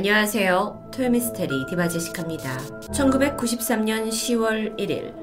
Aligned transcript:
안녕하세요. 0.00 0.92
토요미스테리 0.94 1.66
디바제시카입니다. 1.68 2.56
1993년 2.90 4.08
10월 4.08 4.78
1일 4.78 5.14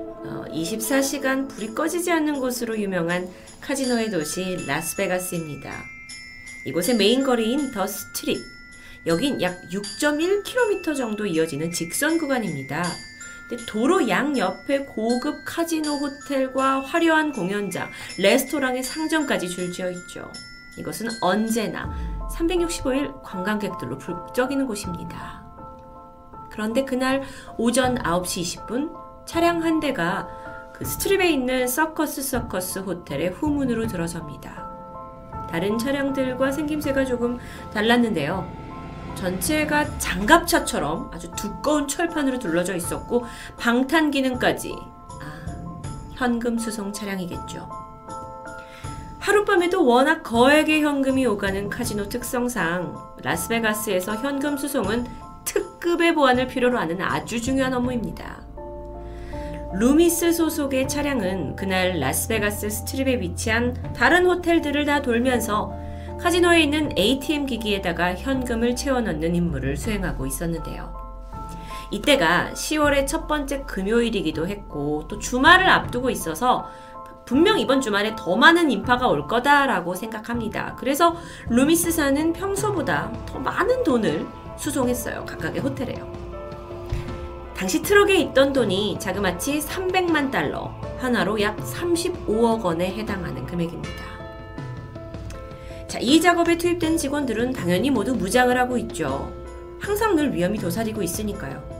24시간 0.51 1.49
불이 1.49 1.73
꺼지지 1.73 2.11
않는 2.11 2.39
곳으로 2.39 2.77
유명한 2.79 3.27
카지노의 3.59 4.11
도시 4.11 4.55
라스베가스입니다. 4.67 5.83
이곳의 6.67 6.95
메인 6.95 7.23
거리인 7.23 7.71
더 7.71 7.87
스트립. 7.87 8.37
여긴 9.07 9.41
약 9.41 9.59
6.1km 9.71 10.95
정도 10.95 11.25
이어지는 11.25 11.71
직선 11.71 12.19
구간입니다. 12.19 12.83
도로 13.67 14.07
양 14.07 14.37
옆에 14.37 14.85
고급 14.85 15.43
카지노 15.43 15.97
호텔과 15.97 16.81
화려한 16.81 17.31
공연장, 17.31 17.89
레스토랑에 18.19 18.83
상점까지 18.83 19.49
줄지어 19.49 19.89
있죠. 19.89 20.31
이곳은 20.77 21.07
언제나 21.21 22.16
365일 22.31 23.21
관광객들로 23.23 23.97
북적이는 23.97 24.67
곳입니다. 24.67 25.45
그런데 26.49 26.85
그날 26.85 27.23
오전 27.57 27.95
9시 27.95 28.65
20분 28.65 28.91
차량 29.25 29.63
한 29.63 29.79
대가 29.79 30.27
그 30.73 30.85
스트립에 30.85 31.29
있는 31.29 31.67
서커스 31.67 32.21
서커스 32.21 32.79
호텔의 32.79 33.29
후문으로 33.29 33.87
들어섭니다. 33.87 34.67
다른 35.49 35.77
차량들과 35.77 36.51
생김새가 36.51 37.05
조금 37.05 37.37
달랐는데요. 37.73 38.47
전체가 39.15 39.97
장갑차처럼 39.97 41.09
아주 41.13 41.31
두꺼운 41.31 41.87
철판으로 41.87 42.37
둘러져 42.37 42.75
있었고 42.75 43.25
방탄 43.57 44.11
기능까지 44.11 44.75
아, 45.21 45.81
현금 46.13 46.59
수송 46.59 46.93
차량이겠죠. 46.93 47.86
하룻밤에도 49.27 49.85
워낙 49.85 50.23
거액의 50.23 50.83
현금이 50.83 51.25
오가는 51.25 51.69
카지노 51.69 52.07
특성상 52.07 52.95
라스베가스에서 53.21 54.15
현금 54.15 54.55
수송은 54.55 55.05
특급의 55.43 56.15
보안을 56.15 56.47
필요로 56.47 56.79
하는 56.79 57.01
아주 57.01 57.41
중요한 57.41 57.73
업무입니다. 57.73 58.41
루미스 59.73 60.31
소속의 60.31 60.87
차량은 60.87 61.57
그날 61.57 61.99
라스베가스 61.99 62.69
스트립에 62.69 63.19
위치한 63.19 63.75
다른 63.93 64.25
호텔들을 64.25 64.85
다 64.85 65.01
돌면서 65.01 65.73
카지노에 66.21 66.61
있는 66.61 66.97
ATM 66.97 67.47
기기에다가 67.47 68.15
현금을 68.15 68.77
채워 68.77 69.01
넣는 69.01 69.35
임무를 69.35 69.75
수행하고 69.75 70.25
있었는데요. 70.25 70.95
이때가 71.91 72.51
10월의 72.53 73.07
첫 73.07 73.27
번째 73.27 73.63
금요일이기도 73.63 74.47
했고 74.47 75.05
또 75.09 75.19
주말을 75.19 75.69
앞두고 75.69 76.09
있어서 76.09 76.69
분명 77.27 77.59
이번 77.59 77.81
주말에 77.81 78.15
더 78.17 78.37
많은 78.37 78.71
인파가 78.71 79.09
올 79.09 79.27
거다라고 79.27 79.95
생각합니다. 79.95 80.75
그래서 80.79 81.17
루미스사는 81.49 82.31
평소보다 82.31 83.11
더 83.25 83.37
많은 83.37 83.83
돈을 83.83 84.25
수송했어요. 84.55 85.25
각각의 85.25 85.59
호텔에요. 85.61 86.09
당시 87.53 87.81
트럭에 87.81 88.15
있던 88.17 88.53
돈이 88.53 88.97
자그마치 88.99 89.59
300만 89.59 90.31
달러, 90.31 90.73
하나로 90.99 91.41
약 91.41 91.57
35억 91.57 92.63
원에 92.63 92.93
해당하는 92.93 93.45
금액입니다. 93.45 94.05
자, 95.87 95.99
이 95.99 96.21
작업에 96.21 96.57
투입된 96.57 96.95
직원들은 96.95 97.51
당연히 97.51 97.91
모두 97.91 98.15
무장을 98.15 98.57
하고 98.57 98.77
있죠. 98.77 99.33
항상 99.81 100.15
늘 100.15 100.33
위험이 100.33 100.59
도사리고 100.59 101.03
있으니까요. 101.03 101.76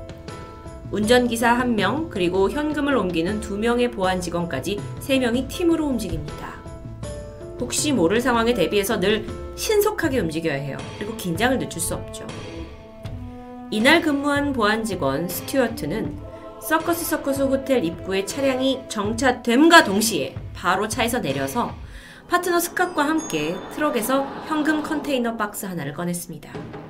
운전기사 0.92 1.58
1명, 1.58 2.10
그리고 2.10 2.50
현금을 2.50 2.96
옮기는 2.96 3.42
2명의 3.42 3.92
보안 3.92 4.22
직원까지 4.22 4.80
3명이 5.02 5.48
팀으로 5.48 5.86
움직입니다. 5.86 6.56
혹시 7.60 7.92
모를 7.92 8.22
상황에 8.22 8.54
대비해서 8.54 9.00
늘 9.00 9.26
신속하게 9.56 10.20
움직여야 10.20 10.54
해요. 10.54 10.78
그리고 10.98 11.16
긴장을 11.18 11.58
늦출 11.58 11.82
수 11.82 11.96
없죠. 11.96 12.26
이날 13.70 14.02
근무한 14.02 14.54
보안 14.54 14.84
직원 14.86 15.28
스튜어트는 15.28 16.18
서커스 16.62 17.06
서커스 17.06 17.42
호텔 17.44 17.84
입구에 17.84 18.26
차량이 18.26 18.82
정차됨과 18.88 19.84
동시에 19.84 20.36
바로 20.54 20.88
차에서 20.88 21.20
내려서 21.20 21.74
파트너 22.30 22.58
스캇과 22.58 22.98
함께 22.98 23.56
트럭에서 23.74 24.24
현금 24.48 24.84
컨테이너 24.84 25.36
박스 25.38 25.66
하나를 25.66 25.94
꺼냈습니다. 25.94 26.87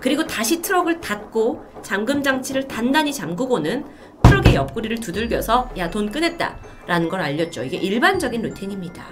그리고 0.00 0.26
다시 0.26 0.62
트럭을 0.62 1.00
닫고 1.00 1.64
잠금 1.82 2.22
장치를 2.22 2.68
단단히 2.68 3.12
잠그고는 3.12 3.84
트럭의 4.22 4.54
옆구리를 4.54 4.98
두들겨서 5.00 5.70
야돈 5.76 6.12
꺼냈다 6.12 6.58
라는 6.86 7.08
걸 7.08 7.20
알렸죠. 7.20 7.64
이게 7.64 7.76
일반적인 7.76 8.42
루틴입니다. 8.42 9.04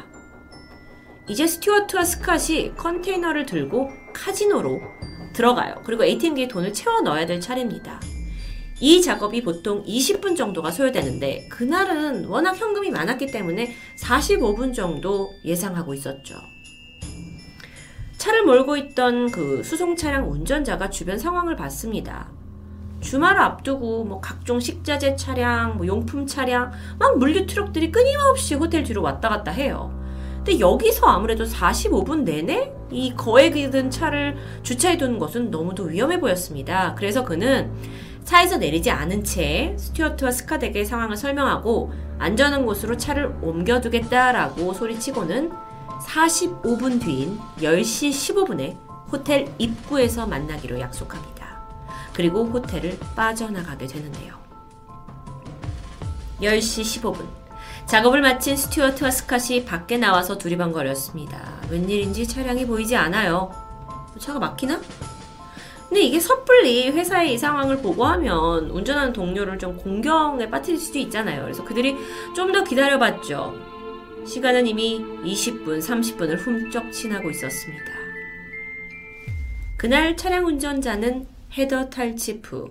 이제 1.28 1.46
스튜어트와 1.46 2.02
스캇이 2.02 2.76
컨테이너를 2.76 3.46
들고 3.46 3.90
카지노로 4.12 4.80
들어가요. 5.34 5.82
그리고 5.84 6.04
ATM기에 6.04 6.48
돈을 6.48 6.72
채워 6.72 7.00
넣어야 7.00 7.26
될 7.26 7.40
차례입니다. 7.40 8.00
이 8.80 9.00
작업이 9.00 9.42
보통 9.42 9.82
20분 9.84 10.36
정도가 10.36 10.70
소요되는데 10.70 11.48
그날은 11.48 12.26
워낙 12.26 12.56
현금이 12.56 12.90
많았기 12.90 13.28
때문에 13.28 13.74
45분 13.98 14.74
정도 14.74 15.32
예상하고 15.44 15.94
있었죠. 15.94 16.53
차를 18.24 18.44
몰고 18.44 18.78
있던 18.78 19.30
그 19.30 19.62
수송 19.62 19.96
차량 19.96 20.30
운전자가 20.30 20.88
주변 20.88 21.18
상황을 21.18 21.56
봤습니다. 21.56 22.30
주말을 23.00 23.38
앞두고 23.38 24.04
뭐 24.04 24.18
각종 24.22 24.58
식자재 24.58 25.16
차량, 25.16 25.76
뭐 25.76 25.86
용품 25.86 26.26
차량, 26.26 26.72
막 26.98 27.18
물류 27.18 27.44
트럭들이 27.44 27.92
끊임없이 27.92 28.54
호텔 28.54 28.82
뒤로 28.82 29.02
왔다 29.02 29.28
갔다 29.28 29.50
해요. 29.50 29.92
근데 30.36 30.58
여기서 30.58 31.06
아무래도 31.06 31.44
45분 31.44 32.22
내내 32.22 32.72
이 32.90 33.12
거액이 33.14 33.70
든 33.70 33.90
차를 33.90 34.38
주차해 34.62 34.96
두는 34.96 35.18
것은 35.18 35.50
너무도 35.50 35.84
위험해 35.84 36.18
보였습니다. 36.18 36.94
그래서 36.94 37.24
그는 37.24 37.72
차에서 38.24 38.56
내리지 38.56 38.90
않은 38.90 39.22
채 39.22 39.74
스튜어트와 39.76 40.30
스카덱의 40.30 40.86
상황을 40.86 41.18
설명하고 41.18 41.92
안전한 42.18 42.64
곳으로 42.64 42.96
차를 42.96 43.34
옮겨두겠다라고 43.42 44.72
소리치고는 44.72 45.63
45분 46.04 47.00
뒤인 47.00 47.38
10시 47.58 48.10
15분에 48.10 48.76
호텔 49.10 49.52
입구에서 49.58 50.26
만나기로 50.26 50.78
약속합니다. 50.80 51.34
그리고 52.12 52.44
호텔을 52.44 52.98
빠져나가게 53.16 53.86
되는데요. 53.86 54.34
10시 56.40 57.02
15분. 57.02 57.26
작업을 57.86 58.22
마친 58.22 58.56
스튜어트와 58.56 59.10
스캇이 59.10 59.66
밖에 59.66 59.98
나와서 59.98 60.38
두리번거렸습니다. 60.38 61.60
웬일인지 61.70 62.26
차량이 62.26 62.66
보이지 62.66 62.96
않아요. 62.96 63.52
차가 64.18 64.38
막히나? 64.38 64.80
근데 65.88 66.00
이게 66.02 66.18
섣불리 66.18 66.90
회사의 66.90 67.34
이 67.34 67.38
상황을 67.38 67.82
보고하면 67.82 68.70
운전하는 68.70 69.12
동료를 69.12 69.58
좀 69.58 69.76
공경에 69.76 70.48
빠뜨릴 70.50 70.78
수도 70.80 70.98
있잖아요. 70.98 71.42
그래서 71.42 71.62
그들이 71.64 71.96
좀 72.34 72.52
더 72.52 72.64
기다려봤죠. 72.64 73.73
시간은 74.26 74.66
이미 74.66 75.00
20분, 75.24 75.78
30분을 75.80 76.38
훔쩍 76.38 76.92
지나고 76.92 77.30
있었습니다. 77.30 77.84
그날 79.76 80.16
차량 80.16 80.46
운전자는 80.46 81.26
헤더 81.56 81.90
탈치프, 81.90 82.70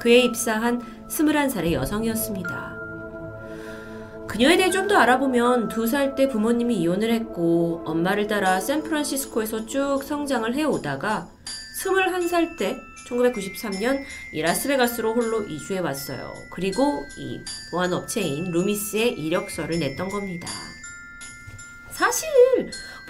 그에 0.00 0.18
입사한 0.20 1.06
21살의 1.08 1.72
여성이었습니다. 1.72 2.76
그녀에 4.28 4.56
대해 4.56 4.70
좀 4.70 4.86
더 4.88 4.96
알아보면 4.98 5.68
두 5.68 5.86
살 5.86 6.14
때 6.14 6.28
부모님이 6.28 6.76
이혼을 6.76 7.10
했고 7.12 7.82
엄마를 7.84 8.26
따라 8.26 8.60
샌프란시스코에서 8.60 9.66
쭉 9.66 10.00
성장을 10.02 10.52
해오다가 10.54 11.28
21살 11.82 12.56
때 12.58 12.76
1993년 13.08 14.02
이 14.32 14.42
라스베가스로 14.42 15.14
홀로 15.14 15.42
이주해 15.42 15.78
왔어요. 15.80 16.32
그리고 16.50 17.02
이 17.18 17.40
보안업체인 17.70 18.50
루미스에 18.50 19.08
이력서를 19.08 19.78
냈던 19.78 20.08
겁니다. 20.08 20.48
사실 21.96 22.28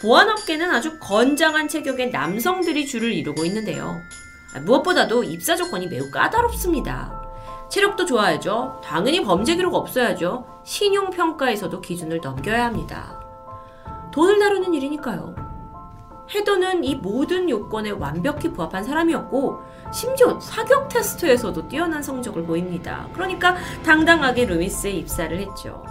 보안업계는 0.00 0.70
아주 0.70 1.00
건장한 1.00 1.66
체격의 1.66 2.10
남성들이 2.10 2.86
줄을 2.86 3.12
이루고 3.12 3.44
있는데요. 3.46 4.00
아, 4.54 4.60
무엇보다도 4.60 5.24
입사 5.24 5.56
조건이 5.56 5.88
매우 5.88 6.08
까다롭습니다. 6.08 7.20
체력도 7.68 8.06
좋아야죠. 8.06 8.80
당연히 8.84 9.24
범죄 9.24 9.56
기록 9.56 9.74
없어야죠. 9.74 10.46
신용평가에서도 10.64 11.80
기준을 11.80 12.20
넘겨야 12.20 12.66
합니다. 12.66 13.20
돈을 14.12 14.38
다루는 14.38 14.72
일이니까요. 14.72 15.34
헤더는 16.32 16.84
이 16.84 16.94
모든 16.94 17.50
요건에 17.50 17.90
완벽히 17.90 18.52
부합한 18.52 18.84
사람이었고, 18.84 19.62
심지어 19.92 20.38
사격 20.38 20.88
테스트에서도 20.88 21.68
뛰어난 21.68 22.02
성적을 22.04 22.44
보입니다. 22.44 23.08
그러니까 23.12 23.56
당당하게 23.84 24.44
루미스에 24.44 24.92
입사를 24.92 25.36
했죠. 25.40 25.84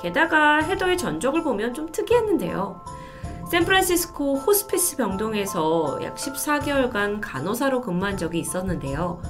게다가 0.00 0.58
헤더의 0.58 0.96
전적을 0.96 1.42
보면 1.42 1.74
좀 1.74 1.90
특이했는데요. 1.92 2.80
샌프란시스코 3.50 4.36
호스피스 4.36 4.96
병동에서 4.96 6.00
약 6.02 6.14
14개월간 6.14 7.18
간호사로 7.20 7.80
근무한 7.80 8.16
적이 8.16 8.38
있었는데요. 8.38 9.20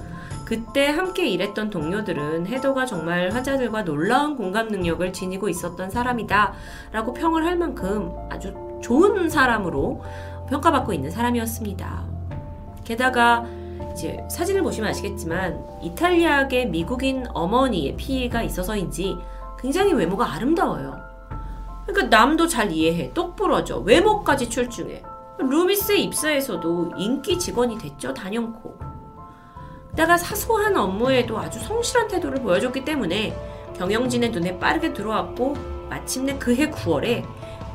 그때 0.45 0.89
함께 0.89 1.29
일했던 1.29 1.71
동료들은 1.71 2.47
헤더가 2.47 2.85
정말 2.85 3.31
환자들과 3.31 3.85
놀라운 3.85 4.37
공감 4.37 4.69
능력을 4.69 5.13
지니고 5.13 5.49
있었던 5.49 5.91
사람이다 5.91 6.55
라고 6.93 7.15
평을 7.15 7.47
할 7.47 7.57
만큼 7.57 8.13
아주 8.31 8.53
좋은 8.83 9.31
사람으로 9.31 10.03
평가받고 10.49 10.93
있는 10.93 11.11
사람이었습니다. 11.11 12.05
게다가 12.85 13.47
이제 13.93 14.19
사진을 14.29 14.63
보시면 14.63 14.91
아시겠지만 14.91 15.65
이탈리아계 15.83 16.67
미국인 16.67 17.27
어머니의 17.33 17.97
피해가 17.97 18.43
있어서인지 18.43 19.17
굉장히 19.61 19.93
외모가 19.93 20.33
아름다워요. 20.33 20.99
그러니까 21.87 22.17
남도 22.17 22.47
잘 22.47 22.73
이해해. 22.73 23.13
똑부러져. 23.13 23.79
외모까지 23.79 24.49
출중해. 24.49 25.03
루미스의 25.39 26.05
입사에서도 26.05 26.93
인기 26.97 27.39
직원이 27.39 27.79
됐죠. 27.79 28.15
단연코. 28.15 28.79
게다가 29.91 30.17
사소한 30.17 30.77
업무에도 30.77 31.39
아주 31.39 31.59
성실한 31.59 32.09
태도를 32.09 32.43
보여줬기 32.43 32.85
때문에 32.85 33.37
경영진의 33.77 34.31
눈에 34.31 34.59
빠르게 34.59 34.93
들어왔고 34.93 35.55
마침내 35.91 36.39
그해 36.39 36.71
9월에 36.71 37.25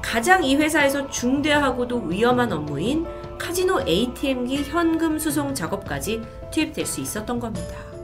가장 0.02 0.44
이 0.44 0.56
회사에서 0.56 1.10
중대하고도 1.10 2.04
위험한 2.04 2.52
업무인 2.54 3.06
카지노 3.38 3.82
ATM기 3.82 4.64
현금 4.64 5.20
수송 5.20 5.54
작업까지 5.54 6.24
투입될 6.52 6.86
수 6.86 7.02
있었던 7.02 7.40
겁니다. 7.40 7.95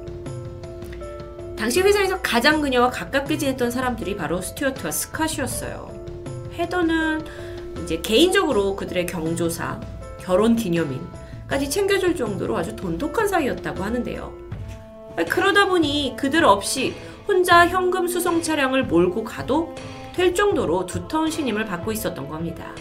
당시 1.62 1.80
회사에서 1.80 2.20
가장 2.24 2.60
그녀와 2.60 2.90
가깝게 2.90 3.38
지냈던 3.38 3.70
사람들이 3.70 4.18
바로 4.18 4.42
스튜어트와 4.42 4.90
스카시였어요. 4.90 5.92
헤더는 6.56 7.24
이제 7.84 8.02
개인적으로 8.02 8.76
그들의 8.76 9.06
경조사, 9.06 9.80
결혼 10.20 10.56
기념일까지 10.56 11.70
챙겨줄 11.70 12.16
정도로 12.16 12.58
아주 12.58 12.76
돈독한 12.76 13.28
사이였다고 13.28 13.84
하는데요. 13.84 14.34
그러다 15.30 15.68
보니 15.68 16.16
그들 16.18 16.46
없이 16.46 16.96
혼자 17.28 17.68
현금 17.68 18.08
수송 18.08 18.42
차량을 18.42 18.86
몰고 18.86 19.24
가도 19.24 19.76
될 20.16 20.34
정도로 20.34 20.88
두터운 20.88 21.30
신임을 21.30 21.66
받고 21.66 21.92
있었던 21.92 22.28
겁니다. 22.28 22.72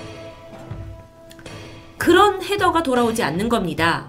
그런 1.99 2.43
헤더가 2.43 2.83
돌아오지 2.83 3.23
않는 3.25 3.50
겁니다. 3.50 4.09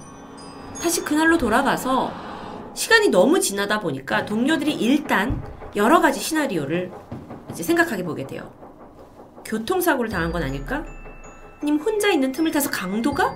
다시 0.82 1.04
그날로 1.04 1.38
돌아가서 1.38 2.31
시간이 2.74 3.10
너무 3.10 3.40
지나다 3.40 3.80
보니까 3.80 4.26
동료들이 4.26 4.74
일단 4.74 5.44
여러 5.76 6.02
가지 6.02 6.20
시나리오를 6.20 6.92
이제 7.52 7.64
생각하게 7.64 8.04
보게 8.04 8.26
돼요. 8.26 8.54
교통사고를 9.46 10.10
당한 10.10 10.32
건 10.32 10.44
아닐까? 10.44 10.86
아니면 11.62 11.82
혼자 11.82 12.10
있는 12.10 12.32
틈을 12.32 12.52
타서 12.52 12.70
강도가? 12.70 13.36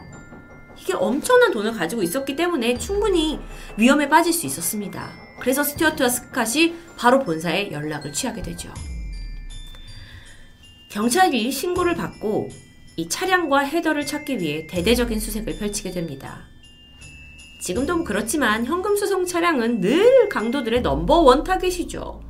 이게 0.80 0.94
엄청난 0.94 1.52
돈을 1.52 1.74
가지고 1.74 2.04
있었기 2.04 2.36
때문에 2.36 2.78
충분히 2.78 3.40
위험에 3.78 4.10
빠질 4.10 4.34
수 4.34 4.46
있었습니다. 4.46 5.12
그래서 5.40 5.64
스튜어트와 5.64 6.10
스캇이 6.10 6.74
바로 6.98 7.20
본사에 7.20 7.72
연락을 7.72 8.12
취하게 8.12 8.42
되죠. 8.42 8.74
경찰이 10.92 11.52
신고를 11.52 11.96
받고 11.96 12.50
이 12.98 13.10
차량과 13.10 13.60
헤더를 13.60 14.06
찾기 14.06 14.40
위해 14.40 14.66
대대적인 14.68 15.20
수색을 15.20 15.58
펼치게 15.58 15.92
됩니다. 15.92 16.48
지금도 17.66 18.04
그렇지만 18.04 18.64
현금 18.64 18.96
수송 18.96 19.26
차량은 19.26 19.82
늘 19.82 20.30
강도들의 20.30 20.82
넘버원 20.82 21.44
타겟이죠. 21.44 22.22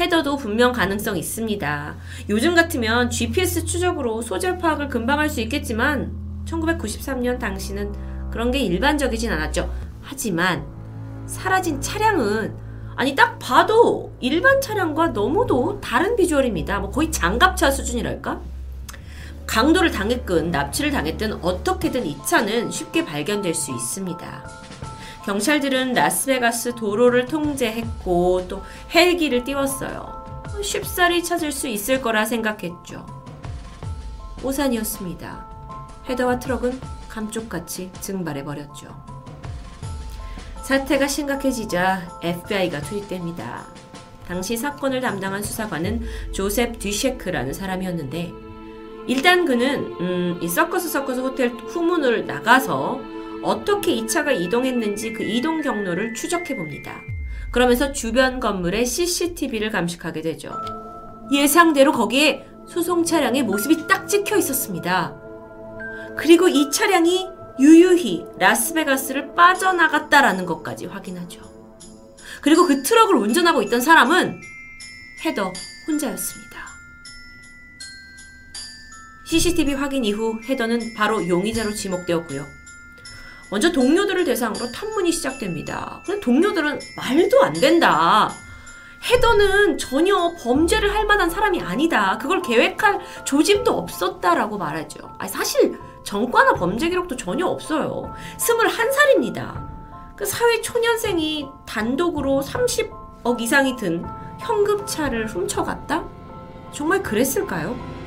헤더도 0.00 0.38
분명 0.38 0.72
가능성 0.72 1.18
있습니다. 1.18 1.96
요즘 2.30 2.54
같으면 2.54 3.10
GPS 3.10 3.66
추적으로 3.66 4.22
소재 4.22 4.56
파악을 4.56 4.88
금방 4.88 5.18
할 5.18 5.28
수 5.28 5.42
있겠지만 5.42 6.10
1993년 6.46 7.38
당시는 7.38 7.92
그런 8.30 8.50
게 8.50 8.60
일반적이진 8.60 9.30
않았죠. 9.32 9.70
하지만 10.00 10.64
사라진 11.26 11.78
차량은 11.78 12.56
아니 12.96 13.14
딱 13.14 13.38
봐도 13.38 14.10
일반 14.20 14.58
차량과 14.62 15.08
너무도 15.08 15.82
다른 15.82 16.16
비주얼입니다. 16.16 16.80
뭐 16.80 16.90
거의 16.90 17.12
장갑차 17.12 17.70
수준이랄까? 17.70 18.40
강도를 19.52 19.90
당했건 19.90 20.50
납치를 20.50 20.90
당했든 20.92 21.44
어떻게든 21.44 22.06
이 22.06 22.16
차는 22.24 22.70
쉽게 22.70 23.04
발견될 23.04 23.52
수 23.52 23.70
있습니다. 23.70 24.48
경찰들은 25.26 25.92
라스베가스 25.92 26.74
도로를 26.74 27.26
통제했고 27.26 28.48
또 28.48 28.62
헬기를 28.94 29.44
띄웠어요. 29.44 30.46
쉽사리 30.62 31.22
찾을 31.22 31.52
수 31.52 31.68
있을 31.68 32.00
거라 32.00 32.24
생각했죠. 32.24 33.04
오산이었습니다. 34.42 35.46
헤더와 36.08 36.38
트럭은 36.38 36.80
감쪽같이 37.10 37.90
증발해버렸죠. 38.00 38.88
사태가 40.62 41.06
심각해지자 41.06 42.20
FBI가 42.22 42.80
투입됩니다. 42.80 43.66
당시 44.26 44.56
사건을 44.56 45.02
담당한 45.02 45.42
수사관은 45.42 46.06
조셉 46.32 46.78
뒤셰크라는 46.78 47.52
사람이었는데 47.52 48.51
일단 49.06 49.44
그는 49.44 49.94
음, 50.00 50.38
이 50.40 50.48
서커스 50.48 50.88
서커스 50.88 51.20
호텔 51.20 51.48
후문을 51.50 52.26
나가서 52.26 53.00
어떻게 53.42 53.92
이 53.92 54.06
차가 54.06 54.32
이동했는지 54.32 55.12
그 55.12 55.24
이동 55.24 55.60
경로를 55.60 56.14
추적해 56.14 56.56
봅니다. 56.56 57.00
그러면서 57.50 57.92
주변 57.92 58.40
건물의 58.40 58.86
CCTV를 58.86 59.70
감식하게 59.70 60.22
되죠. 60.22 60.52
예상대로 61.32 61.92
거기에 61.92 62.46
수송 62.66 63.04
차량의 63.04 63.42
모습이 63.42 63.86
딱 63.86 64.06
찍혀 64.06 64.36
있었습니다. 64.36 65.16
그리고 66.16 66.48
이 66.48 66.70
차량이 66.70 67.28
유유히 67.58 68.24
라스베가스를 68.38 69.34
빠져나갔다라는 69.34 70.46
것까지 70.46 70.86
확인하죠. 70.86 71.40
그리고 72.40 72.66
그 72.66 72.82
트럭을 72.82 73.16
운전하고 73.16 73.62
있던 73.62 73.80
사람은 73.80 74.40
헤더 75.24 75.52
혼자였습니다. 75.86 76.41
CCTV 79.32 79.72
확인 79.72 80.04
이후 80.04 80.38
헤더는 80.44 80.92
바로 80.94 81.26
용의자로 81.26 81.72
지목되었고요. 81.72 82.44
먼저 83.50 83.72
동료들을 83.72 84.24
대상으로 84.24 84.70
탐문이 84.70 85.10
시작됩니다. 85.10 86.02
그런데 86.04 86.22
동료들은 86.22 86.78
말도 86.98 87.42
안 87.42 87.54
된다. 87.54 88.30
헤더는 89.10 89.78
전혀 89.78 90.34
범죄를 90.42 90.94
할 90.94 91.06
만한 91.06 91.30
사람이 91.30 91.62
아니다. 91.62 92.18
그걸 92.18 92.42
계획할 92.42 93.00
조짐도 93.24 93.72
없었다라고 93.72 94.58
말하죠. 94.58 94.98
아니, 95.18 95.30
사실 95.30 95.78
전과나 96.04 96.52
범죄 96.52 96.90
기록도 96.90 97.16
전혀 97.16 97.46
없어요. 97.46 98.14
21살입니다. 98.36 99.66
그 100.14 100.26
사회 100.26 100.60
초년생이 100.60 101.48
단독으로 101.64 102.42
30억 102.42 103.40
이상이 103.40 103.76
든 103.76 104.04
현금차를 104.40 105.26
훔쳐갔다? 105.28 106.04
정말 106.70 107.02
그랬을까요? 107.02 108.01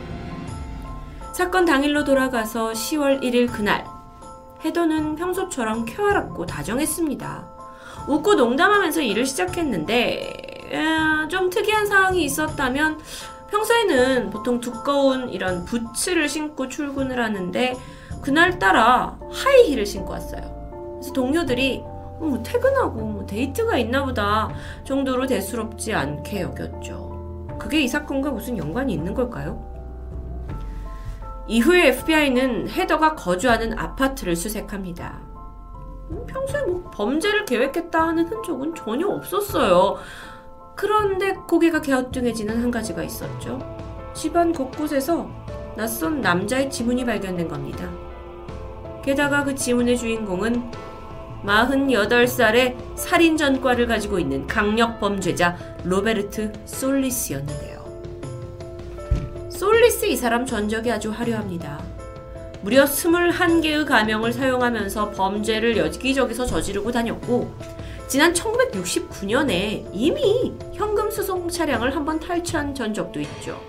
사건 1.36 1.66
당일로 1.66 2.06
돌아가서 2.06 2.72
10월 2.72 3.22
1일 3.22 3.52
그날 3.52 3.84
헤더는 4.64 5.18
평소처럼 5.18 5.84
쾌활하고 5.84 6.46
다정했습니다. 6.46 7.50
웃고 8.08 8.36
농담하면서 8.36 9.02
일을 9.02 9.26
시작했는데 9.26 10.32
에, 10.72 11.28
좀 11.28 11.50
특이한 11.50 11.88
상황이 11.88 12.24
있었다면 12.24 13.02
평소에는 13.52 14.30
보통 14.30 14.62
두꺼운 14.62 15.28
이런 15.28 15.66
부츠를 15.66 16.30
신고 16.30 16.70
출근을 16.70 17.22
하는데 17.22 17.76
그날따라 18.22 19.20
하이힐을 19.30 19.86
신고 19.86 20.14
왔어요. 20.14 20.96
그래서 21.02 21.12
동료들이 21.12 21.80
뭐 22.20 22.42
퇴근하고 22.44 23.02
뭐 23.02 23.26
데이트가 23.26 23.78
있나 23.78 24.06
보다 24.06 24.56
정도로 24.86 25.28
대수롭지 25.28 25.94
않게 25.94 26.44
여겼죠. 26.44 27.58
그게 27.60 27.82
이 27.82 27.90
사건과 27.90 28.32
무슨 28.32 28.58
연관이 28.58 28.94
있는 28.94 29.14
걸까요? 29.14 29.75
이후에 31.48 31.90
FBI는 31.90 32.70
헤더가 32.70 33.16
거주하는 33.16 33.78
아파트를 33.78 34.36
수색합니다. 34.36 35.22
음, 36.12 36.26
평소에 36.28 36.62
뭐 36.64 36.90
범죄를 36.92 37.46
계획했다 37.46 38.08
하는 38.08 38.28
흔적은 38.28 38.74
전혀 38.76 39.08
없었어요. 39.08 39.98
그런데 40.76 41.34
고개가 41.34 41.82
갸우뚱해지는 41.82 42.62
한 42.62 42.72
가지가 42.72 43.04
있었죠. 43.04 43.60
집안 44.14 44.52
곳곳에서 44.54 45.30
낯선 45.76 46.22
남자의 46.22 46.70
지문이 46.70 47.06
발견된 47.06 47.48
겁니다. 47.48 47.90
게다가 49.04 49.44
그 49.44 49.54
지문의 49.54 49.98
주인공은 49.98 50.72
48살의 51.46 52.76
살인 52.96 53.38
전과를 53.38 53.86
가지고 53.86 54.18
있는 54.18 54.48
강력 54.48 55.00
범죄자 55.00 55.56
로베르트 55.84 56.52
솔리스였는데요. 56.66 57.75
솔리스 59.86 60.06
이 60.06 60.16
사람 60.16 60.46
전적이 60.46 60.92
아주 60.92 61.12
화려합니다. 61.12 61.80
무려 62.62 62.86
21개의 62.86 63.86
가명을 63.86 64.34
사용하면서 64.34 65.12
범죄를 65.12 65.78
여기저기서 65.78 66.46
저지르고 66.48 66.92
다녔고 66.92 67.54
지난 68.08 68.34
1969년에 68.34 69.88
이미 69.94 70.54
현금 70.74 71.12
수송 71.12 71.48
차량을 71.50 71.96
한번 71.96 72.20
탈취한 72.20 72.74
전적도 72.74 73.20
있죠. 73.20 73.62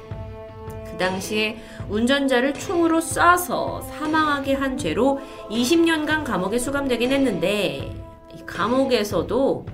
그 0.90 0.96
당시에 0.96 1.58
운전자를 1.90 2.54
총으로 2.54 3.00
쏴서 3.00 3.87
사망하게 3.90 4.54
한 4.54 4.78
죄로 4.78 5.20
20년간 5.50 6.25
감옥에 6.25 6.58
수감되긴 6.58 7.12
했는데 7.12 7.94
이 8.35 8.46
감옥에서도 8.46 9.66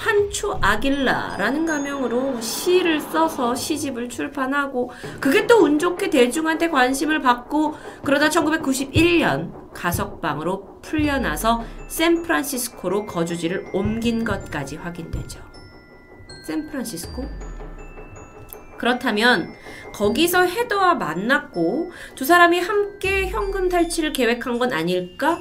판초 0.00 0.58
아길라라는 0.62 1.66
가명으로 1.66 2.40
시를 2.40 3.00
써서 3.00 3.54
시집을 3.54 4.08
출판하고 4.08 4.90
그게 5.20 5.46
또 5.46 5.60
운 5.60 5.78
좋게 5.78 6.08
대중한테 6.08 6.70
관심을 6.70 7.20
받고 7.20 7.74
그러다 8.02 8.30
1991년 8.30 9.72
가석방으로 9.74 10.80
풀려나서 10.80 11.62
샌프란시스코로 11.88 13.04
거주지를 13.04 13.66
옮긴 13.74 14.24
것까지 14.24 14.76
확인되죠. 14.76 15.38
샌프란시스코? 16.46 17.22
그렇다면 18.78 19.52
거기서 19.92 20.46
헤더와 20.46 20.94
만났고 20.94 21.90
두 22.14 22.24
사람이 22.24 22.58
함께 22.60 23.28
현금 23.28 23.68
탈취를 23.68 24.14
계획한 24.14 24.58
건 24.58 24.72
아닐까? 24.72 25.38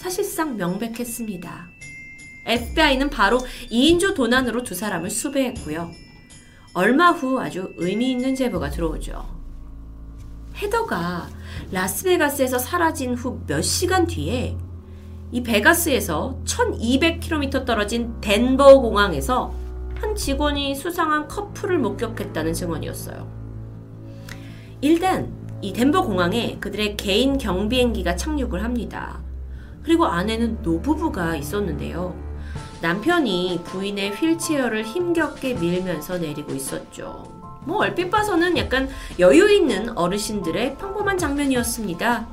사실상 0.00 0.56
명백했습니다. 0.56 1.71
FBI는 2.46 3.10
바로 3.10 3.38
2인조 3.70 4.14
도난으로 4.14 4.62
두 4.62 4.74
사람을 4.74 5.10
수배했고요. 5.10 5.90
얼마 6.74 7.10
후 7.10 7.40
아주 7.40 7.72
의미 7.76 8.10
있는 8.10 8.34
제보가 8.34 8.70
들어오죠. 8.70 9.24
헤더가 10.56 11.28
라스베가스에서 11.70 12.58
사라진 12.58 13.14
후 13.14 13.42
몇 13.46 13.62
시간 13.62 14.06
뒤에 14.06 14.56
이 15.30 15.42
베가스에서 15.42 16.38
1200km 16.44 17.64
떨어진 17.64 18.20
덴버 18.20 18.80
공항에서 18.80 19.54
한 19.94 20.14
직원이 20.14 20.74
수상한 20.74 21.28
커플을 21.28 21.78
목격했다는 21.78 22.52
증언이었어요. 22.52 23.30
일단 24.82 25.32
이 25.62 25.72
덴버 25.72 26.02
공항에 26.02 26.58
그들의 26.58 26.96
개인 26.96 27.38
경비행기가 27.38 28.16
착륙을 28.16 28.62
합니다. 28.64 29.22
그리고 29.82 30.06
안에는 30.06 30.62
노부부가 30.62 31.36
있었는데요. 31.36 32.31
남편이 32.82 33.60
부인의 33.64 34.10
휠체어를 34.10 34.82
힘겹게 34.84 35.54
밀면서 35.54 36.18
내리고 36.18 36.52
있었죠. 36.52 37.22
뭐 37.64 37.78
얼핏 37.78 38.10
봐서는 38.10 38.58
약간 38.58 38.88
여유 39.20 39.48
있는 39.50 39.96
어르신들의 39.96 40.78
평범한 40.78 41.16
장면이었습니다. 41.16 42.26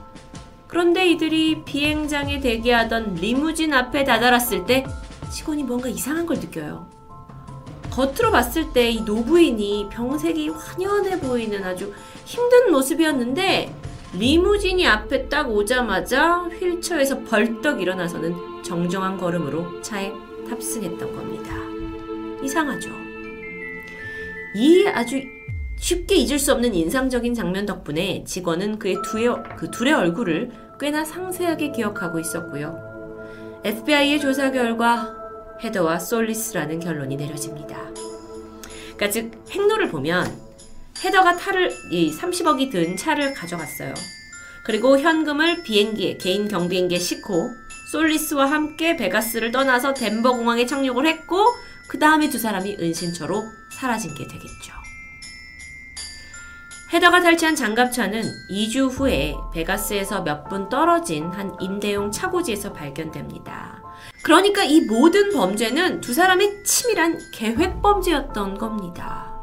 그런데 0.68 1.08
이들이 1.12 1.64
비행장에 1.66 2.40
대기하던 2.40 3.16
리무진 3.16 3.74
앞에 3.74 4.04
다다랐을 4.04 4.66
때 4.66 4.86
직원이 5.32 5.64
뭔가 5.64 5.88
이상한 5.88 6.26
걸 6.26 6.38
느껴요. 6.38 6.90
겉으로 7.92 8.32
봤을 8.32 8.74
때 8.74 8.90
이 8.92 9.02
노부인이 9.02 9.90
병색이 9.92 10.50
환연해 10.50 11.20
보이는 11.20 11.64
아주 11.64 11.94
힘든 12.26 12.72
모습이었는데 12.72 13.76
리무진이 14.14 14.88
앞에 14.88 15.30
딱 15.30 15.52
오자마자 15.52 16.40
휠체어에서 16.60 17.20
벌떡 17.26 17.82
일어나서는 17.82 18.64
정정한 18.64 19.18
걸음으로 19.18 19.82
차에 19.84 20.12
탑승했던 20.50 21.14
겁니다. 21.14 21.56
이상하죠. 22.44 22.90
이 24.56 24.88
아주 24.88 25.22
쉽게 25.78 26.16
잊을 26.16 26.40
수 26.40 26.52
없는 26.52 26.74
인상적인 26.74 27.34
장면 27.34 27.66
덕분에 27.66 28.24
직원은 28.26 28.80
그의 28.80 28.98
두의, 29.06 29.30
그 29.58 29.72
둘의 29.72 29.94
얼굴을 29.94 30.52
꽤나 30.80 31.06
상세하게 31.06 31.72
기억하고 31.72 32.20
있었고요. 32.20 33.62
FBI의 33.64 34.20
조사 34.20 34.52
결과 34.52 35.16
헤더와 35.62 36.00
솔리스라는 36.00 36.80
결론이 36.80 37.16
내려집니다. 37.18 37.78
그러니까 38.96 39.10
즉 39.10 39.32
행로를 39.50 39.90
보면 39.90 40.50
헤더가 41.04 41.38
차를 41.38 41.72
이 41.92 42.12
30억이 42.12 42.72
든 42.72 42.98
차를 42.98 43.34
가져갔어요. 43.34 43.94
그리고 44.66 45.00
현금을 45.00 45.64
비행기에 45.64 46.18
개인 46.18 46.48
경비행기에 46.48 47.00
싣고 47.00 47.50
솔리스와 47.92 48.46
함께 48.46 48.96
베가스를 48.96 49.52
떠나서 49.52 49.94
덴버 49.96 50.34
공항에 50.34 50.66
착륙을 50.66 51.08
했고 51.08 51.44
그 51.88 51.98
다음에 51.98 52.30
두 52.30 52.38
사람이 52.38 52.78
은신처로 52.80 53.44
사라진 53.72 54.14
게 54.14 54.28
되겠죠. 54.28 54.74
헤더가 56.94 57.22
탈취한 57.22 57.56
장갑차는 57.56 58.24
2주 58.52 58.90
후에 58.92 59.36
베가스에서 59.54 60.22
몇 60.22 60.50
분 60.50 60.70
떨어진 60.70 61.26
한 61.30 61.56
임대용 61.60 62.12
차고지에서 62.12 62.74
발견됩니다. 62.74 63.82
그러니까 64.24 64.64
이 64.64 64.82
모든 64.82 65.32
범죄는 65.32 66.02
두 66.02 66.14
사람의 66.14 66.64
치밀한 66.64 67.20
계획 67.32 67.82
범죄였던 67.82 68.58
겁니다. 68.58 69.34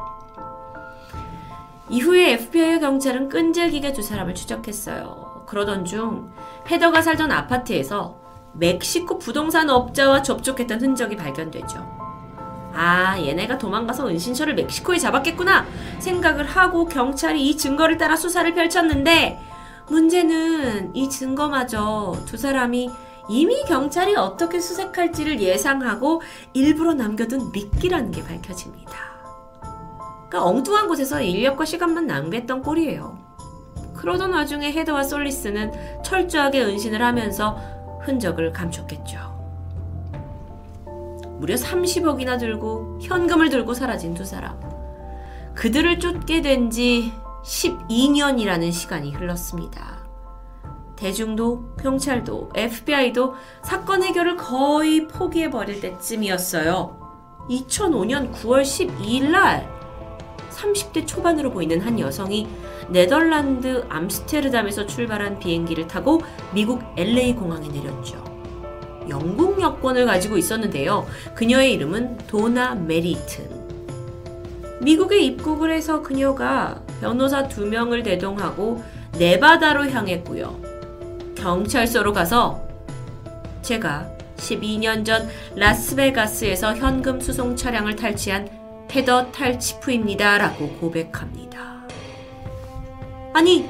이후에 1.88 2.33
FBI와 2.33 2.79
경찰은 2.81 3.29
끈질기게 3.29 3.93
두 3.93 4.03
사람을 4.03 4.35
추적했어요. 4.35 5.45
그러던 5.47 5.85
중 5.85 6.33
헤더가 6.69 7.03
살던 7.03 7.31
아파트에서 7.31 8.25
멕시코 8.59 9.19
부동산 9.19 9.71
업자와 9.71 10.23
접촉했던 10.23 10.81
흔적이 10.81 11.17
발견되죠. 11.17 11.97
아, 12.75 13.19
얘네가 13.19 13.57
도망가서 13.59 14.09
은신처를 14.09 14.55
멕시코에 14.55 14.99
잡았겠구나 14.99 15.67
생각을 15.99 16.45
하고 16.45 16.87
경찰이 16.87 17.49
이 17.49 17.57
증거를 17.57 17.97
따라 17.97 18.17
수사를 18.17 18.53
펼쳤는데 18.53 19.41
문제는 19.89 20.95
이 20.95 21.09
증거마저 21.09 22.17
두 22.27 22.37
사람이 22.37 22.91
이미 23.29 23.65
경찰이 23.65 24.15
어떻게 24.17 24.61
수색할지를 24.61 25.41
예상하고 25.41 26.23
일부러 26.53 26.95
남겨둔 26.95 27.51
미끼라는 27.53 28.11
게 28.11 28.23
밝혀집니다. 28.23 28.93
그러니까 30.29 30.45
엉뚱한 30.45 30.87
곳에서 30.87 31.21
인력과 31.21 31.65
시간만 31.65 32.07
낭비했던 32.07 32.63
꼴이에요. 32.63 33.19
그러던 33.97 34.33
와중에 34.33 34.73
헤드와 34.73 35.03
솔리스는 35.03 36.03
철저하게 36.05 36.63
은신을 36.63 37.03
하면서 37.03 37.59
흔적을 38.07 38.53
감췄겠죠. 38.53 39.35
무려 41.39 41.55
30억이나 41.57 42.39
들고 42.39 43.01
현금을 43.03 43.51
들고 43.51 43.75
사라진 43.75 44.15
두 44.15 44.25
사람. 44.25 44.59
그들을 45.55 45.99
쫓게 45.99 46.41
된 46.41 46.71
지 46.71 47.13
12년이라는 47.45 48.73
시간이 48.73 49.13
흘렀습니다. 49.13 49.97
대중도, 50.97 51.77
경찰도, 51.77 52.51
FBI도 52.55 53.35
사건 53.63 54.03
해결을 54.03 54.37
거의 54.37 55.07
포기해버릴 55.07 55.81
때쯤이었어요. 55.81 57.47
2005년 57.51 58.33
9월 58.33 58.63
12일 58.63 59.31
날 59.31 59.75
30대 60.57 61.07
초반으로 61.07 61.51
보이는 61.51 61.81
한 61.81 62.01
여성이 62.01 62.49
네덜란드 62.89 63.85
암스테르담에서 63.89 64.87
출발한 64.87 65.39
비행기를 65.39 65.87
타고 65.87 66.23
미국 66.53 66.83
LA 66.97 67.35
공항에 67.35 67.69
내렸죠. 67.69 68.25
영국 69.09 69.61
여권을 69.61 70.07
가지고 70.07 70.37
있었는데요. 70.37 71.07
그녀의 71.35 71.73
이름은 71.75 72.19
도나 72.27 72.75
메리튼. 72.75 73.45
미국에 74.81 75.21
입국을 75.21 75.73
해서 75.73 76.03
그녀가 76.03 76.83
변호사 77.01 77.49
두 77.49 77.67
명을 77.67 78.03
대동하고 78.03 78.83
네바다로 79.19 79.91
향했고요. 79.91 80.61
경찰서로 81.37 82.13
가서 82.13 82.63
제가 83.63 84.11
12년 84.37 85.05
전 85.05 85.29
라스베가스에서 85.55 86.77
현금 86.77 87.21
수송 87.21 87.57
차량을 87.57 87.97
탈취한 87.97 88.65
헤더 88.90 89.31
탈치프입니다. 89.33 90.38
라고 90.38 90.69
고백합니다. 90.78 91.87
아니, 93.35 93.69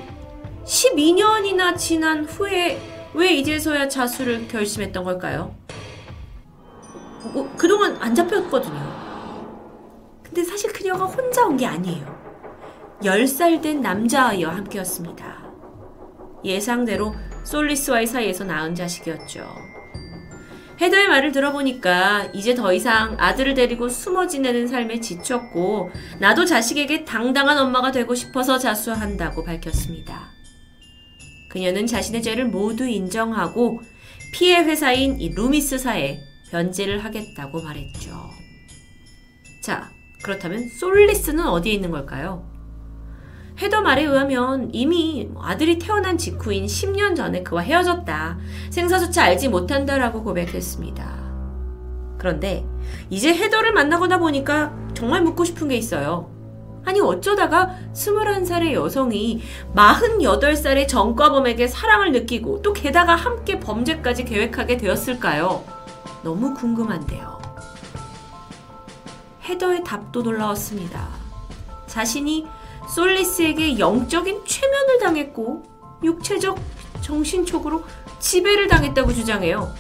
12년이나 0.64 1.76
지난 1.76 2.25
후에 2.25 2.80
왜 3.14 3.32
이제서야 3.35 3.88
자수를 3.88 4.46
결심했던 4.49 5.02
걸까요? 5.04 5.54
뭐, 7.32 7.50
그동안 7.56 7.96
안 8.00 8.14
잡혔거든요. 8.14 8.96
근데 10.23 10.44
사실 10.44 10.73
그녀가 10.73 11.04
혼자 11.06 11.44
온 11.46 11.56
게 11.56 11.66
아니에요. 11.66 12.16
10살 13.02 13.62
된 13.62 13.80
남자아이와 13.80 14.54
함께였습니다. 14.56 15.44
예상대로 16.44 17.14
솔리스와의 17.44 18.06
사이에서 18.06 18.44
낳은 18.44 18.75
자식이었죠. 18.75 19.44
헤더의 20.80 21.09
말을 21.09 21.33
들어보니까 21.33 22.30
이제 22.35 22.54
더 22.54 22.73
이상 22.73 23.16
아들을 23.18 23.54
데리고 23.54 23.88
숨어 23.88 24.26
지내는 24.26 24.66
삶에 24.66 25.00
지쳤고 25.00 25.90
나도 26.21 26.45
자식에게 26.45 27.04
당당한 27.04 27.59
엄마가 27.59 27.92
되고 27.92 28.14
싶어서 28.14 28.59
자수한다고 28.59 29.45
밝혔습니다. 29.45 30.30
그녀는 31.49 31.87
자신의 31.87 32.23
죄를 32.23 32.47
모두 32.47 32.87
인정하고 32.87 33.80
피해 34.33 34.59
회사인 34.62 35.18
이 35.18 35.30
루미스사에 35.30 36.21
변제를 36.50 37.04
하겠다고 37.04 37.62
말했죠. 37.62 38.11
자, 39.62 39.90
그렇다면 40.23 40.68
솔리스는 40.68 41.47
어디에 41.47 41.73
있는 41.73 41.90
걸까요? 41.90 42.55
헤더 43.58 43.80
말에 43.80 44.02
의하면 44.04 44.68
이미 44.72 45.30
아들이 45.40 45.78
태어난 45.78 46.18
직후인 46.18 46.66
10년 46.66 47.16
전에 47.16 47.42
그와 47.42 47.62
헤어졌다. 47.62 48.38
생사조차 48.70 49.25
알지 49.25 49.48
못한다라고 49.48 50.22
고백했습니다. 50.22 51.26
그런데 52.18 52.66
이제 53.08 53.34
헤더를 53.34 53.72
만나거나 53.72 54.18
보니까 54.18 54.75
정말 54.94 55.22
묻고 55.22 55.44
싶은 55.44 55.68
게 55.68 55.76
있어요. 55.76 56.30
아니 56.84 57.00
어쩌다가 57.00 57.75
21살의 57.94 58.72
여성이 58.72 59.42
48살의 59.75 60.86
전과범에게 60.86 61.66
사랑을 61.66 62.12
느끼고 62.12 62.62
또 62.62 62.72
게다가 62.72 63.16
함께 63.16 63.58
범죄까지 63.58 64.25
계획하게 64.25 64.76
되었을까요? 64.76 65.64
너무 66.22 66.54
궁금한데요. 66.54 67.40
헤더의 69.44 69.82
답도 69.82 70.22
놀라웠습니다. 70.22 71.08
자신이 71.86 72.46
솔리스에게 72.88 73.78
영적인 73.78 74.45
최면을 74.45 74.99
당했고 75.00 75.62
육체적, 76.02 76.59
정신적으로 77.00 77.85
지배를 78.19 78.69
당했다고 78.69 79.12
주장해요. 79.12 79.73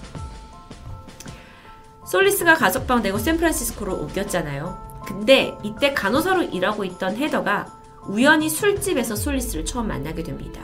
솔리스가 2.06 2.54
가석방 2.54 3.02
되고 3.02 3.18
샌프란시스코로 3.18 3.94
옮겼잖아요. 3.96 5.02
근데 5.06 5.56
이때 5.62 5.92
간호사로 5.92 6.44
일하고 6.44 6.84
있던 6.84 7.16
헤더가 7.16 7.66
우연히 8.06 8.48
술집에서 8.48 9.16
솔리스를 9.16 9.64
처음 9.64 9.88
만나게 9.88 10.22
됩니다. 10.22 10.62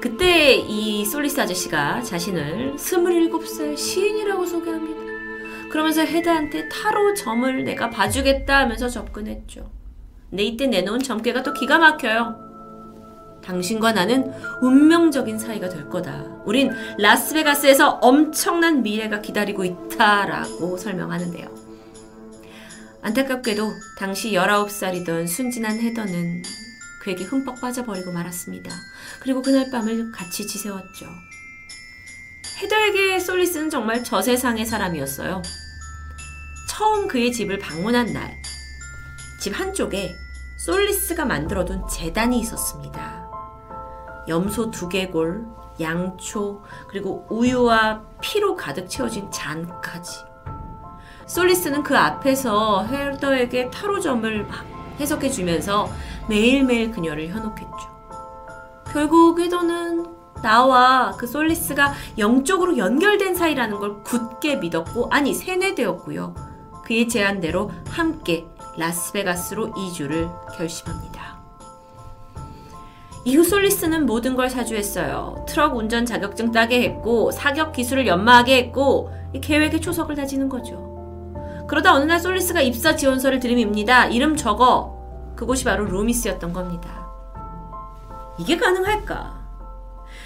그때 0.00 0.56
이 0.56 1.04
솔리스 1.06 1.40
아저씨가 1.40 2.02
자신을 2.02 2.74
27살 2.76 3.76
시인이라고 3.76 4.44
소개합니다. 4.46 5.00
그러면서 5.70 6.02
헤더한테 6.02 6.68
타로 6.68 7.14
점을 7.14 7.64
내가 7.64 7.88
봐주겠다 7.88 8.58
하면서 8.58 8.88
접근했죠. 8.88 9.70
근데 10.32 10.44
이때 10.44 10.66
내놓은 10.66 11.02
점괘가 11.02 11.42
또 11.42 11.52
기가 11.52 11.78
막혀요. 11.78 12.40
당신과 13.44 13.92
나는 13.92 14.32
운명적인 14.62 15.38
사이가 15.38 15.68
될 15.68 15.90
거다. 15.90 16.24
우린 16.46 16.70
라스베가스에서 16.98 17.98
엄청난 18.00 18.82
미래가 18.82 19.20
기다리고 19.20 19.62
있다라고 19.62 20.78
설명하는데요. 20.78 21.54
안타깝게도 23.02 23.72
당시 23.98 24.32
19살이던 24.32 25.28
순진한 25.28 25.78
헤더는 25.78 26.42
그에게 27.02 27.24
흠뻑 27.24 27.60
빠져버리고 27.60 28.10
말았습니다. 28.12 28.70
그리고 29.20 29.42
그날 29.42 29.70
밤을 29.70 30.12
같이 30.12 30.46
지새웠죠. 30.46 31.08
헤더에게 32.62 33.20
솔리스는 33.20 33.68
정말 33.68 34.02
저세상의 34.02 34.64
사람이었어요. 34.64 35.42
처음 36.70 37.06
그의 37.06 37.32
집을 37.32 37.58
방문한 37.58 38.14
날, 38.14 38.40
집 39.38 39.58
한쪽에 39.58 40.21
솔리스가 40.64 41.24
만들어둔 41.24 41.88
재단이 41.88 42.38
있었습니다. 42.38 43.28
염소 44.28 44.70
두개골, 44.70 45.44
양초, 45.80 46.62
그리고 46.86 47.26
우유와 47.30 48.02
피로 48.20 48.54
가득 48.54 48.88
채워진 48.88 49.28
잔까지. 49.32 50.20
솔리스는 51.26 51.82
그 51.82 51.98
앞에서 51.98 52.84
헤더에게 52.84 53.70
타로점을 53.70 54.46
막 54.46 54.64
해석해 55.00 55.30
주면서 55.30 55.90
매일매일 56.28 56.92
그녀를 56.92 57.26
현혹했죠. 57.30 57.92
결국 58.92 59.40
헤더는 59.40 60.06
나와 60.44 61.10
그 61.18 61.26
솔리스가 61.26 61.92
영적으로 62.18 62.78
연결된 62.78 63.34
사이라는 63.34 63.80
걸 63.80 64.04
굳게 64.04 64.56
믿었고, 64.56 65.08
아니, 65.10 65.34
세뇌되었고요. 65.34 66.52
그의 66.84 67.08
제안대로 67.08 67.72
함께 67.88 68.46
라스베가스로 68.78 69.74
이주를 69.76 70.28
결심합니다. 70.56 71.42
이후 73.24 73.44
솔리스는 73.44 74.06
모든 74.06 74.34
걸 74.34 74.50
사주했어요. 74.50 75.44
트럭 75.48 75.76
운전 75.76 76.04
자격증 76.04 76.50
따게 76.50 76.82
했고 76.82 77.30
사격 77.30 77.72
기술을 77.72 78.06
연마하게 78.06 78.56
했고 78.56 79.12
계획의 79.40 79.80
초석을 79.80 80.16
다지는 80.16 80.48
거죠. 80.48 80.90
그러다 81.68 81.94
어느 81.94 82.04
날 82.04 82.18
솔리스가 82.18 82.60
입사 82.60 82.96
지원서를 82.96 83.38
들이밉니다. 83.38 84.06
이름 84.06 84.36
적어. 84.36 85.00
그곳이 85.36 85.64
바로 85.64 85.84
루미스였던 85.84 86.52
겁니다. 86.52 87.06
이게 88.38 88.56
가능할까? 88.56 89.40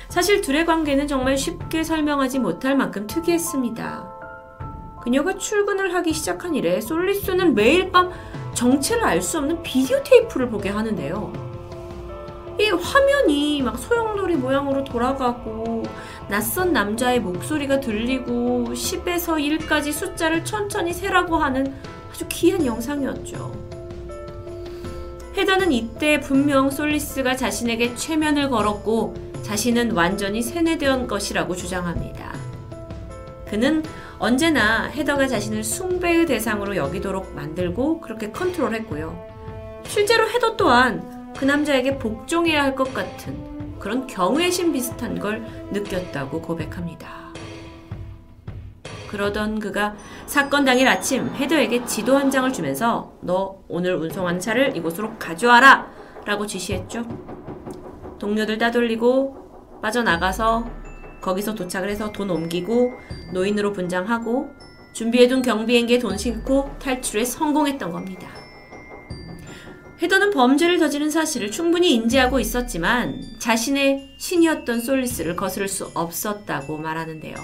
사실 0.08 0.40
둘의 0.40 0.64
관계는 0.64 1.06
정말 1.06 1.36
쉽게 1.36 1.84
설명하지 1.84 2.38
못할 2.38 2.76
만큼 2.76 3.06
특이했습니다. 3.06 4.15
그녀가 5.06 5.38
출근을 5.38 5.94
하기 5.94 6.12
시작한 6.12 6.56
이래 6.56 6.80
솔리스는 6.80 7.54
매일 7.54 7.92
밤 7.92 8.10
정체를 8.54 9.04
알 9.04 9.22
수 9.22 9.38
없는 9.38 9.62
비디오 9.62 10.02
테이프를 10.02 10.50
보게 10.50 10.68
하는데요. 10.68 11.32
이 12.58 12.64
화면이 12.70 13.62
막 13.62 13.78
소용돌이 13.78 14.34
모양으로 14.34 14.82
돌아가고 14.82 15.84
낯선 16.28 16.72
남자의 16.72 17.20
목소리가 17.20 17.78
들리고 17.78 18.64
10에서 18.70 19.38
1까지 19.38 19.92
숫자를 19.92 20.44
천천히 20.44 20.92
세라고 20.92 21.36
하는 21.36 21.72
아주 22.10 22.26
귀한 22.28 22.66
영상이었죠. 22.66 23.52
헤다는 25.36 25.70
이때 25.70 26.18
분명 26.18 26.68
솔리스가 26.68 27.36
자신에게 27.36 27.94
최면을 27.94 28.50
걸었고 28.50 29.14
자신은 29.44 29.92
완전히 29.92 30.42
세뇌된 30.42 31.06
것이라고 31.06 31.54
주장합니다. 31.54 32.34
그는 33.48 33.84
언제나 34.18 34.86
헤더가 34.86 35.26
자신을 35.26 35.62
숭배의 35.62 36.26
대상으로 36.26 36.76
여기도록 36.76 37.34
만들고 37.34 38.00
그렇게 38.00 38.30
컨트롤했고요. 38.30 39.26
실제로 39.84 40.28
헤더 40.28 40.56
또한 40.56 41.32
그 41.36 41.44
남자에게 41.44 41.98
복종해야 41.98 42.62
할 42.62 42.74
것 42.74 42.92
같은 42.94 43.78
그런 43.78 44.06
경외심 44.06 44.72
비슷한 44.72 45.18
걸 45.18 45.44
느꼈다고 45.70 46.40
고백합니다. 46.40 47.26
그러던 49.10 49.60
그가 49.60 49.94
사건 50.26 50.64
당일 50.64 50.88
아침 50.88 51.28
헤더에게 51.34 51.84
지도 51.84 52.16
한 52.16 52.30
장을 52.30 52.50
주면서 52.52 53.12
너 53.20 53.58
오늘 53.68 53.94
운송한 53.96 54.40
차를 54.40 54.76
이곳으로 54.76 55.16
가져와라 55.18 55.86
라고 56.24 56.46
지시했죠. 56.46 57.04
동료들 58.18 58.58
따돌리고 58.58 59.78
빠져나가서 59.82 60.64
거기서 61.20 61.54
도착을 61.54 61.88
해서 61.88 62.12
돈 62.12 62.30
옮기고 62.30 62.94
노인으로 63.32 63.72
분장하고 63.72 64.54
준비해둔 64.92 65.42
경비행기에 65.42 65.98
돈 65.98 66.16
싣고 66.16 66.76
탈출에 66.78 67.24
성공했던 67.24 67.92
겁니다. 67.92 68.28
헤더는 70.02 70.30
범죄를 70.30 70.78
저지른 70.78 71.10
사실을 71.10 71.50
충분히 71.50 71.94
인지하고 71.94 72.38
있었지만 72.38 73.20
자신의 73.38 74.14
신이었던 74.18 74.80
솔리스를 74.80 75.36
거스를 75.36 75.68
수 75.68 75.90
없었다고 75.94 76.78
말하는데요. 76.78 77.34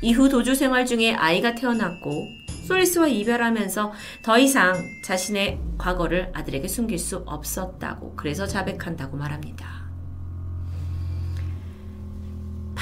이후 0.00 0.28
도주 0.28 0.54
생활 0.54 0.86
중에 0.86 1.14
아이가 1.14 1.54
태어났고 1.54 2.28
솔리스와 2.66 3.08
이별하면서 3.08 3.92
더 4.22 4.38
이상 4.38 4.74
자신의 5.04 5.60
과거를 5.78 6.30
아들에게 6.34 6.66
숨길 6.68 6.98
수 6.98 7.18
없었다고 7.26 8.14
그래서 8.16 8.46
자백한다고 8.46 9.16
말합니다. 9.16 9.83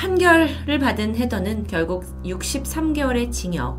판결을 0.02 0.80
받은 0.80 1.14
헤더는 1.14 1.68
결국 1.68 2.04
63개월의 2.24 3.30
징역 3.30 3.78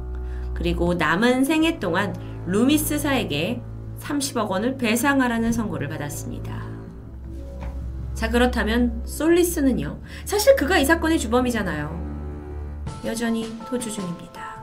그리고 0.54 0.94
남은 0.94 1.44
생애 1.44 1.80
동안 1.80 2.16
루미스사에게 2.46 3.62
30억 4.00 4.48
원을 4.48 4.78
배상하라는 4.78 5.52
선고를 5.52 5.90
받았습니다. 5.90 6.64
자, 8.14 8.30
그렇다면 8.30 9.02
솔리스는요? 9.04 10.00
사실 10.24 10.56
그가 10.56 10.78
이 10.78 10.86
사건의 10.86 11.20
주범이잖아요. 11.20 12.84
여전히 13.04 13.60
도주 13.68 13.92
중입니다. 13.92 14.54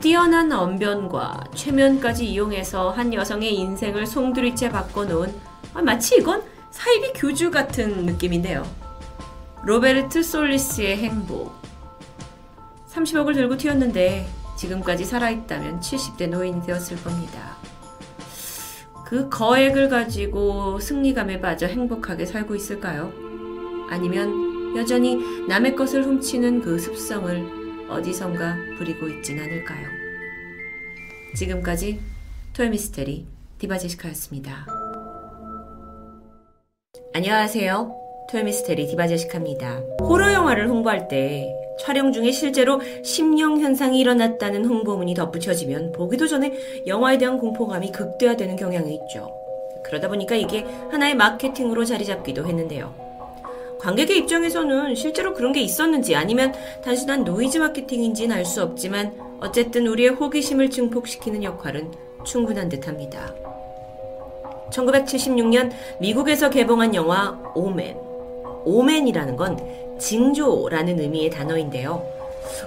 뛰어난 0.00 0.52
언변과 0.52 1.44
최면까지 1.54 2.30
이용해서 2.30 2.92
한 2.92 3.12
여성의 3.12 3.54
인생을 3.54 4.06
송두리째 4.06 4.70
바꿔놓은 4.70 5.34
아, 5.74 5.82
마치 5.82 6.16
이건 6.16 6.42
사이비 6.70 7.12
교주 7.12 7.50
같은 7.50 8.06
느낌인데요. 8.06 8.84
로베르트 9.66 10.22
솔리스의 10.22 10.98
행복. 10.98 11.54
30억을 12.90 13.32
들고 13.32 13.56
튀었는데 13.56 14.26
지금까지 14.58 15.06
살아있다면 15.06 15.80
70대 15.80 16.28
노인이 16.28 16.64
되었을 16.66 17.02
겁니다. 17.02 17.56
그 19.06 19.30
거액을 19.30 19.88
가지고 19.88 20.78
승리감에 20.80 21.40
빠져 21.40 21.66
행복하게 21.66 22.26
살고 22.26 22.54
있을까요? 22.54 23.10
아니면 23.88 24.76
여전히 24.76 25.16
남의 25.48 25.76
것을 25.76 26.04
훔치는 26.04 26.60
그 26.60 26.78
습성을 26.78 27.88
어디선가 27.88 28.56
부리고 28.76 29.08
있진 29.08 29.40
않을까요? 29.40 29.88
지금까지 31.36 32.00
토요미스테리 32.52 33.26
디바제시카였습니다. 33.58 34.66
안녕하세요. 37.14 38.03
토요미스테리 38.28 38.86
디바제시카입니다. 38.86 39.82
호러 40.00 40.32
영화를 40.32 40.68
홍보할 40.68 41.08
때 41.08 41.54
촬영 41.78 42.12
중에 42.12 42.30
실제로 42.30 42.80
심령 43.02 43.60
현상이 43.60 43.98
일어났다는 44.00 44.64
홍보문이 44.64 45.14
덧붙여지면 45.14 45.92
보기도 45.92 46.26
전에 46.26 46.52
영화에 46.86 47.18
대한 47.18 47.38
공포감이 47.38 47.92
극대화되는 47.92 48.56
경향이 48.56 48.94
있죠. 48.94 49.30
그러다 49.84 50.08
보니까 50.08 50.34
이게 50.34 50.64
하나의 50.90 51.14
마케팅으로 51.14 51.84
자리 51.84 52.04
잡기도 52.04 52.46
했는데요. 52.46 52.94
관객의 53.80 54.16
입장에서는 54.18 54.94
실제로 54.94 55.34
그런 55.34 55.52
게 55.52 55.60
있었는지 55.60 56.16
아니면 56.16 56.54
단순한 56.82 57.24
노이즈 57.24 57.58
마케팅인지는 57.58 58.34
알 58.34 58.46
수 58.46 58.62
없지만 58.62 59.12
어쨌든 59.40 59.86
우리의 59.86 60.10
호기심을 60.10 60.70
증폭시키는 60.70 61.42
역할은 61.42 61.92
충분한 62.24 62.70
듯 62.70 62.88
합니다. 62.88 63.34
1976년 64.70 65.70
미국에서 66.00 66.48
개봉한 66.48 66.94
영화 66.94 67.38
오멘. 67.54 68.13
오멘이라는 68.64 69.36
건 69.36 69.58
징조라는 69.98 71.00
의미의 71.00 71.30
단어인데요. 71.30 72.04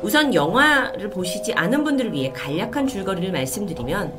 우선 0.02 0.34
영화를 0.34 1.10
보시지 1.10 1.54
않은 1.54 1.84
분들을 1.84 2.14
위해 2.14 2.32
간략한 2.34 2.88
줄거리를 2.88 3.32
말씀드리면 3.32 4.14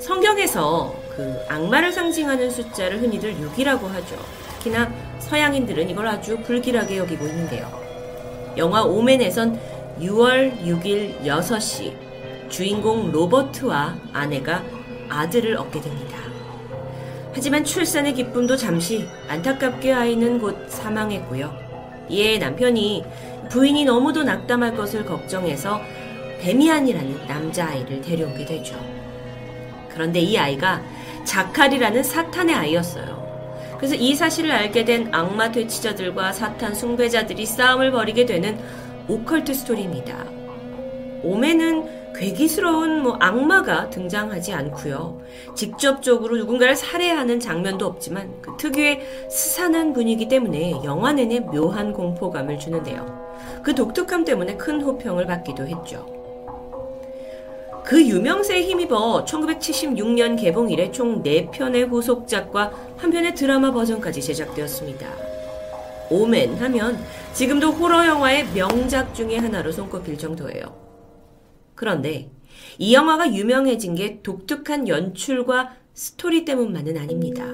성경에서 0.00 0.94
그 1.14 1.40
악마를 1.48 1.92
상징하는 1.92 2.50
숫자를 2.50 3.00
흔히들 3.00 3.34
6이라고 3.36 3.86
하죠. 3.88 4.16
특히나 4.54 4.90
서양인들은 5.20 5.90
이걸 5.90 6.06
아주 6.08 6.38
불길하게 6.38 6.98
여기고 6.98 7.26
있는데요. 7.26 7.70
영화 8.56 8.82
오맨에선 8.82 9.58
6월 10.00 10.58
6일 10.60 11.22
6시 11.22 11.92
주인공 12.48 13.10
로버트와 13.12 13.96
아내가 14.12 14.62
아들을 15.08 15.56
얻게 15.56 15.80
됩니다. 15.80 16.31
하지만 17.34 17.64
출산의 17.64 18.14
기쁨도 18.14 18.56
잠시 18.56 19.08
안타깝게 19.28 19.92
아이는 19.92 20.38
곧 20.38 20.68
사망했고요. 20.68 21.52
이에 22.08 22.38
남편이 22.38 23.04
부인이 23.48 23.84
너무도 23.84 24.22
낙담할 24.22 24.76
것을 24.76 25.04
걱정해서 25.04 25.80
데미안이라는 26.40 27.26
남자아이를 27.26 28.02
데려오게 28.02 28.44
되죠. 28.44 28.76
그런데 29.88 30.20
이 30.20 30.36
아이가 30.36 30.82
자칼이라는 31.24 32.02
사탄의 32.02 32.54
아이였어요. 32.54 33.22
그래서 33.76 33.94
이 33.94 34.14
사실을 34.14 34.52
알게 34.52 34.84
된 34.84 35.08
악마 35.12 35.50
퇴치자들과 35.50 36.32
사탄 36.32 36.74
숭배자들이 36.74 37.46
싸움을 37.46 37.90
벌이게 37.90 38.26
되는 38.26 38.58
오컬트 39.08 39.54
스토리입니다. 39.54 40.24
오멘은 41.22 42.01
괴기스러운 42.14 43.02
뭐 43.02 43.16
악마가 43.20 43.90
등장하지 43.90 44.52
않고요. 44.52 45.20
직접적으로 45.54 46.36
누군가를 46.36 46.76
살해하는 46.76 47.40
장면도 47.40 47.86
없지만 47.86 48.30
그 48.40 48.56
특유의 48.58 49.00
스산한 49.30 49.92
분위기 49.92 50.28
때문에 50.28 50.80
영화 50.84 51.12
내내 51.12 51.40
묘한 51.40 51.92
공포감을 51.92 52.58
주는데요. 52.58 53.32
그 53.62 53.74
독특함 53.74 54.24
때문에 54.24 54.56
큰 54.56 54.80
호평을 54.80 55.26
받기도 55.26 55.66
했죠. 55.66 56.06
그 57.84 58.00
유명세에 58.00 58.62
힘입어 58.62 59.24
1976년 59.24 60.40
개봉 60.40 60.70
이래 60.70 60.90
총 60.92 61.22
4편의 61.22 61.88
후속작과 61.88 62.72
한 62.96 63.10
편의 63.10 63.34
드라마 63.34 63.72
버전까지 63.72 64.22
제작되었습니다. 64.22 65.06
오맨 66.08 66.56
하면 66.56 67.02
지금도 67.32 67.72
호러 67.72 68.06
영화의 68.06 68.46
명작 68.54 69.14
중의 69.14 69.40
하나로 69.40 69.72
손꼽힐 69.72 70.16
정도예요. 70.16 70.91
그런데 71.74 72.30
이 72.78 72.94
영화가 72.94 73.34
유명해진 73.34 73.94
게 73.94 74.20
독특한 74.22 74.88
연출과 74.88 75.76
스토리 75.94 76.44
때문만은 76.44 76.96
아닙니다. 76.96 77.44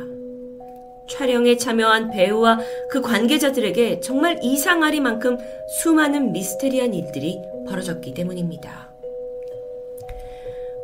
촬영에 1.11 1.57
참여한 1.57 2.11
배우와 2.11 2.59
그 2.91 3.01
관계자들에게 3.01 4.01
정말 4.01 4.39
이상하리만큼 4.43 5.39
수많은 5.81 6.33
미스테리한 6.33 6.95
일들이 6.95 7.39
벌어졌기 7.67 8.15
때문입니다. 8.15 8.89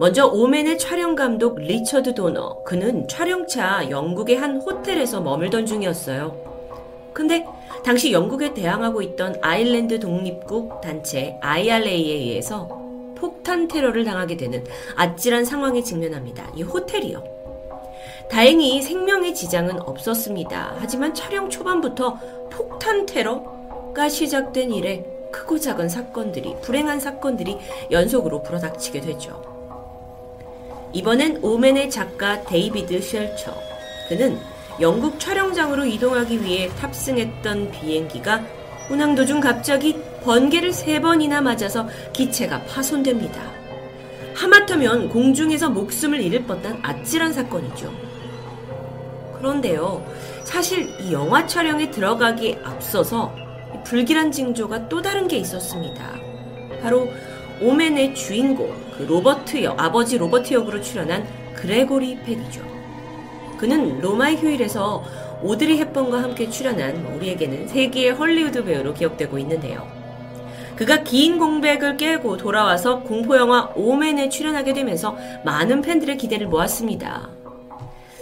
먼저 0.00 0.26
오맨의 0.26 0.78
촬영 0.78 1.14
감독 1.14 1.56
리처드 1.58 2.14
도너. 2.14 2.64
그는 2.64 3.06
촬영차 3.06 3.88
영국의 3.90 4.36
한 4.36 4.56
호텔에서 4.60 5.20
머물던 5.20 5.66
중이었어요. 5.66 7.12
근데 7.12 7.46
당시 7.84 8.10
영국에 8.10 8.54
대항하고 8.54 9.02
있던 9.02 9.36
아일랜드 9.40 10.00
독립국 10.00 10.80
단체 10.80 11.38
IRA에 11.40 11.94
의해서 11.94 12.83
폭탄 13.24 13.68
테러를 13.68 14.04
당하게 14.04 14.36
되는 14.36 14.62
아찔한 14.96 15.46
상황에 15.46 15.82
직면합니다. 15.82 16.46
이 16.54 16.62
호텔이요. 16.62 17.24
다행히 18.30 18.82
생명의 18.82 19.34
지장은 19.34 19.80
없었습니다. 19.80 20.76
하지만 20.78 21.14
촬영 21.14 21.48
초반부터 21.48 22.18
폭탄 22.50 23.06
테러가 23.06 24.10
시작된 24.10 24.72
이래 24.72 25.02
크고 25.32 25.58
작은 25.58 25.88
사건들이, 25.88 26.56
불행한 26.60 27.00
사건들이 27.00 27.56
연속으로 27.90 28.42
불어닥치게 28.42 29.00
되죠. 29.00 29.42
이번엔 30.92 31.40
오멘의 31.42 31.88
작가 31.90 32.42
데이비드 32.42 33.00
셀처. 33.00 33.54
그는 34.10 34.38
영국 34.80 35.18
촬영장으로 35.18 35.86
이동하기 35.86 36.44
위해 36.44 36.68
탑승했던 36.78 37.70
비행기가 37.70 38.44
운항 38.90 39.14
도중 39.14 39.40
갑자기 39.40 39.96
번개를 40.24 40.72
세 40.72 41.00
번이나 41.00 41.40
맞아서 41.40 41.86
기체가 42.12 42.62
파손됩니다. 42.64 43.40
하마터면 44.34 45.10
공중에서 45.10 45.70
목숨을 45.70 46.20
잃을 46.20 46.44
뻔한 46.44 46.78
아찔한 46.82 47.32
사건이죠. 47.32 47.92
그런데요, 49.36 50.04
사실 50.42 50.88
이 51.00 51.12
영화 51.12 51.46
촬영에 51.46 51.90
들어가기에 51.90 52.60
앞서서 52.64 53.34
불길한 53.84 54.32
징조가 54.32 54.88
또 54.88 55.02
다른 55.02 55.28
게 55.28 55.36
있었습니다. 55.36 56.14
바로 56.82 57.08
오멘의 57.60 58.14
주인공, 58.14 58.74
그 58.96 59.02
로버트 59.02 59.62
역, 59.62 59.78
아버지 59.78 60.16
로버트 60.18 60.54
역으로 60.54 60.80
출연한 60.80 61.26
그레고리 61.54 62.18
펙이죠. 62.22 62.62
그는 63.58 64.00
로마의 64.00 64.36
휴일에서 64.38 65.04
오드리 65.42 65.78
헵번과 65.78 66.22
함께 66.22 66.48
출연한 66.48 67.04
우리에게는 67.14 67.68
세기의 67.68 68.12
헐리우드 68.12 68.64
배우로 68.64 68.94
기억되고 68.94 69.38
있는데요. 69.38 70.03
그가 70.76 71.02
긴 71.02 71.38
공백을 71.38 71.96
깨고 71.96 72.36
돌아와서 72.36 73.00
공포영화 73.00 73.72
오멘에 73.76 74.28
출연하게 74.28 74.72
되면서 74.72 75.16
많은 75.44 75.82
팬들의 75.82 76.16
기대를 76.16 76.48
모았습니다. 76.48 77.28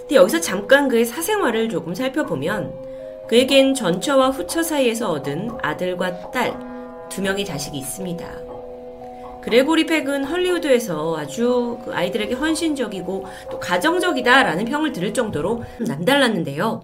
근데 0.00 0.16
여기서 0.16 0.40
잠깐 0.40 0.88
그의 0.88 1.04
사생활을 1.04 1.68
조금 1.68 1.94
살펴보면 1.94 2.72
그에겐 3.28 3.74
전처와 3.74 4.30
후처 4.30 4.62
사이에서 4.62 5.10
얻은 5.12 5.50
아들과 5.62 6.30
딸 6.30 6.72
두 7.08 7.20
명의 7.20 7.44
자식이 7.44 7.76
있습니다. 7.76 8.26
그레고리 9.42 9.84
팩은 9.86 10.24
헐리우드에서 10.24 11.16
아주 11.18 11.78
그 11.84 11.92
아이들에게 11.92 12.34
헌신적이고 12.34 13.26
또 13.50 13.60
가정적이다라는 13.60 14.64
평을 14.64 14.92
들을 14.92 15.12
정도로 15.12 15.62
남달랐는데요. 15.80 16.82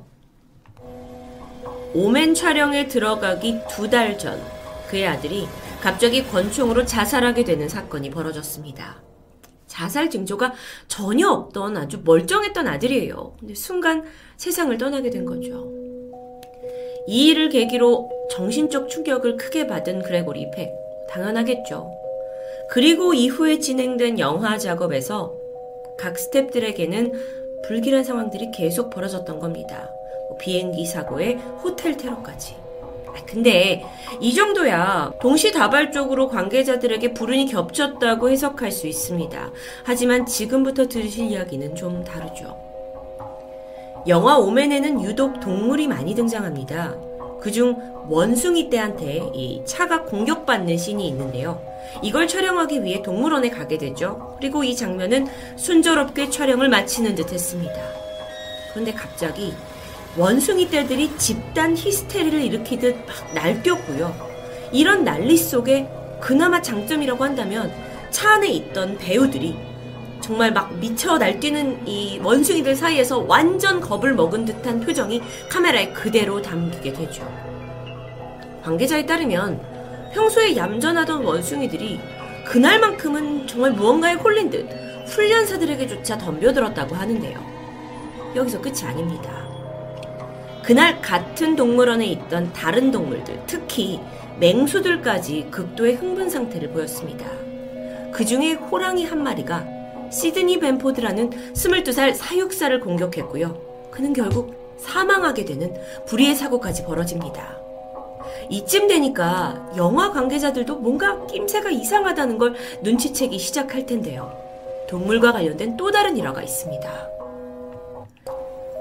오멘 1.94 2.34
촬영에 2.34 2.88
들어가기 2.88 3.60
두 3.70 3.88
달 3.88 4.18
전 4.18 4.38
그의 4.88 5.06
아들이 5.06 5.46
갑자기 5.80 6.26
권총으로 6.26 6.84
자살하게 6.84 7.44
되는 7.44 7.68
사건이 7.68 8.10
벌어졌습니다. 8.10 9.02
자살 9.66 10.10
징조가 10.10 10.54
전혀 10.88 11.28
없던 11.28 11.76
아주 11.76 12.00
멀쩡했던 12.04 12.66
아들이에요. 12.66 13.36
근데 13.38 13.54
순간 13.54 14.04
세상을 14.36 14.76
떠나게 14.78 15.10
된 15.10 15.24
거죠. 15.24 15.70
이 17.06 17.28
일을 17.28 17.48
계기로 17.48 18.10
정신적 18.30 18.88
충격을 18.88 19.36
크게 19.36 19.66
받은 19.66 20.02
그레고리 20.02 20.50
팩. 20.50 20.70
당연하겠죠. 21.10 21.90
그리고 22.70 23.14
이후에 23.14 23.60
진행된 23.60 24.18
영화 24.18 24.58
작업에서 24.58 25.34
각 25.98 26.14
스탭들에게는 26.14 27.12
불길한 27.64 28.04
상황들이 28.04 28.50
계속 28.50 28.90
벌어졌던 28.90 29.38
겁니다. 29.40 29.90
뭐 30.28 30.36
비행기 30.38 30.84
사고에 30.84 31.34
호텔 31.62 31.96
테러까지. 31.96 32.67
아, 33.18 33.22
근데 33.26 33.84
이 34.20 34.32
정도야 34.34 35.12
동시다발적으로 35.20 36.28
관계자들에게 36.28 37.14
불운이 37.14 37.46
겹쳤다고 37.46 38.30
해석할 38.30 38.70
수 38.70 38.86
있습니다. 38.86 39.50
하지만 39.84 40.24
지금부터 40.24 40.86
들으실 40.86 41.26
이야기는 41.26 41.74
좀 41.74 42.04
다르죠. 42.04 42.56
영화 44.06 44.38
오맨에는 44.38 45.02
유독 45.02 45.40
동물이 45.40 45.88
많이 45.88 46.14
등장합니다. 46.14 46.94
그중 47.40 47.76
원숭이 48.08 48.70
떼한테 48.70 49.30
이 49.34 49.62
차가 49.64 50.04
공격받는 50.04 50.76
씬이 50.76 51.06
있는데요. 51.08 51.60
이걸 52.02 52.28
촬영하기 52.28 52.84
위해 52.84 53.02
동물원에 53.02 53.50
가게 53.50 53.78
되죠. 53.78 54.36
그리고 54.38 54.64
이 54.64 54.74
장면은 54.74 55.26
순조롭게 55.56 56.30
촬영을 56.30 56.68
마치는 56.68 57.14
듯 57.14 57.32
했습니다. 57.32 57.74
그런데 58.70 58.92
갑자기 58.92 59.52
원숭이 60.16 60.68
떼들이 60.68 61.16
집단 61.16 61.76
히스테리를 61.76 62.40
일으키듯 62.42 63.06
막 63.06 63.34
날뛰었고요. 63.34 64.28
이런 64.72 65.04
난리 65.04 65.36
속에 65.36 65.88
그나마 66.20 66.60
장점이라고 66.60 67.22
한다면 67.22 67.72
차 68.10 68.34
안에 68.34 68.48
있던 68.48 68.98
배우들이 68.98 69.56
정말 70.20 70.52
막 70.52 70.74
미쳐 70.78 71.18
날뛰는 71.18 71.86
이 71.86 72.18
원숭이들 72.22 72.74
사이에서 72.74 73.20
완전 73.20 73.80
겁을 73.80 74.14
먹은 74.14 74.44
듯한 74.44 74.80
표정이 74.80 75.22
카메라에 75.48 75.92
그대로 75.92 76.42
담기게 76.42 76.92
되죠. 76.92 77.22
관계자에 78.62 79.06
따르면 79.06 79.60
평소에 80.12 80.56
얌전하던 80.56 81.24
원숭이들이 81.24 82.00
그날만큼은 82.46 83.46
정말 83.46 83.72
무언가에 83.72 84.14
홀린 84.14 84.50
듯 84.50 84.68
훈련사들에게조차 85.06 86.18
덤벼들었다고 86.18 86.94
하는데요. 86.94 87.38
여기서 88.34 88.60
끝이 88.60 88.82
아닙니다. 88.84 89.37
그날 90.68 91.00
같은 91.00 91.56
동물원에 91.56 92.06
있던 92.08 92.52
다른 92.52 92.90
동물들, 92.90 93.40
특히 93.46 93.98
맹수들까지 94.38 95.46
극도의 95.50 95.94
흥분 95.94 96.28
상태를 96.28 96.68
보였습니다. 96.72 97.26
그 98.12 98.22
중에 98.22 98.52
호랑이 98.52 99.06
한 99.06 99.22
마리가 99.22 99.66
시드니 100.12 100.60
벤포드라는 100.60 101.30
22살 101.54 102.12
사육사를 102.12 102.78
공격했고요. 102.80 103.88
그는 103.90 104.12
결국 104.12 104.76
사망하게 104.76 105.46
되는 105.46 105.74
불의의 106.04 106.34
사고까지 106.34 106.84
벌어집니다. 106.84 107.56
이쯤 108.50 108.88
되니까 108.88 109.72
영화 109.78 110.12
관계자들도 110.12 110.80
뭔가 110.80 111.24
낌새가 111.28 111.70
이상하다는 111.70 112.36
걸 112.36 112.54
눈치채기 112.82 113.38
시작할 113.38 113.86
텐데요. 113.86 114.36
동물과 114.86 115.32
관련된 115.32 115.78
또 115.78 115.90
다른 115.90 116.18
일화가 116.18 116.42
있습니다. 116.42 117.08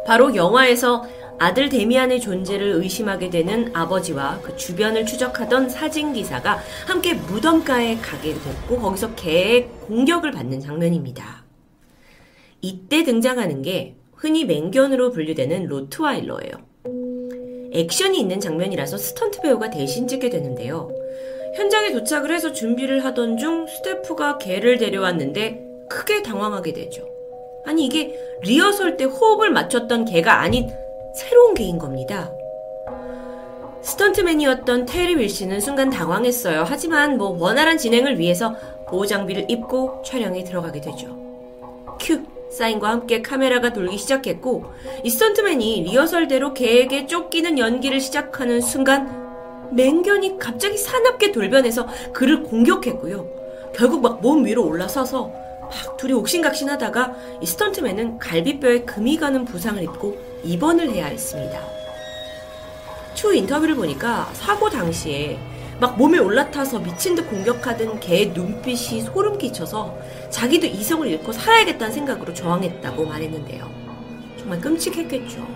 바로 0.05 0.33
영화에서 0.35 1.05
아들 1.39 1.69
데미안의 1.69 2.19
존재를 2.19 2.73
의심하게 2.81 3.29
되는 3.29 3.75
아버지와 3.75 4.39
그 4.41 4.55
주변을 4.55 5.05
추적하던 5.05 5.69
사진 5.69 6.13
기사가 6.13 6.59
함께 6.87 7.13
무덤가에 7.13 7.97
가게 7.97 8.33
됐고 8.33 8.79
거기서 8.79 9.13
개의 9.15 9.67
공격을 9.87 10.31
받는 10.31 10.59
장면입니다. 10.59 11.45
이때 12.61 13.03
등장하는 13.03 13.61
게 13.61 13.95
흔히 14.15 14.45
맹견으로 14.45 15.11
분류되는 15.11 15.67
로트와일러예요. 15.67 16.53
액션이 17.71 18.19
있는 18.19 18.39
장면이라서 18.39 18.97
스턴트 18.97 19.41
배우가 19.41 19.69
대신 19.69 20.07
찍게 20.07 20.31
되는데요. 20.31 20.89
현장에 21.55 21.91
도착을 21.91 22.31
해서 22.31 22.51
준비를 22.51 23.05
하던 23.05 23.37
중 23.37 23.67
스태프가 23.67 24.39
개를 24.39 24.77
데려왔는데 24.77 25.63
크게 25.89 26.23
당황하게 26.23 26.73
되죠. 26.73 27.07
아니 27.65 27.85
이게 27.85 28.17
리허설 28.41 28.97
때 28.97 29.03
호흡을 29.03 29.51
맞췄던 29.51 30.05
개가 30.05 30.39
아닌 30.39 30.69
새로운 31.17 31.55
개인 31.55 31.79
겁니다. 31.79 32.31
스턴트맨이었던 33.81 34.85
테리 34.85 35.15
윌씨는 35.15 35.59
순간 35.61 35.89
당황했어요. 35.89 36.63
하지만 36.67 37.17
뭐 37.17 37.29
원활한 37.39 37.77
진행을 37.77 38.19
위해서 38.19 38.55
보호 38.87 39.05
장비를 39.05 39.49
입고 39.49 40.03
촬영에 40.05 40.43
들어가게 40.43 40.79
되죠. 40.81 41.07
큐 41.99 42.21
사인과 42.51 42.89
함께 42.89 43.21
카메라가 43.21 43.73
돌기 43.73 43.97
시작했고 43.97 44.65
이 45.03 45.09
스턴트맨이 45.09 45.83
리허설대로 45.83 46.53
개에게 46.53 47.07
쫓기는 47.07 47.57
연기를 47.57 47.99
시작하는 47.99 48.61
순간 48.61 49.27
맹견이 49.71 50.37
갑자기 50.37 50.77
사납게 50.77 51.31
돌변해서 51.31 51.87
그를 52.13 52.43
공격했고요. 52.43 53.27
결국 53.73 54.01
막 54.01 54.21
몸 54.21 54.45
위로 54.45 54.65
올라서서 54.65 55.27
막 55.61 55.97
둘이 55.97 56.13
옥신각신하다가 56.13 57.15
이 57.41 57.45
스턴트맨은 57.45 58.19
갈비뼈에 58.19 58.81
금이 58.81 59.17
가는 59.17 59.45
부상을 59.45 59.81
입고 59.81 60.26
입원을 60.43 60.91
해야 60.91 61.07
했습니다. 61.07 61.61
추후 63.13 63.33
인터뷰를 63.33 63.75
보니까 63.75 64.29
사고 64.33 64.69
당시에 64.69 65.39
막 65.79 65.97
몸에 65.97 66.17
올라타서 66.17 66.79
미친 66.79 67.15
듯 67.15 67.29
공격하던 67.29 67.99
개의 67.99 68.29
눈빛이 68.29 69.01
소름 69.01 69.37
끼쳐서 69.37 69.95
자기도 70.29 70.65
이성을 70.65 71.07
잃고 71.07 71.31
살아야겠다는 71.31 71.93
생각으로 71.93 72.33
저항했다고 72.33 73.05
말했는데요. 73.05 73.69
정말 74.39 74.59
끔찍했겠죠. 74.59 75.47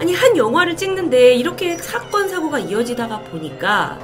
아니, 0.00 0.14
한 0.14 0.36
영화를 0.36 0.76
찍는데 0.76 1.34
이렇게 1.34 1.76
사건, 1.76 2.28
사고가 2.28 2.58
이어지다가 2.58 3.20
보니까 3.20 3.98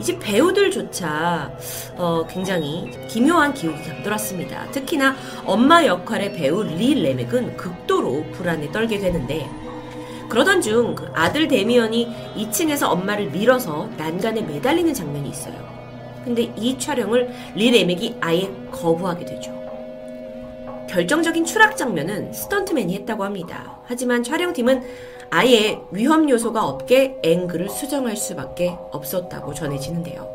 이제 0.00 0.18
배우들조차 0.18 1.52
어, 1.96 2.26
굉장히 2.28 2.90
기묘한 3.08 3.54
기운이 3.54 3.82
감돌았습니다. 3.82 4.70
특히나 4.70 5.14
엄마 5.44 5.84
역할의 5.84 6.32
배우 6.34 6.62
리 6.62 7.00
레맥은 7.02 7.56
극도로 7.56 8.24
불안에 8.32 8.70
떨게 8.72 8.98
되는데 8.98 9.48
그러던 10.28 10.60
중 10.62 10.94
그 10.94 11.08
아들 11.12 11.46
데미언이 11.46 12.08
2층에서 12.36 12.90
엄마를 12.90 13.30
밀어서 13.30 13.88
난간에 13.98 14.40
매달리는 14.42 14.92
장면이 14.94 15.28
있어요. 15.28 15.54
근데 16.24 16.52
이 16.56 16.78
촬영을 16.78 17.30
리 17.54 17.70
레맥이 17.70 18.16
아예 18.20 18.50
거부하게 18.70 19.24
되죠. 19.26 19.52
결정적인 20.88 21.44
추락 21.44 21.76
장면은 21.76 22.32
스턴트맨이 22.32 22.94
했다고 22.96 23.24
합니다. 23.24 23.78
하지만 23.86 24.22
촬영팀은 24.22 24.82
아예 25.34 25.80
위험 25.90 26.28
요소가 26.28 26.62
없게 26.62 27.16
앵글을 27.22 27.70
수정할 27.70 28.18
수밖에 28.18 28.76
없었다고 28.90 29.54
전해지는데요. 29.54 30.28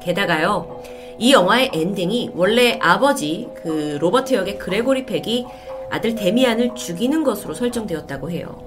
게다가요, 0.00 0.80
이 1.18 1.32
영화의 1.32 1.72
엔딩이 1.74 2.30
원래 2.36 2.78
아버지 2.80 3.48
그 3.60 3.98
로버트 4.00 4.34
역의 4.34 4.58
그레고리 4.58 5.04
펙이 5.04 5.46
아들 5.90 6.14
데미안을 6.14 6.76
죽이는 6.76 7.24
것으로 7.24 7.54
설정되었다고 7.54 8.30
해요. 8.30 8.62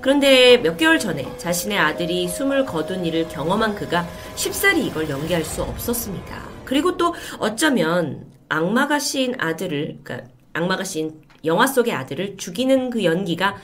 그런데 0.00 0.58
몇 0.58 0.76
개월 0.76 1.00
전에 1.00 1.26
자신의 1.36 1.76
아들이 1.76 2.28
숨을 2.28 2.66
거둔 2.66 3.04
일을 3.04 3.26
경험한 3.26 3.74
그가 3.74 4.06
쉽사리 4.36 4.86
이걸 4.86 5.10
연기할 5.10 5.42
수 5.44 5.64
없었습니다. 5.64 6.40
그리고 6.64 6.96
또 6.96 7.14
어쩌면 7.40 8.26
악마가 8.48 9.00
씌인 9.00 9.34
아들을, 9.40 9.98
그러니까 10.04 10.28
악마가 10.52 10.84
씌인 10.84 11.23
영화 11.44 11.66
속의 11.66 11.92
아들을 11.92 12.36
죽이는 12.36 12.90
그 12.90 13.04
연기가 13.04 13.56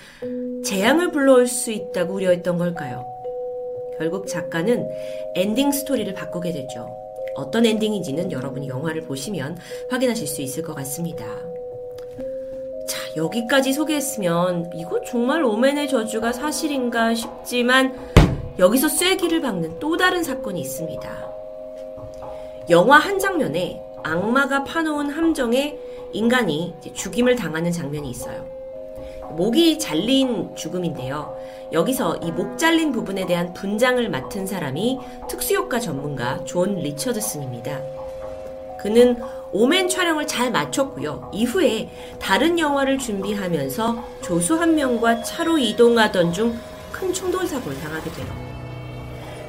재앙을 0.64 1.10
불러올 1.10 1.46
수 1.46 1.70
있다고 1.70 2.14
우려했던 2.14 2.58
걸까요? 2.58 3.04
결국 3.98 4.26
작가는 4.26 4.88
엔딩 5.34 5.70
스토리를 5.70 6.12
바꾸게 6.14 6.52
되죠. 6.52 6.88
어떤 7.34 7.64
엔딩인지는 7.66 8.32
여러분이 8.32 8.68
영화를 8.68 9.02
보시면 9.02 9.58
확인하실 9.90 10.26
수 10.26 10.42
있을 10.42 10.62
것 10.62 10.74
같습니다. 10.74 11.24
자, 12.88 12.98
여기까지 13.16 13.72
소개했으면 13.72 14.70
이거 14.74 15.00
정말 15.02 15.44
오멘의 15.44 15.88
저주가 15.88 16.32
사실인가 16.32 17.14
싶지만 17.14 17.94
여기서 18.58 18.88
쐐기를 18.88 19.40
박는 19.40 19.78
또 19.78 19.96
다른 19.96 20.22
사건이 20.22 20.60
있습니다. 20.60 21.30
영화 22.68 22.98
한 22.98 23.18
장면에 23.18 23.80
악마가 24.02 24.64
파놓은 24.64 25.10
함정에 25.10 25.78
인간이 26.12 26.74
죽임을 26.94 27.36
당하는 27.36 27.70
장면이 27.72 28.10
있어요. 28.10 28.44
목이 29.36 29.78
잘린 29.78 30.56
죽음인데요. 30.56 31.36
여기서 31.72 32.16
이 32.16 32.32
목 32.32 32.58
잘린 32.58 32.90
부분에 32.90 33.26
대한 33.26 33.54
분장을 33.54 34.08
맡은 34.08 34.46
사람이 34.46 34.98
특수효과 35.28 35.78
전문가 35.78 36.42
존 36.44 36.76
리처드슨입니다. 36.76 37.80
그는 38.80 39.16
오멘 39.52 39.88
촬영을 39.88 40.26
잘 40.26 40.50
마쳤고요. 40.50 41.30
이후에 41.32 41.90
다른 42.18 42.58
영화를 42.58 42.98
준비하면서 42.98 44.04
조수 44.22 44.54
한 44.60 44.74
명과 44.74 45.22
차로 45.22 45.58
이동하던 45.58 46.32
중 46.32 46.58
큰 47.00 47.12
충돌 47.14 47.46
사고를 47.46 47.80
당하게 47.80 48.10
돼요. 48.10 48.49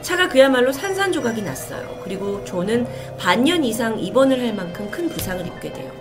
차가 0.02 0.28
그야말로 0.28 0.72
산산조각이 0.72 1.42
났어요. 1.42 2.00
그리고 2.04 2.44
존은 2.44 2.88
반년 3.18 3.64
이상 3.64 4.00
입원을 4.00 4.40
할 4.42 4.54
만큼 4.54 4.90
큰 4.90 5.08
부상을 5.10 5.46
입게 5.46 5.72
돼요. 5.72 5.92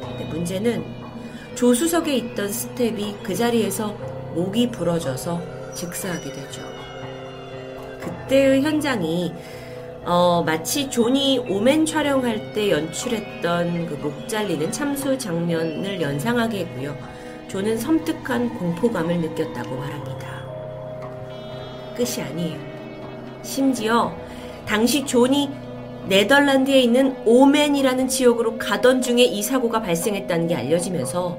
근데 0.00 0.24
문제는 0.24 0.84
조수석에 1.54 2.14
있던 2.16 2.50
스텝이 2.50 3.16
그 3.22 3.34
자리에서 3.34 3.88
목이 4.34 4.70
부러져서 4.70 5.40
즉사하게 5.74 6.32
되죠. 6.32 6.62
그때의 8.00 8.62
현장이 8.62 9.32
어, 10.04 10.42
마치 10.44 10.88
존이 10.88 11.40
오멘 11.50 11.84
촬영할 11.84 12.52
때 12.54 12.70
연출했던 12.70 13.86
그 13.86 13.96
목 13.96 14.28
잘리는 14.28 14.72
참수 14.72 15.18
장면을 15.18 16.00
연상하게 16.00 16.60
했고요. 16.60 16.96
존은 17.48 17.76
섬뜩한 17.76 18.58
공포감을 18.58 19.18
느꼈다고 19.20 19.76
말합니다. 19.76 20.42
끝이 21.96 22.22
아니에요. 22.22 22.69
심지어 23.42 24.12
당시 24.66 25.04
존이 25.04 25.50
네덜란드에 26.08 26.80
있는 26.80 27.16
오맨이라는 27.24 28.08
지역으로 28.08 28.58
가던 28.58 29.02
중에 29.02 29.22
이 29.22 29.42
사고가 29.42 29.82
발생했다는 29.82 30.48
게 30.48 30.54
알려지면서 30.54 31.38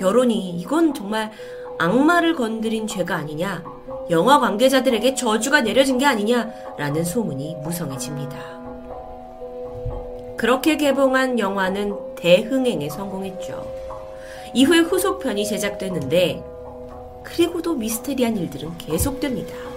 여론이 0.00 0.50
이건 0.50 0.94
정말 0.94 1.30
악마를 1.78 2.34
건드린 2.34 2.86
죄가 2.86 3.16
아니냐, 3.16 3.64
영화 4.10 4.40
관계자들에게 4.40 5.14
저주가 5.14 5.60
내려진 5.60 5.98
게 5.98 6.06
아니냐라는 6.06 7.04
소문이 7.04 7.56
무성해집니다. 7.62 8.58
그렇게 10.36 10.76
개봉한 10.76 11.38
영화는 11.38 11.94
대흥행에 12.16 12.88
성공했죠. 12.88 13.66
이후에 14.54 14.80
후속편이 14.80 15.46
제작됐는데, 15.46 16.42
그리고도 17.22 17.74
미스테리한 17.74 18.36
일들은 18.36 18.76
계속됩니다. 18.78 19.67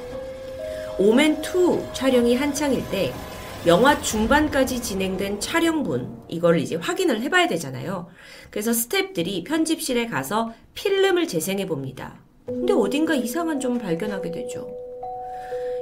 오맨2 0.97 1.93
촬영이 1.93 2.35
한창일 2.35 2.83
때 2.89 3.13
영화 3.67 3.99
중반까지 4.01 4.81
진행된 4.81 5.39
촬영분 5.39 6.23
이걸 6.27 6.59
이제 6.59 6.75
확인을 6.75 7.21
해봐야 7.21 7.47
되잖아요. 7.47 8.07
그래서 8.49 8.71
스탭들이 8.71 9.45
편집실에 9.45 10.07
가서 10.07 10.51
필름을 10.73 11.27
재생해 11.27 11.67
봅니다. 11.67 12.15
근데 12.45 12.73
어딘가 12.73 13.13
이상한 13.13 13.59
점을 13.59 13.79
발견하게 13.79 14.31
되죠. 14.31 14.67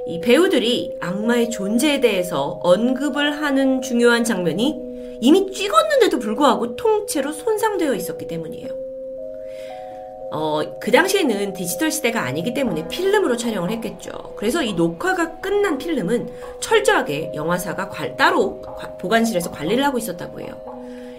이 0.06 0.20
배우들이 0.20 0.96
악마의 1.00 1.50
존재에 1.50 2.00
대해서 2.00 2.60
언급을 2.62 3.40
하는 3.42 3.80
중요한 3.80 4.24
장면이 4.24 5.18
이미 5.22 5.50
찍었는데도 5.52 6.18
불구하고 6.18 6.76
통째로 6.76 7.32
손상되어 7.32 7.94
있었기 7.94 8.26
때문이에요. 8.26 8.89
어, 10.32 10.62
그 10.78 10.92
당시에는 10.92 11.54
디지털 11.54 11.90
시대가 11.90 12.22
아니기 12.22 12.54
때문에 12.54 12.86
필름으로 12.86 13.36
촬영을 13.36 13.70
했겠죠. 13.70 14.12
그래서 14.36 14.62
이 14.62 14.74
녹화가 14.74 15.40
끝난 15.40 15.76
필름은 15.76 16.30
철저하게 16.60 17.32
영화사가 17.34 17.88
관, 17.88 18.16
따로 18.16 18.62
보관실에서 18.98 19.50
관리를 19.50 19.84
하고 19.84 19.98
있었다고 19.98 20.40
해요. 20.40 20.54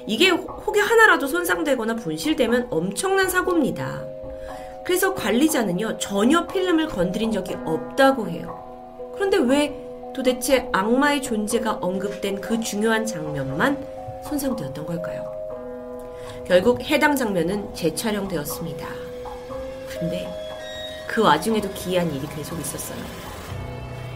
이게 0.08 0.30
혹여 0.30 0.82
하나라도 0.82 1.28
손상되거나 1.28 1.95
분실되면 1.95 2.67
엄청난 2.69 3.30
사고입니다. 3.30 4.02
그래서 4.84 5.13
관리자는요, 5.13 5.97
전혀 5.97 6.47
필름을 6.47 6.88
건드린 6.88 7.32
적이 7.32 7.56
없다고 7.65 8.30
해요. 8.30 8.58
그런데 9.13 9.38
왜 9.38 9.76
도대체 10.13 10.69
악마의 10.71 11.21
존재가 11.21 11.80
언급된 11.82 12.41
그 12.41 12.60
중요한 12.62 13.06
장면만 13.06 13.78
손상되었던 14.24 14.86
걸까요? 14.86 15.40
결국 16.51 16.83
해당 16.83 17.15
장면은 17.15 17.73
재촬영되었습니다. 17.73 18.85
근데 19.87 20.29
그 21.07 21.21
와중에도 21.21 21.71
기이한 21.71 22.13
일이 22.13 22.27
계속 22.27 22.59
있었어요. 22.59 22.99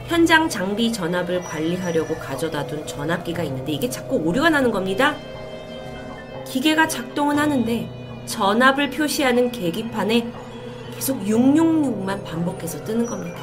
현장 0.07 0.49
장비 0.49 0.91
전압을 0.91 1.45
관리하려고 1.45 2.13
가져다 2.15 2.67
둔 2.67 2.85
전압기가 2.85 3.41
있는데 3.43 3.71
이게 3.71 3.89
자꾸 3.89 4.17
오류가 4.17 4.49
나는 4.49 4.69
겁니다. 4.69 5.15
기계가 6.45 6.89
작동은 6.89 7.39
하는데 7.39 7.89
전압을 8.25 8.89
표시하는 8.89 9.49
계기판에 9.53 10.29
계속 10.93 11.23
666만 11.23 12.21
반복해서 12.25 12.83
뜨는 12.83 13.05
겁니다. 13.05 13.39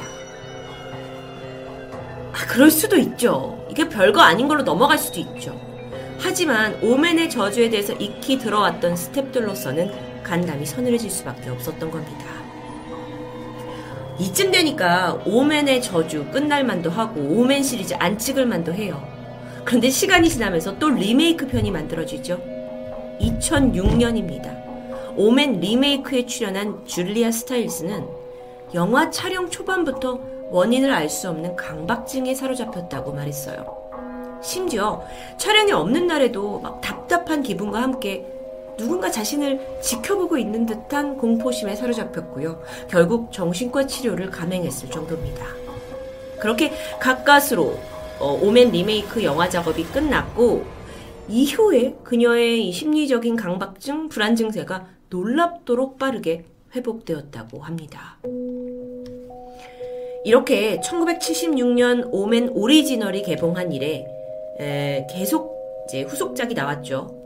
아, 2.31 2.45
그럴 2.47 2.69
수도 2.69 2.95
있죠. 2.97 3.65
이게 3.71 3.89
별거 3.89 4.21
아닌 4.21 4.47
걸로 4.47 4.61
넘어갈 4.61 4.99
수도 4.99 5.19
있죠. 5.19 5.72
하지만 6.23 6.81
오맨의 6.81 7.29
저주에 7.29 7.69
대해서 7.69 7.91
익히 7.93 8.37
들어왔던 8.37 8.95
스탭들로서는 8.95 10.23
간담이 10.23 10.65
서늘해질 10.65 11.11
수밖에 11.11 11.49
없었던 11.49 11.91
겁니다. 11.91 12.25
이쯤 14.19 14.51
되니까 14.51 15.21
오맨의 15.25 15.81
저주 15.81 16.23
끝날 16.31 16.63
만도 16.63 16.89
하고 16.89 17.19
오맨 17.19 17.63
시리즈 17.63 17.93
안 17.99 18.17
찍을 18.17 18.45
만도 18.45 18.73
해요. 18.73 19.05
그런데 19.65 19.89
시간이 19.89 20.29
지나면서 20.29 20.79
또 20.79 20.89
리메이크 20.91 21.47
편이 21.47 21.71
만들어지죠. 21.71 22.39
2006년입니다. 23.19 24.63
오맨 25.17 25.59
리메이크에 25.59 26.25
출연한 26.25 26.85
줄리아 26.85 27.31
스타일스는 27.31 28.07
영화 28.73 29.09
촬영 29.09 29.49
초반부터 29.49 30.21
원인을 30.51 30.93
알 30.93 31.09
수 31.09 31.29
없는 31.29 31.57
강박증에 31.57 32.33
사로잡혔다고 32.33 33.11
말했어요. 33.11 33.82
심지어 34.43 35.03
촬영이 35.37 35.71
없는 35.71 36.05
날에도 36.05 36.59
막 36.59 36.81
답답한 36.81 37.41
기분과 37.41 37.81
함께 37.81 38.27
누군가 38.77 39.09
자신을 39.09 39.79
지켜보고 39.81 40.37
있는 40.37 40.65
듯한 40.65 41.17
공포심에 41.17 41.75
사로잡혔고요. 41.75 42.61
결국 42.89 43.31
정신과 43.31 43.87
치료를 43.87 44.29
감행했을 44.29 44.89
정도입니다. 44.89 45.45
그렇게 46.39 46.73
가까스로 46.99 47.79
어, 48.19 48.39
오맨 48.41 48.71
리메이크 48.71 49.23
영화 49.23 49.47
작업이 49.47 49.83
끝났고 49.85 50.65
이후에 51.29 51.95
그녀의 52.03 52.71
심리적인 52.71 53.35
강박증, 53.35 54.09
불안 54.09 54.35
증세가 54.35 54.87
놀랍도록 55.09 55.97
빠르게 55.97 56.45
회복되었다고 56.75 57.59
합니다. 57.59 58.17
이렇게 60.25 60.79
1976년 60.79 62.09
오멘 62.11 62.49
오리지널이 62.49 63.23
개봉한 63.23 63.71
이래 63.71 64.05
에, 64.59 65.07
계속 65.09 65.53
이제 65.85 66.03
후속작이 66.03 66.53
나왔죠. 66.53 67.23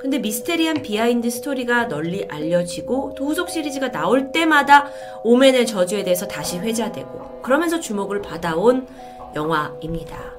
근데 0.00 0.18
미스테리한 0.18 0.82
비하인드 0.82 1.30
스토리가 1.30 1.88
널리 1.88 2.26
알려지고 2.28 3.14
또 3.16 3.26
후속 3.26 3.48
시리즈가 3.48 3.90
나올 3.90 4.32
때마다 4.32 4.88
오멘의 5.22 5.66
저주에 5.66 6.04
대해서 6.04 6.28
다시 6.28 6.58
회자되고 6.58 7.40
그러면서 7.40 7.80
주목을 7.80 8.20
받아온 8.20 8.86
영화입니다. 9.34 10.34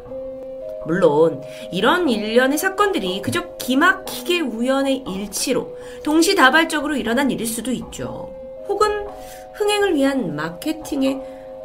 물론 0.86 1.41
이런 1.71 2.08
일련의 2.08 2.60
사건들이 2.60 3.24
그저 3.24 3.56
기막히게 3.58 4.41
우연의 4.41 5.04
일치로 5.08 5.76
동시다발적으로 6.04 6.95
일어난 6.95 7.32
일일 7.32 7.48
수도 7.48 7.71
있죠. 7.71 8.32
혹은 8.67 9.08
흥행을 9.54 9.95
위한 9.95 10.36
마케팅에 10.36 11.19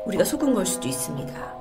우리가 0.06 0.24
속은 0.24 0.54
걸 0.54 0.64
수도 0.64 0.88
있습니다. 0.88 1.59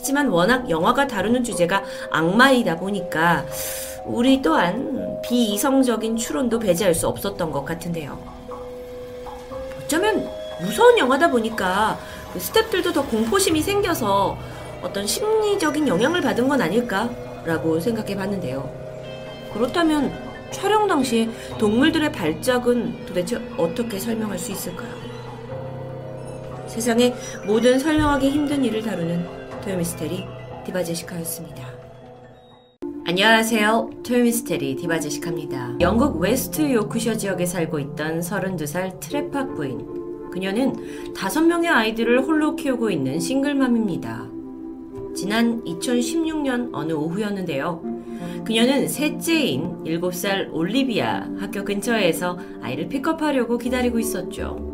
하지만 0.00 0.28
워낙 0.28 0.70
영화가 0.70 1.06
다루는 1.06 1.44
주제가 1.44 1.84
악마이다 2.10 2.76
보니까 2.76 3.44
우리 4.06 4.40
또한 4.40 5.20
비이성적인 5.22 6.16
추론도 6.16 6.58
배제할 6.58 6.94
수 6.94 7.06
없었던 7.06 7.50
것 7.50 7.66
같은데요. 7.66 8.18
어쩌면 9.84 10.26
무서운 10.62 10.96
영화다 10.96 11.30
보니까 11.30 11.98
그 12.32 12.38
스탭들도 12.38 12.94
더 12.94 13.04
공포심이 13.04 13.60
생겨서 13.60 14.38
어떤 14.80 15.06
심리적인 15.06 15.86
영향을 15.86 16.22
받은 16.22 16.48
건 16.48 16.62
아닐까라고 16.62 17.78
생각해 17.78 18.16
봤는데요. 18.16 18.70
그렇다면 19.52 20.10
촬영 20.50 20.88
당시에 20.88 21.28
동물들의 21.58 22.10
발작은 22.10 23.04
도대체 23.04 23.38
어떻게 23.58 23.98
설명할 23.98 24.38
수 24.38 24.50
있을까요? 24.50 24.88
세상에 26.68 27.14
모든 27.44 27.78
설명하기 27.78 28.30
힘든 28.30 28.64
일을 28.64 28.80
다루는 28.80 29.39
토요미스테리 29.62 30.24
디바제시카였습니다. 30.64 31.62
안녕하세요. 33.06 33.90
토요미스테리 34.06 34.76
디바제시카입니다. 34.76 35.76
영국 35.80 36.18
웨스트 36.18 36.72
요크셔 36.72 37.16
지역에 37.16 37.44
살고 37.44 37.78
있던 37.80 38.20
32살 38.20 39.00
트레팍 39.00 39.54
부인. 39.54 40.30
그녀는 40.30 40.72
5명의 41.14 41.66
아이들을 41.66 42.22
홀로 42.22 42.56
키우고 42.56 42.90
있는 42.90 43.20
싱글맘입니다. 43.20 44.28
지난 45.14 45.62
2016년 45.64 46.70
어느 46.72 46.92
오후였는데요. 46.92 47.82
그녀는 48.46 48.88
셋째인 48.88 49.84
7살 49.84 50.52
올리비아 50.52 51.28
학교 51.38 51.64
근처에서 51.64 52.38
아이를 52.62 52.88
픽업하려고 52.88 53.58
기다리고 53.58 53.98
있었죠. 53.98 54.70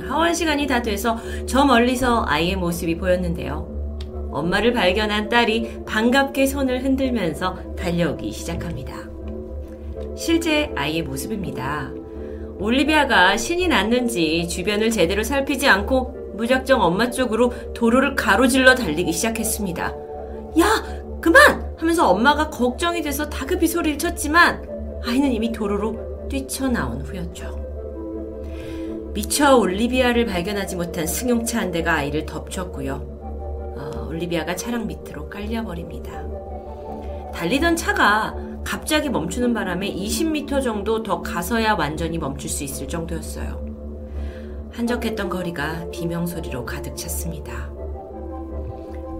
하원 0.00 0.34
시간이 0.34 0.66
다 0.66 0.82
돼서 0.82 1.18
저 1.46 1.64
멀리서 1.64 2.24
아이의 2.26 2.56
모습이 2.56 2.96
보였는데요. 2.96 3.75
엄마를 4.36 4.72
발견한 4.74 5.30
딸이 5.30 5.84
반갑게 5.86 6.46
손을 6.46 6.84
흔들면서 6.84 7.56
달려오기 7.74 8.30
시작합니다. 8.32 9.08
실제 10.14 10.70
아이의 10.76 11.02
모습입니다. 11.02 11.90
올리비아가 12.58 13.36
신이 13.36 13.68
났는지 13.68 14.46
주변을 14.48 14.90
제대로 14.90 15.22
살피지 15.22 15.66
않고 15.68 16.34
무작정 16.34 16.82
엄마 16.82 17.10
쪽으로 17.10 17.52
도로를 17.72 18.14
가로질러 18.14 18.74
달리기 18.74 19.10
시작했습니다. 19.12 19.84
야! 20.60 20.84
그만! 21.20 21.74
하면서 21.78 22.10
엄마가 22.10 22.50
걱정이 22.50 23.02
돼서 23.02 23.28
다급히 23.28 23.66
소리를 23.66 23.98
쳤지만 23.98 24.66
아이는 25.04 25.32
이미 25.32 25.50
도로로 25.50 26.28
뛰쳐나온 26.28 27.00
후였죠. 27.00 27.64
미처 29.14 29.56
올리비아를 29.56 30.26
발견하지 30.26 30.76
못한 30.76 31.06
승용차 31.06 31.60
한 31.60 31.70
대가 31.70 31.94
아이를 31.94 32.26
덮쳤고요. 32.26 33.15
어, 34.06 34.08
올리비아가 34.08 34.56
차량 34.56 34.86
밑으로 34.86 35.28
깔려버립니다. 35.28 36.24
달리던 37.32 37.76
차가 37.76 38.34
갑자기 38.64 39.10
멈추는 39.10 39.52
바람에 39.52 39.92
20m 39.92 40.62
정도 40.62 41.02
더 41.02 41.20
가서야 41.22 41.74
완전히 41.74 42.18
멈출 42.18 42.48
수 42.48 42.64
있을 42.64 42.88
정도였어요. 42.88 43.64
한적했던 44.72 45.28
거리가 45.28 45.90
비명소리로 45.90 46.64
가득 46.64 46.96
찼습니다. 46.96 47.70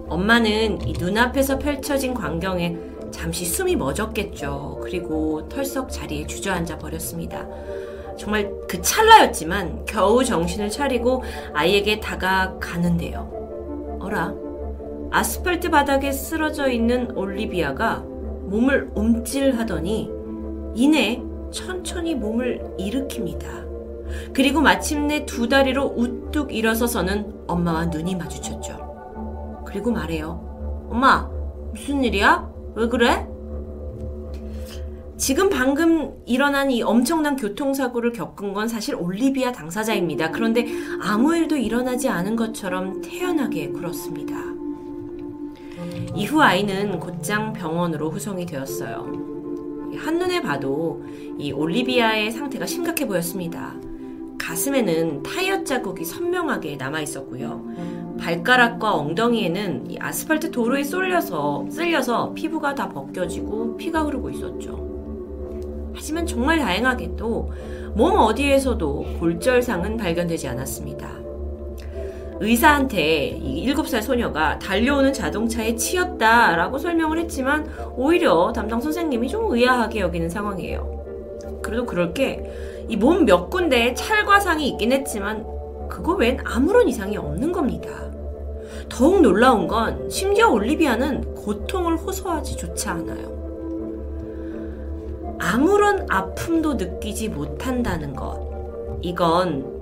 엄마는 0.09 0.87
이 0.87 0.93
눈앞에서 0.93 1.59
펼쳐진 1.59 2.13
광경에 2.13 2.77
잠시 3.11 3.45
숨이 3.45 3.75
멎었겠죠. 3.75 4.79
그리고 4.81 5.47
털썩 5.49 5.89
자리에 5.89 6.27
주저앉아 6.27 6.77
버렸습니다. 6.77 7.47
정말 8.17 8.51
그 8.67 8.81
찰나였지만 8.81 9.85
겨우 9.85 10.23
정신을 10.23 10.69
차리고 10.69 11.23
아이에게 11.53 11.99
다가가는데요. 11.99 13.97
어라, 14.01 14.33
아스팔트 15.11 15.69
바닥에 15.69 16.11
쓰러져 16.11 16.69
있는 16.69 17.11
올리비아가 17.15 18.03
몸을 18.47 18.91
움찔하더니 18.95 20.09
이내 20.75 21.21
천천히 21.51 22.15
몸을 22.15 22.75
일으킵니다. 22.79 23.67
그리고 24.33 24.61
마침내 24.61 25.25
두 25.25 25.49
다리로 25.49 25.93
우뚝 25.97 26.53
일어서서는 26.53 27.43
엄마와 27.47 27.85
눈이 27.85 28.15
마주쳤죠. 28.15 29.63
그리고 29.65 29.91
말해요. 29.91 30.87
엄마, 30.89 31.29
무슨 31.71 32.03
일이야? 32.03 32.49
왜 32.75 32.87
그래? 32.87 33.27
지금 35.17 35.49
방금 35.49 36.13
일어난 36.25 36.69
이 36.69 36.83
엄청난 36.83 37.35
교통사고를 37.35 38.11
겪은 38.11 38.53
건 38.53 38.67
사실 38.67 38.95
올리비아 38.95 39.51
당사자입니다. 39.51 40.31
그런데 40.31 40.67
아무 41.01 41.35
일도 41.35 41.57
일어나지 41.57 42.07
않은 42.07 42.35
것처럼 42.35 43.01
태연하게 43.01 43.69
굴었습니다. 43.69 44.56
이후 46.15 46.41
아이는 46.41 46.99
곧장 46.99 47.53
병원으로 47.53 48.09
후송이 48.09 48.45
되었어요. 48.45 49.27
한눈에 49.97 50.41
봐도 50.41 51.03
이 51.37 51.51
올리비아의 51.51 52.31
상태가 52.31 52.65
심각해 52.65 53.07
보였습니다. 53.07 53.75
가슴에는 54.37 55.23
타이어 55.23 55.63
자국이 55.63 56.05
선명하게 56.05 56.77
남아 56.77 57.01
있었고요. 57.01 57.65
발가락과 58.19 58.95
엉덩이에는 58.95 59.95
아스팔트 59.99 60.51
도로에 60.51 60.83
쏠려서 60.83 61.65
쓸려서 61.69 62.33
피부가 62.33 62.73
다 62.73 62.89
벗겨지고 62.89 63.77
피가 63.77 64.03
흐르고 64.03 64.29
있었죠. 64.29 64.87
하지만 65.93 66.25
정말 66.25 66.59
다행하게도 66.59 67.51
몸 67.95 68.19
어디에서도 68.19 69.17
골절상은 69.19 69.97
발견되지 69.97 70.47
않았습니다. 70.47 71.26
의사한테 72.39 73.27
이 73.27 73.65
7살 73.73 74.01
소녀가 74.01 74.59
달려오는 74.59 75.11
자동차에 75.13 75.75
치였다라고 75.75 76.77
설명을 76.77 77.19
했지만 77.19 77.67
오히려 77.95 78.51
담당 78.53 78.79
선생님이 78.81 79.27
좀 79.27 79.51
의아하게 79.51 79.99
여기는 80.01 80.29
상황이에요. 80.29 81.59
그래도 81.61 81.85
그럴 81.85 82.13
게 82.13 82.77
이 82.89 82.95
몸 82.95 83.25
몇 83.25 83.49
군데에 83.49 83.93
찰과상이 83.93 84.65
있긴 84.69 84.93
했지만 84.93 85.45
그거 85.89 86.13
외엔 86.13 86.39
아무런 86.45 86.87
이상이 86.87 87.17
없는 87.17 87.51
겁니다. 87.51 87.89
더욱 88.87 89.21
놀라운 89.21 89.67
건 89.67 90.09
심지어 90.09 90.49
올리비아는 90.49 91.35
고통을 91.35 91.97
호소하지조차 91.97 92.91
않아요. 92.91 93.35
아무런 95.39 96.05
아픔도 96.09 96.75
느끼지 96.75 97.29
못한다는 97.29 98.15
것. 98.15 98.39
이건 99.01 99.76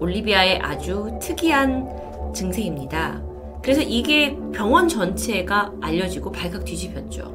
올리비아의 0.00 0.60
아주 0.60 1.18
특이한 1.20 2.32
증세입니다. 2.34 3.22
그래서 3.62 3.80
이게 3.82 4.36
병원 4.52 4.88
전체가 4.88 5.72
알려지고 5.80 6.30
발칵 6.30 6.64
뒤집혔죠. 6.64 7.34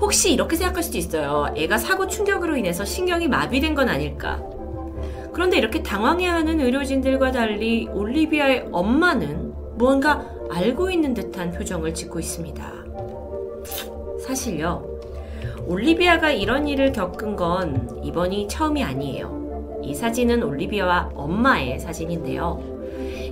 혹시 0.00 0.32
이렇게 0.32 0.56
생각할 0.56 0.82
수도 0.82 0.98
있어요. 0.98 1.52
애가 1.56 1.78
사고 1.78 2.06
충격으로 2.06 2.56
인해서 2.56 2.84
신경이 2.84 3.28
마비된 3.28 3.74
건 3.74 3.88
아닐까. 3.88 4.42
그런데 5.32 5.58
이렇게 5.58 5.82
당황해하는 5.82 6.60
의료진들과 6.60 7.32
달리 7.32 7.88
올리비아의 7.88 8.68
엄마는 8.72 9.52
무언가 9.76 10.24
알고 10.50 10.90
있는 10.90 11.14
듯한 11.14 11.52
표정을 11.52 11.94
짓고 11.94 12.20
있습니다. 12.20 12.72
사실요, 14.20 14.86
올리비아가 15.66 16.30
이런 16.30 16.68
일을 16.68 16.92
겪은 16.92 17.36
건 17.36 18.00
이번이 18.02 18.48
처음이 18.48 18.82
아니에요. 18.82 19.39
이 19.82 19.94
사진은 19.94 20.42
올리비아와 20.42 21.10
엄마의 21.14 21.78
사진인데요. 21.80 22.62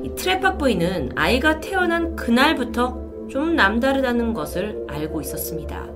이 0.02 0.14
트레팍 0.14 0.58
부인은 0.58 1.12
아이가 1.14 1.60
태어난 1.60 2.16
그날부터 2.16 3.28
좀 3.28 3.56
남다르다는 3.56 4.32
것을 4.32 4.84
알고 4.88 5.20
있었습니다. 5.20 5.86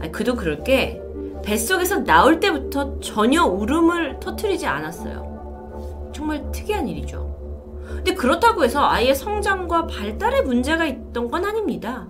아, 0.00 0.10
그도 0.10 0.34
그럴 0.34 0.62
게 0.62 1.00
뱃속에서 1.44 2.04
나올 2.04 2.40
때부터 2.40 3.00
전혀 3.00 3.44
울음을 3.44 4.20
터트리지 4.20 4.66
않았어요. 4.66 6.10
정말 6.14 6.50
특이한 6.52 6.88
일이죠. 6.88 7.30
근데 7.86 8.14
그렇다고 8.14 8.64
해서 8.64 8.84
아이의 8.84 9.14
성장과 9.14 9.86
발달에 9.86 10.42
문제가 10.42 10.86
있던 10.86 11.30
건 11.30 11.44
아닙니다. 11.44 12.08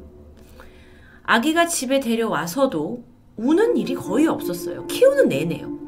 아기가 1.22 1.66
집에 1.66 2.00
데려와서도 2.00 3.04
우는 3.36 3.76
일이 3.76 3.94
거의 3.94 4.26
없었어요. 4.26 4.86
키우는 4.86 5.28
내내요. 5.28 5.79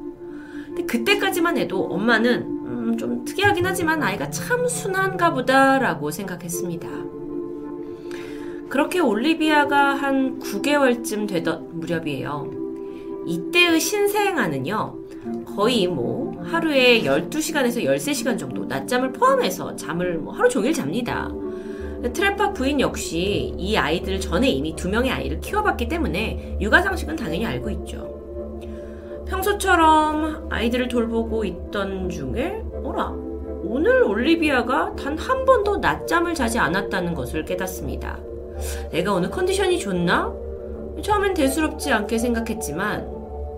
근데 0.75 0.85
그때까지만 0.87 1.59
해도 1.59 1.85
엄마는 1.85 2.43
음, 2.67 2.97
좀 2.97 3.25
특이하긴 3.25 3.67
하지만 3.67 4.03
아이가 4.03 4.31
참 4.31 4.67
순한가 4.67 5.35
보다라고 5.35 6.11
생각했습니다. 6.11 6.89
그렇게 8.71 9.01
올리비아가 9.01 9.95
한 9.95 10.39
9개월쯤 10.41 11.29
되던 11.29 11.79
무렵이에요. 11.79 12.51
이때의 13.27 13.79
신생아는요, 13.79 14.95
거의 15.55 15.87
뭐 15.87 16.43
하루에 16.43 17.03
12시간에서 17.03 17.85
13시간 17.85 18.39
정도 18.39 18.65
낮잠을 18.65 19.13
포함해서 19.13 19.77
잠을 19.77 20.17
뭐 20.19 20.33
하루 20.33 20.49
종일 20.49 20.73
잡니다. 20.73 21.31
트래파 22.15 22.55
부인 22.55 22.81
역시 22.81 23.55
이 23.59 23.77
아이들 23.77 24.19
전에 24.19 24.49
이미 24.49 24.75
두 24.75 24.89
명의 24.89 25.11
아이를 25.11 25.39
키워봤기 25.41 25.89
때문에 25.89 26.57
육아 26.61 26.81
상식은 26.81 27.15
당연히 27.15 27.45
알고 27.45 27.69
있죠. 27.71 28.12
평소처럼 29.33 30.49
아이들을 30.51 30.89
돌보고 30.89 31.45
있던 31.45 32.11
중에 32.11 32.63
어라 32.85 33.09
오늘 33.65 34.03
올리비아가 34.03 34.95
단 34.95 35.17
한 35.17 35.45
번도 35.47 35.79
낮잠을 35.79 36.35
자지 36.35 36.59
않았다는 36.59 37.15
것을 37.15 37.45
깨닫습니다. 37.45 38.19
내가 38.91 39.15
오늘 39.15 39.31
컨디션이 39.31 39.79
좋나? 39.79 40.33
처음엔 41.03 41.33
대수롭지 41.35 41.93
않게 41.93 42.19
생각했지만 42.19 43.09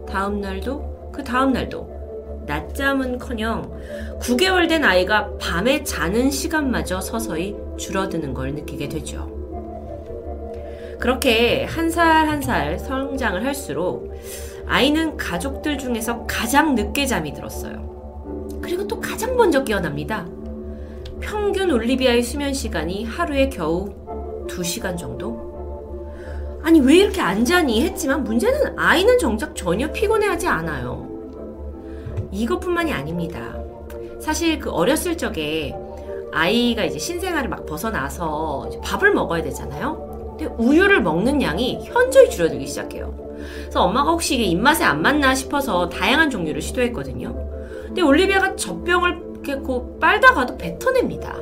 다음 0.09 0.41
날도 0.41 1.11
그 1.13 1.25
다음 1.25 1.53
날도 1.53 2.45
낮잠은커녕 2.47 4.19
9개월 4.21 4.69
된 4.69 4.85
아이가 4.85 5.31
밤에 5.41 5.83
자는 5.83 6.31
시간마저 6.31 7.01
서서히 7.01 7.57
줄어드는 7.79 8.33
걸 8.35 8.53
느끼게 8.55 8.89
되죠. 8.89 9.33
그렇게 11.01 11.65
한 11.65 11.91
살 11.91 12.29
한 12.29 12.41
살 12.43 12.79
성장을 12.79 13.45
할수록 13.45 14.13
아이는 14.67 15.17
가족들 15.17 15.79
중에서 15.79 16.27
가장 16.27 16.75
늦게 16.75 17.07
잠이 17.07 17.33
들었어요. 17.33 18.59
그리고 18.63 18.87
또 18.87 19.01
가장 19.01 19.37
먼저 19.37 19.63
깨어납니다. 19.63 20.27
평균 21.21 21.71
올리비아의 21.71 22.23
수면 22.23 22.53
시간이 22.53 23.05
하루에 23.05 23.49
겨우 23.49 23.93
2시간 24.49 24.97
정도? 24.97 25.45
아니, 26.63 26.81
왜 26.81 26.97
이렇게 26.97 27.21
안 27.21 27.45
자니? 27.45 27.83
했지만 27.83 28.25
문제는 28.25 28.79
아이는 28.79 29.19
정작 29.19 29.55
전혀 29.55 29.91
피곤해하지 29.93 30.47
않아요. 30.47 31.07
이것뿐만이 32.33 32.93
아닙니다. 32.93 33.55
사실 34.21 34.59
그 34.59 34.71
어렸을 34.71 35.17
적에 35.17 35.75
아이가 36.33 36.85
이제 36.85 36.99
신생아를 36.99 37.49
막 37.49 37.65
벗어나서 37.67 38.71
밥을 38.83 39.13
먹어야 39.13 39.43
되잖아요. 39.43 40.04
근데 40.37 40.47
우유를 40.59 41.03
먹는 41.03 41.43
양이 41.43 41.79
현저히 41.85 42.29
줄어들기 42.29 42.67
시작해요. 42.67 43.15
그래서 43.63 43.83
엄마가 43.83 44.11
혹시 44.11 44.35
이게 44.35 44.45
입맛에 44.45 44.85
안 44.85 45.03
맞나 45.03 45.35
싶어서 45.35 45.89
다양한 45.89 46.31
종류를 46.31 46.61
시도했거든요. 46.61 47.35
근데 47.87 48.03
올리비아가 48.03 48.57
젖병을 48.57 49.23
이렇게 49.33 49.57
고 49.57 49.99
빨다가도 49.99 50.57
뱉어냅니다. 50.57 51.37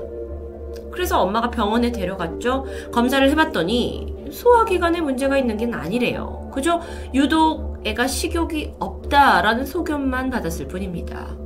그래서 0.90 1.22
엄마가 1.22 1.50
병원에 1.50 1.90
데려갔죠. 1.90 2.66
검사를 2.92 3.28
해봤더니 3.30 4.28
소화기관에 4.30 5.00
문제가 5.00 5.38
있는 5.38 5.56
게 5.56 5.70
아니래요. 5.72 6.50
그저 6.52 6.80
유독 7.14 7.80
애가 7.84 8.06
식욕이 8.06 8.74
없다라는 8.78 9.64
소견만 9.64 10.30
받았을 10.30 10.68
뿐입니다. 10.68 11.36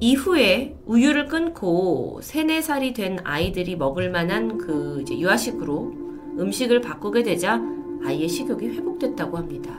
이후에 0.00 0.76
우유를 0.86 1.26
끊고 1.26 2.20
3, 2.22 2.46
4살이 2.46 2.94
된 2.94 3.18
아이들이 3.24 3.74
먹을 3.74 4.10
만한 4.10 4.58
그 4.58 5.00
이제 5.02 5.18
유아식으로 5.18 6.07
음식을 6.38 6.80
바꾸게 6.80 7.22
되자 7.22 7.60
아이의 8.04 8.28
식욕이 8.28 8.68
회복됐다고 8.68 9.36
합니다. 9.36 9.74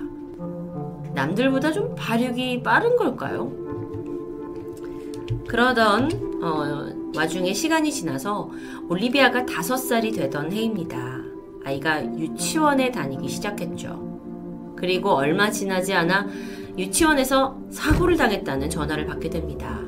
남들보다 1.13 1.71
좀 1.71 1.95
발육이 1.95 2.61
빠른 2.63 2.95
걸까요? 2.95 3.51
그러던 5.47 6.43
어, 6.43 6.89
와중에 7.15 7.53
시간이 7.53 7.91
지나서 7.91 8.49
올리비아가 8.87 9.45
5살이 9.45 10.15
되던 10.15 10.51
해입니다. 10.51 11.21
아이가 11.65 12.03
유치원에 12.17 12.91
다니기 12.91 13.27
시작했죠. 13.27 14.75
그리고 14.75 15.11
얼마 15.11 15.49
지나지 15.49 15.93
않아 15.93 16.27
유치원에서 16.77 17.57
사고를 17.71 18.15
당했다는 18.15 18.69
전화를 18.69 19.05
받게 19.05 19.29
됩니다. 19.29 19.79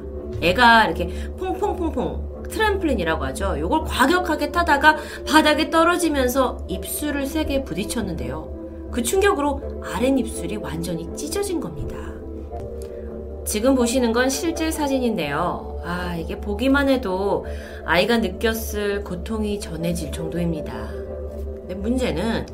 애가 0.42 0.86
이렇게 0.86 1.08
퐁퐁퐁퐁 1.38 2.31
트램플린이라고 2.52 3.24
하죠. 3.26 3.56
이걸 3.58 3.84
과격하게 3.86 4.52
타다가 4.52 4.98
바닥에 5.28 5.70
떨어지면서 5.70 6.66
입술을 6.68 7.26
세게 7.26 7.64
부딪혔는데요. 7.64 8.90
그 8.92 9.02
충격으로 9.02 9.82
아랫입술이 9.84 10.58
완전히 10.58 11.10
찢어진 11.16 11.60
겁니다. 11.60 11.98
지금 13.46 13.74
보시는 13.76 14.14
건 14.14 14.30
실제 14.30 14.70
사진인데요. 14.70 15.82
아, 15.84 16.16
이게 16.16 16.40
보기만 16.40 16.90
해도 16.90 17.46
아이가 17.86 18.18
느꼈을 18.18 19.04
고통이 19.04 19.60
전해질 19.60 20.12
정도입니다. 20.12 20.90
문제는 21.76 22.46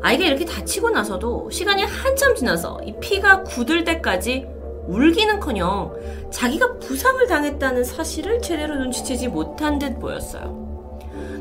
아이가 0.00 0.24
이렇게 0.24 0.44
다치고 0.44 0.90
나서도 0.90 1.50
시간이 1.50 1.82
한참 1.82 2.34
지나서 2.34 2.80
이 2.84 2.94
피가 3.00 3.42
굳을 3.42 3.84
때까지 3.84 4.46
울기는커녕 4.88 5.94
자기가 6.30 6.78
부상을 6.78 7.26
당했다는 7.26 7.84
사실을 7.84 8.40
제대로 8.40 8.76
눈치채지 8.76 9.28
못한 9.28 9.78
듯 9.78 9.98
보였어요. 10.00 10.66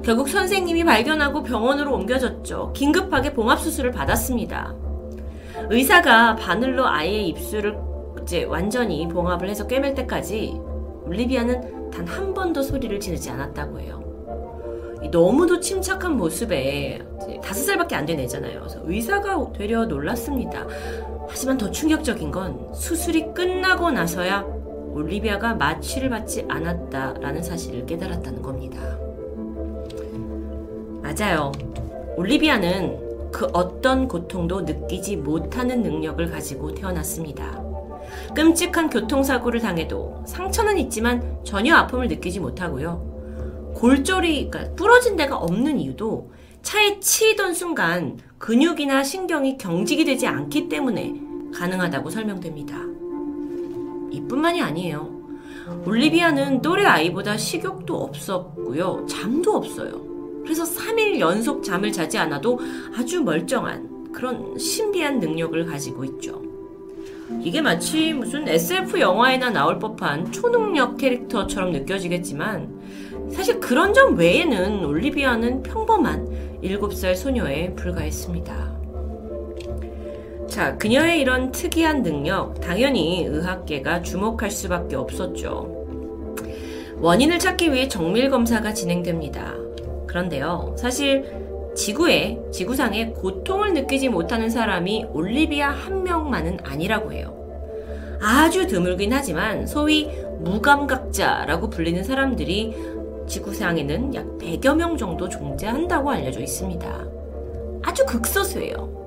결국 0.03 0.29
선생님이 0.29 0.83
발견하고 0.83 1.43
병원으로 1.43 1.93
옮겨졌죠. 1.95 2.71
긴급하게 2.73 3.33
봉합 3.33 3.59
수술을 3.59 3.91
받았습니다. 3.91 4.75
의사가 5.69 6.35
바늘로 6.35 6.85
아이의 6.87 7.27
입술을 7.29 7.77
이제 8.21 8.43
완전히 8.43 9.07
봉합을 9.07 9.49
해서 9.49 9.65
꿰맬 9.67 9.95
때까지 9.95 10.59
올리비아는 11.05 11.89
단 11.91 12.05
한 12.07 12.33
번도 12.33 12.61
소리를 12.61 12.99
지르지 12.99 13.29
않았다고 13.29 13.79
해요. 13.79 14.06
너무도 15.11 15.59
침착한 15.59 16.17
모습에 16.17 16.99
다섯 17.43 17.61
살밖에 17.63 17.95
안 17.95 18.05
된 18.05 18.19
애잖아요. 18.21 18.59
그래서 18.59 18.79
의사가 18.83 19.51
되려 19.53 19.85
놀랐습니다. 19.85 20.65
하지만 21.27 21.57
더 21.57 21.69
충격적인 21.69 22.31
건 22.31 22.73
수술이 22.73 23.33
끝나고 23.33 23.91
나서야 23.91 24.41
올리비아가 24.93 25.53
마취를 25.55 26.09
받지 26.09 26.45
않았다라는 26.47 27.43
사실을 27.43 27.85
깨달았다는 27.85 28.41
겁니다. 28.41 28.79
맞아요. 31.01 31.51
올리비아는 32.15 33.29
그 33.31 33.45
어떤 33.53 34.07
고통도 34.07 34.61
느끼지 34.61 35.17
못하는 35.17 35.83
능력을 35.83 36.25
가지고 36.31 36.73
태어났습니다. 36.73 37.61
끔찍한 38.33 38.89
교통사고를 38.89 39.59
당해도 39.59 40.23
상처는 40.25 40.77
있지만 40.79 41.37
전혀 41.43 41.75
아픔을 41.75 42.07
느끼지 42.07 42.39
못하고요. 42.39 43.06
골절이 43.77 44.49
그러니까 44.49 44.75
부러진 44.75 45.15
데가 45.15 45.37
없는 45.37 45.79
이유도 45.79 46.31
차에 46.63 46.99
치이던 46.99 47.53
순간 47.53 48.17
근육이나 48.39 49.03
신경이 49.03 49.57
경직이 49.57 50.03
되지 50.03 50.25
않기 50.25 50.67
때문에 50.67 51.13
가능하다고 51.53 52.09
설명됩니다. 52.09 52.75
이뿐만이 54.11 54.61
아니에요. 54.63 55.15
올리비아는 55.85 56.61
또래 56.63 56.85
아이보다 56.85 57.37
식욕도 57.37 57.95
없었고요. 57.95 59.05
잠도 59.07 59.55
없어요. 59.55 60.01
그래서 60.43 60.63
3일 60.63 61.19
연속 61.19 61.63
잠을 61.63 61.91
자지 61.91 62.17
않아도 62.17 62.59
아주 62.97 63.21
멀쩡한 63.21 64.11
그런 64.11 64.57
신비한 64.57 65.19
능력을 65.19 65.65
가지고 65.67 66.03
있죠. 66.05 66.46
이게 67.41 67.61
마치 67.61 68.13
무슨 68.13 68.47
SF 68.47 68.99
영화에나 68.99 69.49
나올 69.49 69.79
법한 69.79 70.31
초능력 70.31 70.97
캐릭터처럼 70.97 71.71
느껴지겠지만 71.71 72.77
사실 73.31 73.59
그런 73.59 73.93
점 73.93 74.17
외에는 74.17 74.85
올리비아는 74.85 75.63
평범한 75.63 76.59
7살 76.63 77.15
소녀에 77.15 77.73
불과했습니다. 77.75 78.77
자, 80.47 80.77
그녀의 80.77 81.19
이런 81.19 81.51
특이한 81.51 82.01
능력, 82.01 82.59
당연히 82.61 83.25
의학계가 83.25 84.01
주목할 84.01 84.49
수밖에 84.49 84.95
없었죠. 84.95 85.75
원인을 86.99 87.37
찾기 87.37 87.71
위해 87.71 87.87
정밀 87.87 88.29
검사가 88.31 88.73
진행됩니다. 88.73 89.53
그런데요, 90.07 90.73
사실 90.77 91.46
지구에, 91.77 92.39
지구상에 92.51 93.11
고통을 93.11 93.73
느끼지 93.73 94.09
못하는 94.09 94.49
사람이 94.49 95.05
올리비아 95.13 95.69
한 95.69 96.03
명만은 96.03 96.57
아니라고 96.63 97.13
해요. 97.13 97.37
아주 98.19 98.65
드물긴 98.65 99.13
하지만 99.13 99.67
소위 99.67 100.09
무감각자라고 100.39 101.69
불리는 101.69 102.03
사람들이 102.03 102.75
지구상에는 103.27 104.15
약 104.15 104.25
100여 104.39 104.75
명 104.75 104.97
정도 104.97 105.29
존재한다고 105.29 106.09
알려져 106.09 106.39
있습니다. 106.39 107.05
아주 107.83 108.05
극소수예요. 108.07 108.97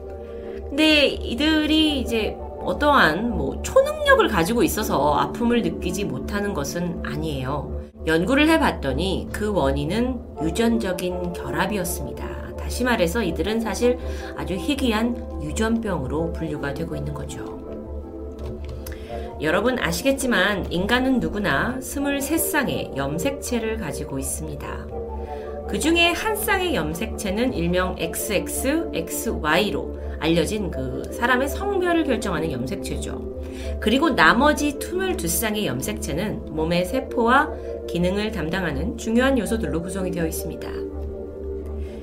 근데 0.69 1.09
이들이 1.09 1.99
이제 2.01 2.37
어떠한 2.61 3.37
뭐 3.37 3.61
초능력을 3.63 4.29
가지고 4.29 4.63
있어서 4.63 5.15
아픔을 5.15 5.63
느끼지 5.63 6.05
못하는 6.05 6.55
것은 6.55 7.03
아니에요. 7.05 7.81
연구를 8.07 8.49
해봤더니 8.49 9.29
그 9.33 9.53
원인은 9.53 10.21
유전적인 10.43 11.33
결합이었습니다. 11.33 12.40
다시 12.71 12.85
말해서 12.85 13.25
이들은 13.25 13.59
사실 13.59 13.99
아주 14.37 14.55
희귀한 14.55 15.43
유전병으로 15.43 16.33
분류가 16.33 16.73
되고 16.73 16.95
있는 16.95 17.13
거죠. 17.13 17.59
여러분 19.41 19.77
아시겠지만 19.77 20.71
인간은 20.71 21.19
누구나 21.19 21.79
23쌍의 21.81 22.97
염색체를 22.97 23.79
가지고 23.79 24.21
있습니다. 24.21 24.87
그 25.69 25.81
중에 25.81 26.13
한 26.13 26.37
쌍의 26.37 26.77
염색체는 26.77 27.55
일명 27.55 27.97
XX, 27.99 28.91
XY로 28.95 29.99
알려진 30.21 30.71
그 30.71 31.03
사람의 31.13 31.49
성별을 31.49 32.05
결정하는 32.05 32.53
염색체죠. 32.53 33.81
그리고 33.81 34.11
나머지 34.11 34.79
22쌍의 34.79 35.65
염색체는 35.65 36.55
몸의 36.55 36.85
세포와 36.85 37.51
기능을 37.89 38.31
담당하는 38.31 38.97
중요한 38.97 39.37
요소들로 39.39 39.83
구성이 39.83 40.13
되어 40.13 40.25
있습니다. 40.25 40.90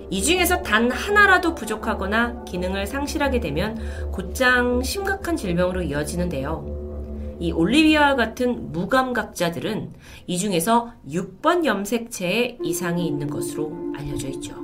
이 0.09 0.23
중에서 0.23 0.61
단 0.61 0.89
하나라도 0.89 1.53
부족하거나 1.53 2.45
기능을 2.45 2.87
상실하게 2.87 3.39
되면 3.39 3.77
곧장 4.11 4.81
심각한 4.81 5.35
질병으로 5.35 5.81
이어지는데요. 5.83 7.35
이 7.39 7.51
올리비아와 7.51 8.15
같은 8.15 8.71
무감각자들은 8.71 9.91
이 10.27 10.37
중에서 10.37 10.91
6번 11.09 11.65
염색체에 11.65 12.59
이상이 12.63 13.05
있는 13.05 13.29
것으로 13.29 13.71
알려져 13.95 14.27
있죠. 14.29 14.55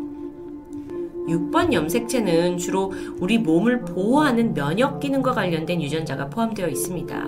6번 1.27 1.71
염색체는 1.71 2.57
주로 2.57 2.91
우리 3.19 3.37
몸을 3.37 3.81
보호하는 3.85 4.53
면역 4.53 4.99
기능과 4.99 5.31
관련된 5.33 5.81
유전자가 5.81 6.29
포함되어 6.29 6.67
있습니다. 6.67 7.27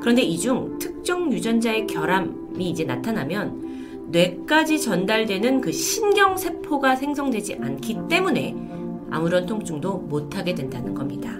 그런데 0.00 0.22
이 0.22 0.38
중 0.38 0.78
특정 0.78 1.32
유전자의 1.32 1.86
결함이 1.86 2.70
이제 2.70 2.84
나타나면 2.84 3.65
뇌까지 4.08 4.80
전달되는 4.80 5.60
그 5.60 5.72
신경세포가 5.72 6.96
생성되지 6.96 7.58
않기 7.60 7.98
때문에 8.08 8.54
아무런 9.10 9.46
통증도 9.46 9.98
못하게 9.98 10.54
된다는 10.54 10.94
겁니다. 10.94 11.30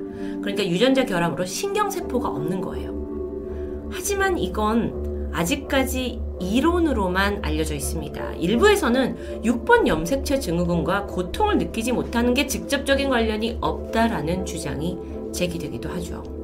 그러니까 0.41 0.67
유전자 0.67 1.05
결함으로 1.05 1.45
신경세포가 1.45 2.29
없는 2.29 2.61
거예요. 2.61 3.89
하지만 3.91 4.39
이건 4.39 5.31
아직까지 5.33 6.21
이론으로만 6.41 7.41
알려져 7.43 7.75
있습니다. 7.75 8.35
일부에서는 8.35 9.43
6번 9.43 9.87
염색체 9.87 10.41
증후군과 10.41 11.07
고통을 11.07 11.59
느끼지 11.59 11.93
못하는 11.93 12.35
게 12.35 12.47
직접적인 12.47 13.09
관련이 13.09 13.59
없다라는 13.61 14.45
주장이 14.45 14.99
제기되기도 15.33 15.89
하죠. 15.91 16.36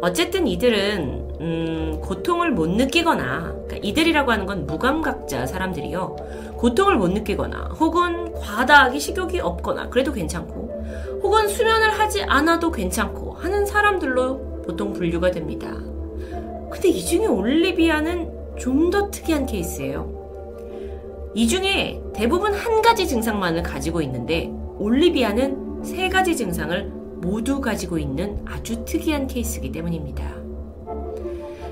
어쨌든 0.00 0.46
이들은 0.46 1.28
음, 1.40 2.00
고통을 2.02 2.50
못 2.52 2.68
느끼거나 2.70 3.52
그러니까 3.66 3.76
이들이라고 3.82 4.30
하는 4.32 4.46
건 4.46 4.66
무감각자 4.66 5.46
사람들이요. 5.46 6.16
고통을 6.56 6.96
못 6.96 7.08
느끼거나 7.10 7.70
혹은 7.78 8.32
과다하게 8.32 8.98
식욕이 8.98 9.40
없거나 9.40 9.88
그래도 9.88 10.12
괜찮고 10.12 11.20
혹은 11.22 11.48
수면을 11.48 11.90
하지 11.90 12.22
않아도 12.24 12.70
괜찮고 12.70 13.32
하는 13.32 13.66
사람들로 13.66 14.62
보통 14.64 14.92
분류가 14.92 15.30
됩니다. 15.30 15.68
근데 16.70 16.88
이 16.88 17.04
중에 17.04 17.26
올리비아는 17.26 18.36
좀 18.58 18.90
더 18.90 19.10
특이한 19.10 19.46
케이스예요. 19.46 20.16
이 21.34 21.46
중에 21.46 22.00
대부분 22.14 22.52
한 22.54 22.82
가지 22.82 23.06
증상만을 23.06 23.62
가지고 23.62 24.00
있는데 24.02 24.50
올리비아는 24.78 25.84
세 25.84 26.08
가지 26.08 26.36
증상을 26.36 26.97
모두 27.20 27.60
가지고 27.60 27.98
있는 27.98 28.44
아주 28.46 28.84
특이한 28.84 29.26
케이스이기 29.26 29.72
때문입니다. 29.72 30.24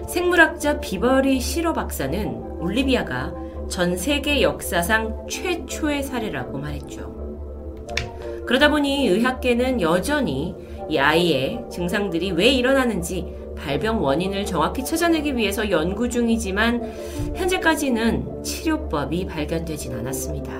생물학자 0.08 0.80
비버리 0.80 1.40
시로 1.40 1.72
박사는 1.72 2.60
올리비아가 2.60 3.34
전 3.68 3.96
세계 3.96 4.42
역사상 4.42 5.26
최초의 5.28 6.02
사례라고 6.02 6.58
말했죠. 6.58 7.14
그러다 8.46 8.70
보니 8.70 9.08
의학계는 9.08 9.80
여전히 9.80 10.54
이 10.88 10.98
아이의 10.98 11.64
증상들이 11.70 12.30
왜 12.32 12.46
일어나는지 12.48 13.26
발병 13.56 14.02
원인을 14.02 14.44
정확히 14.44 14.84
찾아내기 14.84 15.36
위해서 15.36 15.68
연구 15.70 16.08
중이지만 16.08 17.34
현재까지는 17.34 18.44
치료법이 18.44 19.26
발견되진 19.26 19.94
않았습니다. 19.94 20.52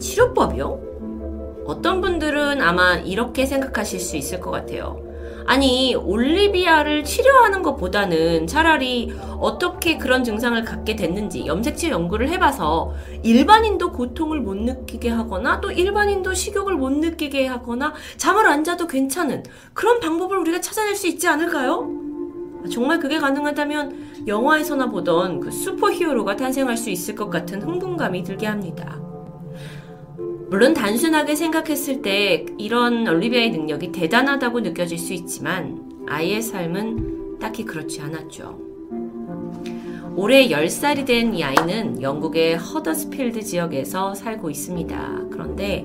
치료법이요? 0.00 0.89
어떤 1.66 2.00
분들은 2.00 2.60
아마 2.62 2.94
이렇게 2.96 3.46
생각하실 3.46 4.00
수 4.00 4.16
있을 4.16 4.40
것 4.40 4.50
같아요. 4.50 5.10
아니, 5.46 5.96
올리비아를 5.96 7.02
치료하는 7.02 7.62
것보다는 7.62 8.46
차라리 8.46 9.12
어떻게 9.40 9.98
그런 9.98 10.22
증상을 10.22 10.62
갖게 10.64 10.94
됐는지 10.94 11.44
염색체 11.46 11.90
연구를 11.90 12.28
해봐서 12.28 12.92
일반인도 13.24 13.90
고통을 13.90 14.40
못 14.40 14.54
느끼게 14.54 15.08
하거나 15.08 15.60
또 15.60 15.72
일반인도 15.72 16.34
식욕을 16.34 16.74
못 16.74 16.92
느끼게 16.92 17.48
하거나 17.48 17.94
잠을 18.16 18.46
안 18.46 18.62
자도 18.62 18.86
괜찮은 18.86 19.42
그런 19.74 19.98
방법을 19.98 20.36
우리가 20.38 20.60
찾아낼 20.60 20.94
수 20.94 21.08
있지 21.08 21.26
않을까요? 21.26 21.88
정말 22.70 23.00
그게 23.00 23.18
가능하다면 23.18 24.26
영화에서나 24.28 24.90
보던 24.90 25.40
그 25.40 25.50
슈퍼 25.50 25.90
히어로가 25.90 26.36
탄생할 26.36 26.76
수 26.76 26.90
있을 26.90 27.14
것 27.14 27.28
같은 27.28 27.62
흥분감이 27.62 28.22
들게 28.22 28.46
합니다. 28.46 29.09
물론 30.50 30.74
단순하게 30.74 31.36
생각했을 31.36 32.02
때 32.02 32.44
이런 32.58 33.06
올리비아의 33.06 33.50
능력이 33.50 33.92
대단하다고 33.92 34.60
느껴질 34.60 34.98
수 34.98 35.12
있지만 35.14 35.90
아이의 36.08 36.42
삶은 36.42 37.38
딱히 37.38 37.64
그렇지 37.64 38.00
않았죠. 38.00 38.58
올해 40.16 40.48
10살이 40.48 41.06
된 41.06 41.32
이 41.34 41.42
아이는 41.44 42.02
영국의 42.02 42.56
허더스필드 42.56 43.42
지역에서 43.42 44.14
살고 44.14 44.50
있습니다. 44.50 45.20
그런데 45.30 45.84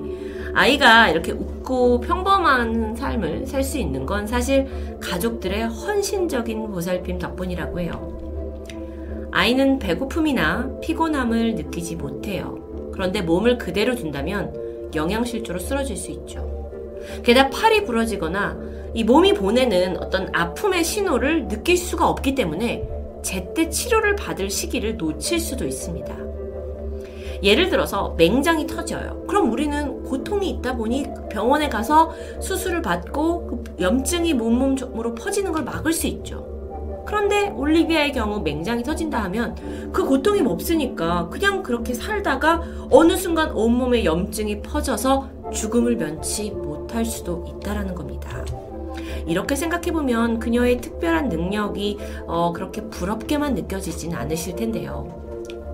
아이가 0.52 1.08
이렇게 1.10 1.30
웃고 1.32 2.00
평범한 2.00 2.96
삶을 2.96 3.46
살 3.46 3.62
수 3.62 3.78
있는 3.78 4.04
건 4.04 4.26
사실 4.26 4.66
가족들의 5.00 5.68
헌신적인 5.68 6.66
보살핌 6.72 7.18
덕분이라고 7.18 7.80
해요. 7.80 9.28
아이는 9.30 9.78
배고픔이나 9.78 10.70
피곤함을 10.82 11.54
느끼지 11.54 11.96
못해요. 11.96 12.58
그런데 12.96 13.20
몸을 13.20 13.58
그대로 13.58 13.94
둔다면 13.94 14.90
영양실조로 14.94 15.58
쓰러질 15.58 15.96
수 15.96 16.10
있죠. 16.12 16.70
게다가 17.22 17.50
팔이 17.50 17.84
부러지거나 17.84 18.58
이 18.94 19.04
몸이 19.04 19.34
보내는 19.34 20.02
어떤 20.02 20.28
아픔의 20.32 20.82
신호를 20.82 21.48
느낄 21.48 21.76
수가 21.76 22.08
없기 22.08 22.34
때문에 22.34 22.88
제때 23.22 23.68
치료를 23.68 24.16
받을 24.16 24.48
시기를 24.48 24.96
놓칠 24.96 25.38
수도 25.38 25.66
있습니다. 25.66 26.16
예를 27.42 27.68
들어서 27.68 28.14
맹장이 28.16 28.66
터져요. 28.66 29.24
그럼 29.28 29.52
우리는 29.52 30.02
고통이 30.04 30.48
있다 30.48 30.76
보니 30.76 31.06
병원에 31.28 31.68
가서 31.68 32.12
수술을 32.40 32.80
받고 32.80 33.46
그 33.46 33.64
염증이 33.78 34.32
몸몸으로 34.34 35.14
퍼지는 35.14 35.52
걸 35.52 35.64
막을 35.64 35.92
수 35.92 36.06
있죠. 36.06 36.55
그런데 37.06 37.50
올리비아의 37.50 38.12
경우 38.12 38.40
맹장이 38.40 38.82
터진다 38.82 39.22
하면 39.24 39.54
그 39.92 40.04
고통이 40.04 40.40
없으니까 40.40 41.28
그냥 41.30 41.62
그렇게 41.62 41.94
살다가 41.94 42.62
어느 42.90 43.16
순간 43.16 43.52
온몸에 43.52 44.04
염증이 44.04 44.60
퍼져서 44.62 45.30
죽음을 45.52 45.96
면치 45.96 46.50
못할 46.50 47.04
수도 47.04 47.44
있다라는 47.46 47.94
겁니다. 47.94 48.44
이렇게 49.26 49.56
생각해보면 49.56 50.38
그녀의 50.40 50.80
특별한 50.80 51.28
능력이 51.28 51.98
어, 52.26 52.52
그렇게 52.52 52.82
부럽게만 52.82 53.54
느껴지진 53.54 54.14
않으실 54.14 54.56
텐데요. 54.56 55.26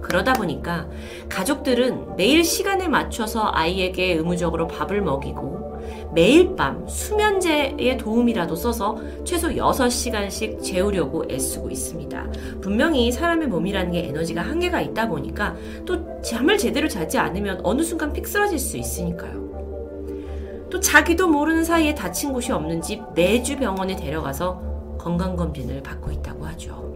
그러다 0.03 0.33
보니까 0.35 0.89
가족들은 1.29 2.17
매일 2.17 2.45
시간에 2.45 2.89
맞춰서 2.89 3.51
아이에게 3.53 4.15
의무적으로 4.15 4.67
밥을 4.67 5.01
먹이고 5.01 5.62
매일 6.15 6.55
밤 6.55 6.87
수면제의 6.87 7.97
도움이라도 7.97 8.55
써서 8.55 8.99
최소 9.25 9.49
6시간씩 9.49 10.63
재우려고 10.63 11.25
애쓰고 11.31 11.71
있습니다. 11.71 12.31
분명히 12.61 13.11
사람의 13.11 13.49
몸이라는 13.49 13.93
게 13.93 14.09
에너지가 14.09 14.43
한계가 14.43 14.83
있다 14.83 15.09
보니까 15.09 15.57
또 15.87 16.21
잠을 16.21 16.59
제대로 16.59 16.87
자지 16.87 17.17
않으면 17.19 17.61
어느 17.65 17.83
순간 17.83 18.13
픽 18.13 18.27
쓰러질 18.27 18.59
수 18.59 18.77
있으니까요. 18.77 20.69
또 20.71 20.81
자기도 20.81 21.29
모르는 21.29 21.65
사이에 21.65 21.95
다친 21.95 22.33
곳이 22.33 22.53
없는지 22.53 23.03
매주 23.15 23.57
병원에 23.57 23.97
데려가서 23.97 24.97
건강검진을 24.99 25.83
받고 25.83 26.13
있다고 26.13 26.47
하죠. 26.47 26.93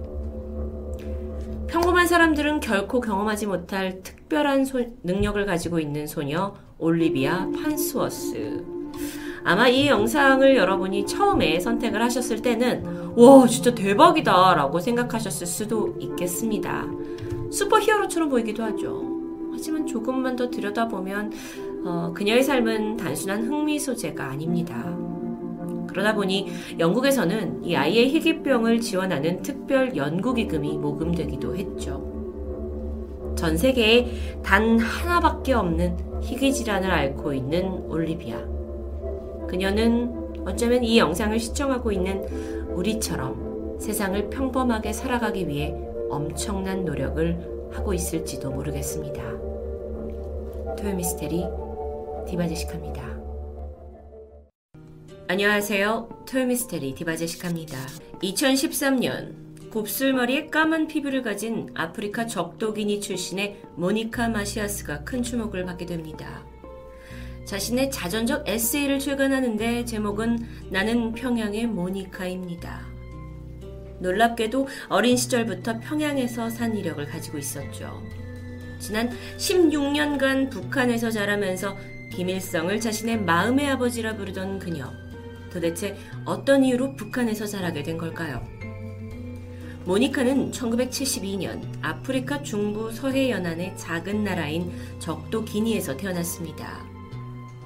평범한 1.66 2.06
사람들은 2.06 2.60
결코 2.60 3.00
경험하지 3.00 3.46
못할 3.46 4.02
특별한 4.02 4.64
소, 4.64 4.84
능력을 5.02 5.44
가지고 5.44 5.80
있는 5.80 6.06
소녀 6.06 6.54
올리비아 6.78 7.48
판스워스. 7.50 8.75
아마 9.46 9.68
이 9.68 9.86
영상을 9.86 10.56
여러분이 10.56 11.06
처음에 11.06 11.60
선택을 11.60 12.02
하셨을 12.02 12.42
때는 12.42 12.82
와 13.14 13.46
진짜 13.46 13.72
대박이다 13.72 14.54
라고 14.54 14.80
생각하셨을 14.80 15.46
수도 15.46 15.94
있겠습니다. 16.00 16.84
슈퍼 17.52 17.78
히어로처럼 17.78 18.28
보이기도 18.28 18.64
하죠. 18.64 19.04
하지만 19.52 19.86
조금만 19.86 20.34
더 20.34 20.50
들여다보면 20.50 21.32
어, 21.84 22.12
그녀의 22.12 22.42
삶은 22.42 22.96
단순한 22.96 23.44
흥미 23.44 23.78
소재가 23.78 24.30
아닙니다. 24.30 24.84
그러다 25.86 26.16
보니 26.16 26.48
영국에서는 26.80 27.64
이 27.64 27.76
아이의 27.76 28.08
희귀병을 28.08 28.80
지원하는 28.80 29.42
특별 29.42 29.96
연구기금이 29.96 30.76
모금되기도 30.76 31.54
했죠. 31.54 33.34
전 33.36 33.56
세계에 33.56 34.40
단 34.42 34.76
하나밖에 34.80 35.52
없는 35.52 35.96
희귀 36.20 36.52
질환을 36.52 36.90
앓고 36.90 37.32
있는 37.32 37.68
올리비아. 37.86 38.55
그녀는 39.48 40.44
어쩌면 40.46 40.84
이 40.84 40.98
영상을 40.98 41.38
시청하고 41.38 41.92
있는 41.92 42.24
우리처럼 42.68 43.78
세상을 43.80 44.30
평범하게 44.30 44.92
살아가기 44.92 45.48
위해 45.48 45.74
엄청난 46.10 46.84
노력을 46.84 47.70
하고 47.72 47.92
있을지도 47.92 48.50
모르겠습니다. 48.50 49.22
토요미스테리 50.76 51.44
디바제시카입니다. 52.28 53.16
안녕하세요. 55.28 56.24
토요미스테리 56.28 56.94
디바제시카입니다. 56.94 57.78
2013년 58.22 59.70
곱슬머리에 59.70 60.46
까만 60.46 60.86
피부를 60.86 61.22
가진 61.22 61.68
아프리카 61.74 62.26
적도기니 62.26 63.00
출신의 63.00 63.62
모니카 63.74 64.28
마시아스가 64.28 65.04
큰 65.04 65.22
주목을 65.22 65.64
받게 65.64 65.84
됩니다. 65.86 66.46
자신의 67.46 67.92
자전적 67.92 68.48
에세이를 68.48 68.98
출간하는데 68.98 69.84
제목은 69.84 70.46
나는 70.70 71.12
평양의 71.12 71.66
모니카입니다. 71.68 72.84
놀랍게도 74.00 74.66
어린 74.88 75.16
시절부터 75.16 75.78
평양에서 75.78 76.50
산 76.50 76.76
이력을 76.76 77.04
가지고 77.06 77.38
있었죠. 77.38 78.02
지난 78.80 79.10
16년간 79.38 80.50
북한에서 80.50 81.10
자라면서 81.10 81.76
김일성을 82.12 82.78
자신의 82.80 83.22
마음의 83.22 83.70
아버지라 83.70 84.16
부르던 84.16 84.58
그녀. 84.58 84.92
도대체 85.50 85.96
어떤 86.24 86.64
이유로 86.64 86.96
북한에서 86.96 87.46
자라게 87.46 87.84
된 87.84 87.96
걸까요? 87.96 88.44
모니카는 89.84 90.50
1972년 90.50 91.62
아프리카 91.80 92.42
중부 92.42 92.90
서해 92.90 93.30
연안의 93.30 93.76
작은 93.76 94.24
나라인 94.24 94.72
적도 94.98 95.44
기니에서 95.44 95.96
태어났습니다. 95.96 96.95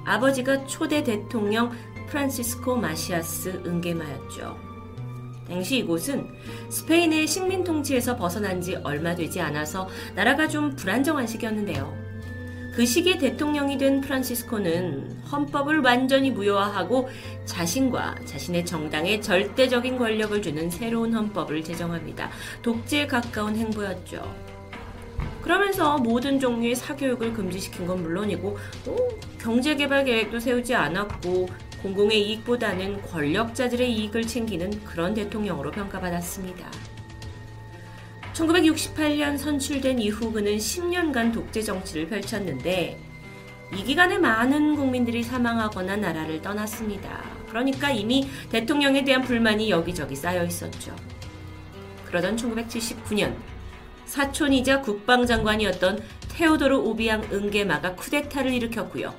아버지가 0.05 0.65
초대 0.65 1.03
대통령 1.03 1.71
프란시스코 2.07 2.75
마시아스 2.75 3.61
은게마였죠. 3.65 4.57
당시 5.47 5.79
이곳은 5.79 6.27
스페인의 6.69 7.27
식민 7.27 7.63
통치에서 7.63 8.15
벗어난 8.15 8.61
지 8.61 8.75
얼마 8.75 9.15
되지 9.15 9.41
않아서 9.41 9.87
나라가 10.15 10.47
좀 10.47 10.75
불안정한 10.75 11.27
시기였는데요. 11.27 12.11
그 12.73 12.85
시기에 12.85 13.17
대통령이 13.17 13.77
된 13.77 13.99
프란시스코는 13.99 15.23
헌법을 15.29 15.81
완전히 15.81 16.31
무효화하고 16.31 17.09
자신과 17.43 18.15
자신의 18.25 18.65
정당에 18.65 19.19
절대적인 19.19 19.97
권력을 19.97 20.41
주는 20.41 20.69
새로운 20.69 21.13
헌법을 21.13 21.63
제정합니다. 21.63 22.29
독재에 22.61 23.07
가까운 23.07 23.57
행보였죠. 23.57 24.50
그러면서 25.41 25.97
모든 25.97 26.39
종류의 26.39 26.75
사교육을 26.75 27.33
금지시킨 27.33 27.87
건 27.87 28.03
물론이고 28.03 28.57
또 28.85 28.95
경제개발 29.39 30.05
계획도 30.05 30.39
세우지 30.39 30.75
않았고 30.75 31.49
공공의 31.81 32.21
이익보다는 32.29 33.01
권력자들의 33.01 33.91
이익을 33.91 34.27
챙기는 34.27 34.83
그런 34.83 35.13
대통령으로 35.13 35.71
평가받았습니다. 35.71 36.69
1968년 38.33 39.37
선출된 39.37 39.99
이후 39.99 40.31
그는 40.31 40.57
10년간 40.57 41.33
독재 41.33 41.61
정치를 41.61 42.07
펼쳤는데 42.07 42.99
이 43.75 43.83
기간에 43.83 44.17
많은 44.17 44.75
국민들이 44.75 45.23
사망하거나 45.23 45.97
나라를 45.97 46.41
떠났습니다. 46.41 47.23
그러니까 47.47 47.89
이미 47.89 48.27
대통령에 48.49 49.03
대한 49.03 49.21
불만이 49.21 49.69
여기저기 49.69 50.15
쌓여 50.15 50.43
있었죠. 50.43 50.95
그러던 52.05 52.35
1979년 52.35 53.33
사촌이자 54.11 54.81
국방장관이었던 54.81 56.03
테오도르 56.33 56.75
오비앙 56.75 57.29
은게마가 57.31 57.95
쿠데타를 57.95 58.51
일으켰고요. 58.51 59.15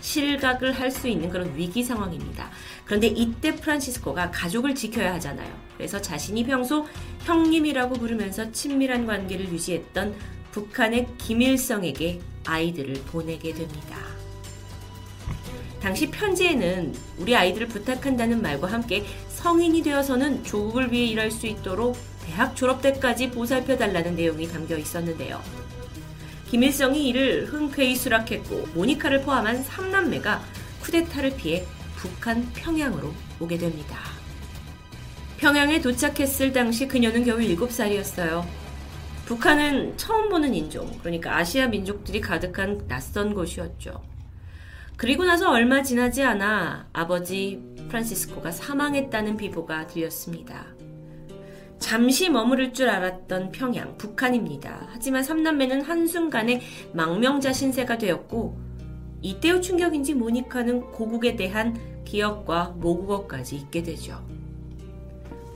실각을 0.00 0.72
할 0.72 0.92
수 0.92 1.08
있는 1.08 1.28
그런 1.28 1.56
위기 1.56 1.82
상황입니다. 1.82 2.48
그런데 2.84 3.08
이때 3.08 3.56
프란시스코가 3.56 4.30
가족을 4.30 4.76
지켜야 4.76 5.14
하잖아요. 5.14 5.52
그래서 5.76 6.00
자신이 6.00 6.44
평소 6.44 6.86
형님이라고 7.24 7.94
부르면서 7.96 8.52
친밀한 8.52 9.04
관계를 9.04 9.48
유지했던 9.48 10.14
북한의 10.52 11.08
김일성에게 11.18 12.20
아이들을 12.46 12.94
보내게 13.08 13.52
됩니다. 13.52 13.98
당시 15.82 16.08
편지에는 16.08 16.94
우리 17.18 17.34
아이들을 17.34 17.66
부탁한다는 17.66 18.42
말과 18.42 18.68
함께 18.68 19.04
성인이 19.28 19.82
되어서는 19.82 20.44
조국을 20.44 20.92
위해 20.92 21.06
일할 21.06 21.32
수 21.32 21.48
있도록 21.48 22.09
대학 22.30 22.54
졸업 22.54 22.80
때까지 22.80 23.30
보살펴 23.30 23.76
달라는 23.76 24.14
내용이 24.14 24.46
담겨 24.46 24.76
있었는데요. 24.76 25.42
김일성이 26.48 27.08
이를 27.08 27.46
흔쾌히 27.46 27.96
수락했고 27.96 28.68
모니카를 28.74 29.22
포함한 29.22 29.64
3남매가 29.64 30.38
쿠데타를 30.80 31.36
피해 31.36 31.64
북한 31.96 32.48
평양으로 32.52 33.12
오게 33.40 33.58
됩니다. 33.58 33.98
평양에 35.38 35.80
도착했을 35.80 36.52
당시 36.52 36.86
그녀는 36.86 37.24
겨우 37.24 37.38
7살이었어요. 37.38 38.44
북한은 39.26 39.96
처음 39.96 40.28
보는 40.28 40.54
인종, 40.54 40.88
그러니까 41.00 41.36
아시아 41.36 41.66
민족들이 41.66 42.20
가득한 42.20 42.86
낯선 42.86 43.34
곳이었죠. 43.34 44.02
그리고 44.96 45.24
나서 45.24 45.50
얼마 45.50 45.82
지나지 45.82 46.22
않아 46.22 46.86
아버지 46.92 47.60
프란시스코가 47.88 48.52
사망했다는 48.52 49.36
비보가 49.36 49.88
들렸습니다. 49.88 50.79
잠시 51.80 52.30
머무를 52.30 52.72
줄 52.72 52.88
알았던 52.88 53.50
평양, 53.50 53.96
북한입니다. 53.96 54.86
하지만 54.90 55.24
삼남매는 55.24 55.80
한순간에 55.80 56.60
망명자 56.92 57.52
신세가 57.52 57.98
되었고, 57.98 58.56
이때의 59.22 59.60
충격인지 59.60 60.14
모니카는 60.14 60.92
고국에 60.92 61.34
대한 61.36 61.76
기억과 62.04 62.74
모국어까지 62.76 63.56
잊게 63.56 63.82
되죠. 63.82 64.24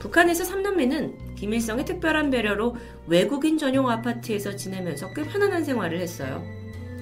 북한에서 0.01 0.45
삼남매는 0.45 1.35
김일성의 1.37 1.85
특별한 1.85 2.31
배려로 2.31 2.77
외국인 3.07 3.57
전용 3.57 3.89
아파트에서 3.89 4.57
지내면서 4.57 5.13
꽤 5.15 5.23
편안한 5.23 5.65
생활을 5.65 6.01
했어요. 6.01 6.45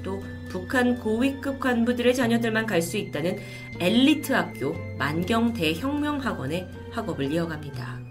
또 0.02 0.20
북한 0.48 0.98
고위급 0.98 1.58
관부들의 1.60 2.14
자녀들만 2.14 2.66
갈 2.66 2.82
수 2.82 2.96
있다는 2.96 3.38
엘리트 3.80 4.32
학교 4.32 4.74
만경 4.98 5.52
대혁명학원에 5.52 6.68
학업을 6.90 7.32
이어갑니다. 7.32 8.01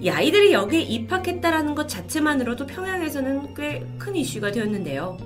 이 0.00 0.08
아이들이 0.10 0.52
여기에 0.52 0.80
입학했다라는 0.82 1.74
것 1.74 1.88
자체만으로도 1.88 2.66
평양에서는 2.66 3.54
꽤 3.54 3.84
큰 3.98 4.14
이슈가 4.14 4.52
되었는데요. 4.52 5.18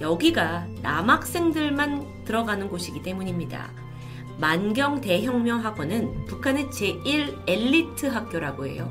여기가 0.00 0.66
남학생들만 0.82 2.24
들어가는 2.24 2.68
곳이기 2.68 3.02
때문입니다. 3.02 3.70
만경 4.38 5.00
대혁명 5.00 5.64
학원은 5.64 6.26
북한의 6.26 6.66
제1 6.66 7.44
엘리트 7.48 8.06
학교라고 8.06 8.66
해요. 8.66 8.88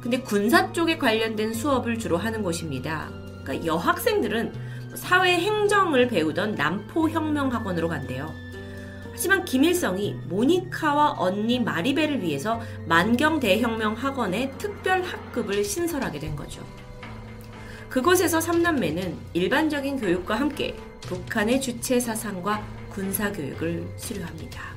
근데 0.00 0.20
군사 0.20 0.72
쪽에 0.72 0.98
관련된 0.98 1.52
수업을 1.52 1.98
주로 1.98 2.16
하는 2.16 2.42
곳입니다. 2.42 3.10
그러니까 3.44 3.66
여학생들은 3.66 4.52
사회 4.94 5.38
행정을 5.38 6.08
배우던 6.08 6.54
남포혁명학원으로 6.54 7.88
간대요. 7.88 8.30
하지만 9.12 9.44
김일성이 9.44 10.14
모니카와 10.28 11.16
언니 11.18 11.60
마리벨을 11.60 12.22
위해서 12.22 12.60
만경 12.86 13.38
대혁명 13.40 13.94
학원에 13.94 14.50
특별 14.58 15.02
학급을 15.02 15.64
신설하게 15.64 16.18
된 16.18 16.34
거죠. 16.34 16.64
그곳에서 17.88 18.40
삼남매는 18.40 19.16
일반적인 19.34 19.98
교육과 20.00 20.34
함께 20.34 20.74
북한의 21.02 21.60
주체 21.60 22.00
사상과 22.00 22.64
군사 22.88 23.30
교육을 23.30 23.86
수료합니다. 23.96 24.72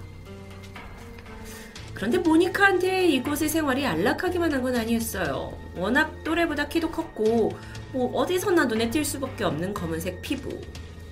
그런데 1.93 2.17
모니카한테 2.17 3.07
이곳의 3.07 3.47
생활이 3.47 3.85
안락하기만 3.85 4.51
한 4.51 4.61
건 4.61 4.75
아니었어요. 4.75 5.57
워낙 5.77 6.13
또래보다 6.25 6.67
키도 6.67 6.91
컸고 6.91 7.51
뭐 7.93 8.13
어디서나 8.17 8.65
눈에 8.65 8.89
띌 8.89 9.03
수밖에 9.05 9.45
없는 9.45 9.73
검은색 9.73 10.21
피부. 10.21 10.49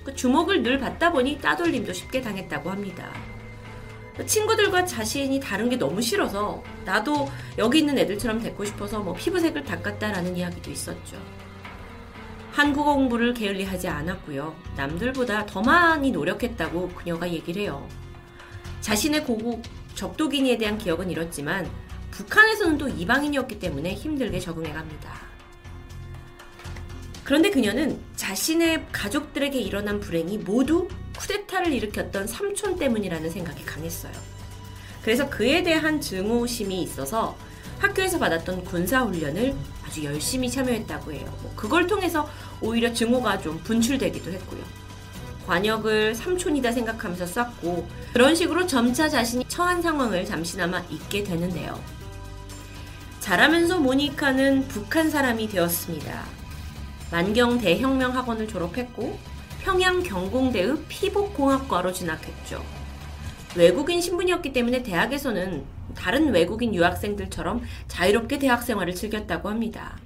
그 0.04 0.14
주목을 0.14 0.62
늘 0.62 0.78
받다 0.78 1.10
보니 1.10 1.40
따돌림도 1.40 1.92
쉽게 1.92 2.20
당했다고 2.20 2.70
합니다. 2.70 3.10
친구들과 4.26 4.84
자신이 4.84 5.40
다른 5.40 5.68
게 5.68 5.76
너무 5.76 6.00
싫어서 6.00 6.62
나도 6.84 7.28
여기 7.58 7.78
있는 7.78 7.98
애들처럼 7.98 8.40
됐고 8.40 8.64
싶어서 8.64 9.00
뭐 9.00 9.14
피부색을 9.14 9.64
닦았다라는 9.64 10.36
이야기도 10.36 10.70
있었죠. 10.70 11.16
한국어 12.52 12.94
공부를 12.94 13.34
게을리 13.34 13.64
하지 13.64 13.88
않았고요. 13.88 14.54
남들보다 14.76 15.46
더 15.46 15.60
많이 15.60 16.12
노력했다고 16.12 16.90
그녀가 16.90 17.28
얘기를 17.28 17.62
해요. 17.62 17.88
자신의 18.80 19.24
고국 19.24 19.62
적도기니에 19.96 20.58
대한 20.58 20.78
기억은 20.78 21.10
잃었지만 21.10 21.68
북한에서는 22.12 22.78
또 22.78 22.88
이방인이었기 22.88 23.58
때문에 23.58 23.94
힘들게 23.94 24.38
적응해 24.38 24.72
갑니다. 24.72 25.33
그런데 27.24 27.50
그녀는 27.50 27.98
자신의 28.16 28.86
가족들에게 28.92 29.58
일어난 29.58 29.98
불행이 29.98 30.38
모두 30.38 30.88
쿠데타를 31.16 31.72
일으켰던 31.72 32.26
삼촌 32.26 32.78
때문이라는 32.78 33.30
생각이 33.30 33.64
강했어요. 33.64 34.12
그래서 35.02 35.28
그에 35.30 35.62
대한 35.62 36.00
증오심이 36.00 36.82
있어서 36.82 37.36
학교에서 37.78 38.18
받았던 38.18 38.64
군사훈련을 38.64 39.54
아주 39.86 40.04
열심히 40.04 40.50
참여했다고 40.50 41.12
해요. 41.12 41.38
뭐 41.42 41.52
그걸 41.56 41.86
통해서 41.86 42.28
오히려 42.60 42.92
증오가 42.92 43.38
좀 43.38 43.58
분출되기도 43.60 44.30
했고요. 44.30 44.62
관역을 45.46 46.14
삼촌이다 46.14 46.72
생각하면서 46.72 47.26
쐈고 47.26 47.86
그런 48.12 48.34
식으로 48.34 48.66
점차 48.66 49.08
자신이 49.08 49.44
처한 49.48 49.82
상황을 49.82 50.24
잠시나마 50.24 50.80
잊게 50.90 51.22
되는데요. 51.22 51.78
자라면서 53.20 53.78
모니카는 53.78 54.68
북한 54.68 55.10
사람이 55.10 55.48
되었습니다. 55.48 56.43
만경 57.10 57.58
대혁명 57.58 58.16
학원을 58.16 58.48
졸업했고 58.48 59.18
평양 59.62 60.02
경공대의 60.02 60.76
피복공학과로 60.88 61.92
진학했죠. 61.92 62.62
외국인 63.56 64.00
신분이었기 64.00 64.52
때문에 64.52 64.82
대학에서는 64.82 65.64
다른 65.94 66.32
외국인 66.32 66.74
유학생들처럼 66.74 67.62
자유롭게 67.88 68.38
대학 68.38 68.62
생활을 68.62 68.94
즐겼다고 68.94 69.48
합니다. 69.48 69.96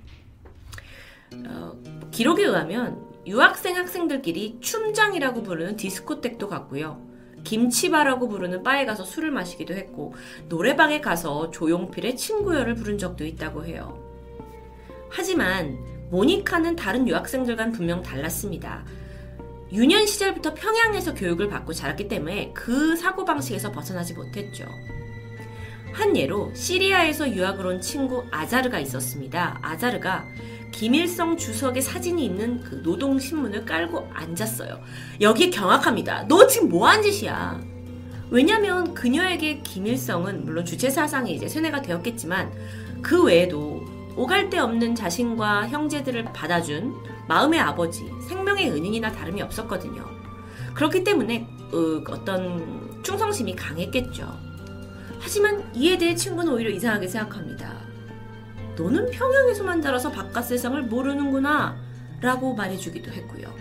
어, 1.47 1.73
기록에 2.11 2.45
의하면 2.45 3.07
유학생 3.27 3.77
학생들끼리 3.77 4.59
춤장이라고 4.61 5.43
부르는 5.43 5.77
디스코텍도 5.77 6.49
갔고요. 6.49 7.07
김치바라고 7.45 8.29
부르는 8.29 8.63
바에 8.63 8.85
가서 8.85 9.05
술을 9.05 9.31
마시기도 9.31 9.75
했고 9.75 10.15
노래방에 10.49 11.01
가서 11.01 11.51
조용필의 11.51 12.17
친구여를 12.17 12.75
부른 12.75 12.99
적도 12.99 13.25
있다고 13.25 13.65
해요. 13.65 14.03
하지만 15.11 15.79
모니카는 16.11 16.77
다른 16.77 17.07
유학생들과는 17.07 17.73
분명 17.73 18.03
달랐습니다. 18.03 18.85
유년 19.73 20.07
시절부터 20.07 20.55
평양에서 20.55 21.15
교육을 21.15 21.49
받고 21.49 21.75
자랐기 21.75 22.09
때문에 22.09 22.53
그 22.55 22.97
사고방식에서 22.97 23.73
벗어나지 23.73 24.15
못했죠. 24.15 24.67
한 25.93 26.17
예로 26.17 26.55
시리아에서 26.55 27.31
유학을 27.31 27.67
온 27.67 27.81
친구 27.81 28.25
아자르가 28.31 28.79
있었습니다. 28.79 29.59
아자르가 29.63 30.27
김일성 30.71 31.37
주석의 31.37 31.83
사진이 31.83 32.25
있는 32.25 32.61
그 32.61 32.77
노동신문을 32.77 33.65
깔고 33.65 34.09
앉았어요. 34.13 34.81
여기에 35.21 35.51
경악합니다. 35.51 36.27
너 36.29 36.47
지금 36.47 36.69
뭐 36.69 36.89
한 36.89 37.03
짓이야? 37.03 37.61
왜냐면 38.31 38.95
그녀에게 38.95 39.61
김일성은 39.63 40.45
물론 40.45 40.65
주체 40.65 40.91
사상이 40.91 41.35
이제 41.35 41.49
세뇌가 41.49 41.83
되었겠지만 41.83 42.53
그 43.03 43.25
외에도 43.25 43.78
오갈 44.19 44.51
데 44.51 44.59
없는 44.59 44.97
자신과 44.97 45.69
형제들을 45.69 46.25
받아준 46.33 46.93
마음의 47.29 47.61
아버지, 47.61 48.11
생명의 48.27 48.69
은인이나 48.73 49.13
다름이 49.13 49.41
없었거든요. 49.43 50.05
그렇기 50.75 51.05
때문에 51.05 51.47
어, 51.73 52.03
어떤 52.11 53.01
충성심이 53.05 53.55
강했겠죠. 53.55 54.29
하지만 55.21 55.71
이에 55.73 55.97
대해 55.97 56.17
친구는 56.17 56.53
오히려 56.53 56.69
이상하게 56.71 57.07
생각합니다. 57.07 57.79
너는 58.77 59.09
평양에서만 59.13 59.81
자라서 59.81 60.11
바깥 60.11 60.47
세상을 60.47 60.83
모르는구나 60.83 61.77
라고 62.21 62.55
말해주기도 62.55 63.13
했고요. 63.13 63.55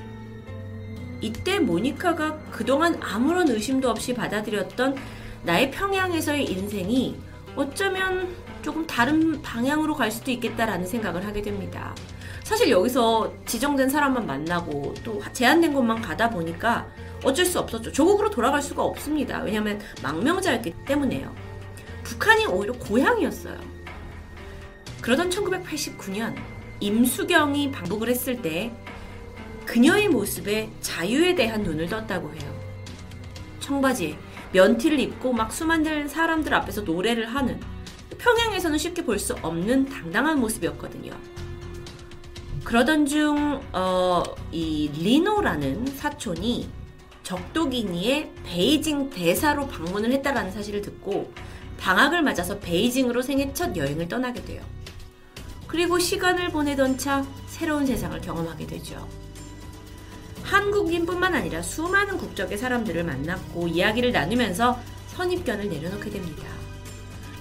이때 1.22 1.60
모니카가 1.60 2.40
그동안 2.50 3.00
아무런 3.04 3.48
의심도 3.48 3.92
없이 3.92 4.16
받아들였던 4.16 4.96
나의 5.44 5.70
평양에서의 5.70 6.52
인생이 6.52 7.16
어쩌면 7.56 8.47
조금 8.68 8.86
다른 8.86 9.42
방향으로 9.42 9.96
갈 9.96 10.12
수도 10.12 10.30
있겠다라는 10.30 10.86
생각을 10.86 11.26
하게 11.26 11.42
됩니다. 11.42 11.96
사실 12.44 12.70
여기서 12.70 13.32
지정된 13.46 13.88
사람만 13.88 14.28
만나고 14.28 14.94
또 15.06 15.22
제한된 15.32 15.74
곳만 15.74 16.02
가다 16.02 16.30
보니까 16.30 16.86
어쩔 17.24 17.46
수 17.46 17.60
없었죠. 17.60 17.94
조국으로 17.94 18.30
돌아갈 18.30 18.62
수가 18.62 18.84
없습니다. 18.84 19.40
왜냐하면 19.40 19.80
망명자였기 20.04 20.74
때문에요. 20.86 21.34
북한이 22.04 22.48
오히려 22.48 22.74
고향이었어요. 22.74 23.58
그러던 25.00 25.30
1989년 25.30 26.36
임수경이 26.82 27.72
방북을 27.72 28.10
했을 28.10 28.42
때 28.42 28.74
그녀의 29.66 30.10
모습에 30.10 30.70
자유에 30.82 31.36
대한 31.36 31.64
눈을 31.64 31.88
떴다고 31.88 32.34
해요. 32.34 32.54
청바지에 33.62 34.18
면티를 34.52 35.00
입고 35.00 35.32
막 35.32 35.54
수많은 35.54 36.10
사람들 36.10 36.54
앞에서 36.54 36.82
노래를 36.82 37.34
하는 37.34 37.62
평양에서는 38.18 38.78
쉽게 38.78 39.04
볼 39.06 39.20
수 39.20 39.34
없는 39.42 39.90
당당한 39.90 40.40
모습이었거든요. 40.40 41.12
그러던 42.64 43.06
중, 43.06 43.62
어, 43.74 44.24
이 44.52 44.90
리노라는 44.94 45.86
사촌이 45.96 46.70
적도기니의 47.24 48.32
베이징 48.46 49.10
대사로 49.10 49.68
방문을 49.68 50.12
했다라는 50.14 50.52
사실을 50.52 50.82
듣고 50.82 51.32
방학을 51.80 52.22
맞아서 52.24 52.60
베이징으로 52.60 53.22
생애 53.22 53.54
첫 53.54 53.76
여행을 53.76 54.08
떠나게 54.08 54.44
돼요. 54.44 54.62
그리고 55.68 56.00
시간을 56.00 56.50
보내던 56.50 56.98
차 56.98 57.26
새로운 57.48 57.86
세상을 57.86 58.20
경험하게 58.22 58.68
되죠. 58.68 59.08
한국인뿐만 60.44 61.36
아니라 61.36 61.62
수많은 61.62 62.18
국적의 62.18 62.58
사람들을 62.58 63.04
만났고 63.04 63.68
이야기를 63.68 64.14
나누면서 64.14 64.80
선입견을 65.08 65.70
내려놓게 65.70 66.10
됩니다. 66.10 66.57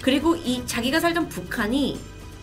그리고 0.03 0.37
이 0.37 0.67
자기가 0.67 1.01
살던 1.01 1.29
북한이 1.29 1.99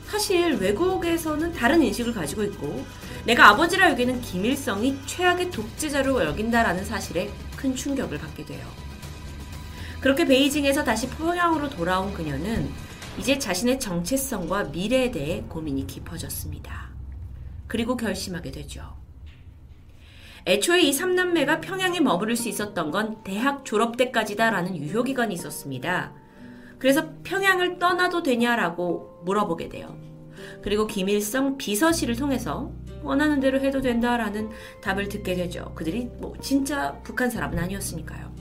사실 0.07 0.53
외국에서는 0.55 1.53
다른 1.53 1.81
인식을 1.81 2.13
가지고 2.13 2.43
있고 2.43 2.85
내가 3.25 3.49
아버지라 3.49 3.89
여기는 3.91 4.21
김일성이 4.21 4.97
최악의 5.05 5.49
독재자로 5.49 6.23
여긴다라는 6.25 6.85
사실에 6.85 7.31
큰 7.55 7.75
충격을 7.75 8.17
받게 8.17 8.45
돼요. 8.45 8.67
그렇게 10.01 10.25
베이징에서 10.25 10.83
다시 10.83 11.07
평양으로 11.09 11.69
돌아온 11.69 12.13
그녀는 12.13 12.69
이제 13.17 13.39
자신의 13.39 13.79
정체성과 13.79 14.65
미래에 14.65 15.11
대해 15.11 15.43
고민이 15.47 15.87
깊어졌습니다. 15.87 16.89
그리고 17.67 17.95
결심하게 17.95 18.51
되죠. 18.51 18.97
애초에 20.45 20.81
이 20.81 20.91
삼남매가 20.91 21.61
평양에 21.61 22.01
머무를 22.01 22.35
수 22.35 22.49
있었던 22.49 22.91
건 22.91 23.23
대학 23.23 23.63
졸업 23.63 23.95
때까지다라는 23.95 24.75
유효기간이 24.75 25.33
있었습니다. 25.35 26.11
그래서 26.83 27.07
평양을 27.23 27.79
떠나도 27.79 28.23
되냐라고 28.23 29.21
물어보게 29.23 29.69
돼요. 29.69 29.97
그리고 30.61 30.85
김일성 30.85 31.55
비서실을 31.57 32.17
통해서 32.17 32.73
원하는 33.01 33.39
대로 33.39 33.61
해도 33.61 33.79
된다라는 33.79 34.49
답을 34.81 35.07
듣게 35.07 35.33
되죠. 35.33 35.71
그들이 35.75 36.09
뭐 36.19 36.33
진짜 36.41 36.99
북한 37.03 37.29
사람은 37.29 37.57
아니었으니까요. 37.57 38.35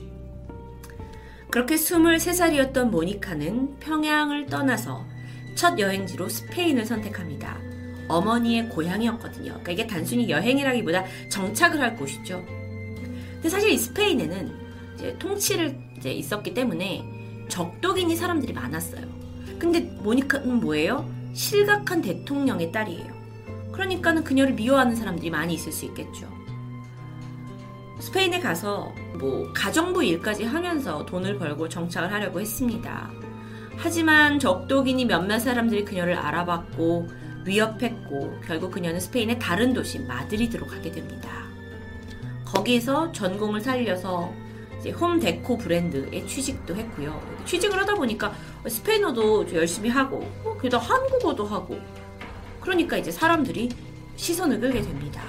그렇게 1.51 1.75
23살이었던 1.75 2.89
모니카는 2.89 3.79
평양을 3.79 4.47
떠나서 4.47 5.05
첫 5.55 5.79
여행지로 5.79 6.27
스페인을 6.27 6.85
선택합니다. 6.85 7.61
어머니의 8.09 8.67
고향이었거든요. 8.67 9.51
그러니까 9.51 9.71
이게 9.71 9.87
단순히 9.87 10.29
여행이라기보다 10.29 11.05
정착을 11.29 11.79
할 11.79 11.95
곳이죠. 11.95 12.43
근데 13.35 13.47
사실 13.47 13.69
이 13.69 13.77
스페인에는 13.77 14.51
이제 14.95 15.17
통치를 15.17 15.79
이제 15.97 16.11
있었기 16.11 16.53
때문에 16.53 17.22
적독인이 17.49 18.15
사람들이 18.15 18.53
많았어요. 18.53 19.05
근데 19.59 19.79
모니카는 19.79 20.59
뭐예요? 20.59 21.09
실각한 21.33 22.01
대통령의 22.01 22.71
딸이에요. 22.71 23.13
그러니까는 23.71 24.23
그녀를 24.23 24.53
미워하는 24.53 24.95
사람들이 24.95 25.29
많이 25.29 25.53
있을 25.55 25.71
수 25.71 25.85
있겠죠. 25.85 26.27
스페인에 27.99 28.39
가서 28.39 28.93
뭐 29.17 29.51
가정부 29.53 30.03
일까지 30.03 30.43
하면서 30.43 31.05
돈을 31.05 31.37
벌고 31.39 31.69
정착을 31.69 32.11
하려고 32.11 32.39
했습니다. 32.39 33.09
하지만 33.77 34.39
적독인이 34.39 35.05
몇몇 35.05 35.39
사람들이 35.39 35.85
그녀를 35.85 36.15
알아봤고 36.15 37.07
위협했고 37.45 38.41
결국 38.45 38.71
그녀는 38.71 38.99
스페인의 38.99 39.39
다른 39.39 39.73
도시 39.73 39.99
마드리드로 39.99 40.67
가게 40.67 40.91
됩니다. 40.91 41.29
거기서 42.45 43.11
전공을 43.11 43.61
살려서 43.61 44.33
홈 44.91 45.19
데코 45.19 45.57
브랜드에 45.57 46.25
취직도 46.25 46.75
했고요. 46.75 47.21
취직을 47.45 47.79
하다 47.79 47.95
보니까 47.95 48.33
스페인어도 48.67 49.53
열심히 49.53 49.89
하고 49.89 50.29
어, 50.43 50.57
게다 50.57 50.77
한국어도 50.77 51.45
하고 51.45 51.79
그러니까 52.61 52.97
이제 52.97 53.11
사람들이 53.11 53.69
시선을 54.15 54.59
끌게 54.59 54.81
됩니다. 54.81 55.23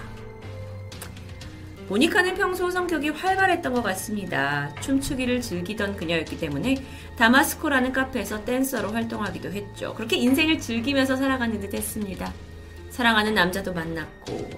모니카는 1.89 2.35
평소 2.35 2.71
성격이 2.71 3.11
활발했던 3.11 3.75
것 3.75 3.83
같습니다. 3.83 4.75
춤추기를 4.81 5.41
즐기던 5.41 5.97
그녀였기 5.97 6.39
때문에 6.39 6.77
다마스코라는 7.17 7.93
카페에서 7.93 8.45
댄서로 8.45 8.91
활동하기도 8.93 9.53
했죠. 9.53 9.95
그렇게 9.95 10.17
인생을 10.17 10.59
즐기면서 10.59 11.17
살아가는 11.17 11.61
듯 11.61 11.75
했습니다. 11.75 12.33
사랑하는 12.89 13.35
남자도 13.35 13.75
만났고, 13.75 14.49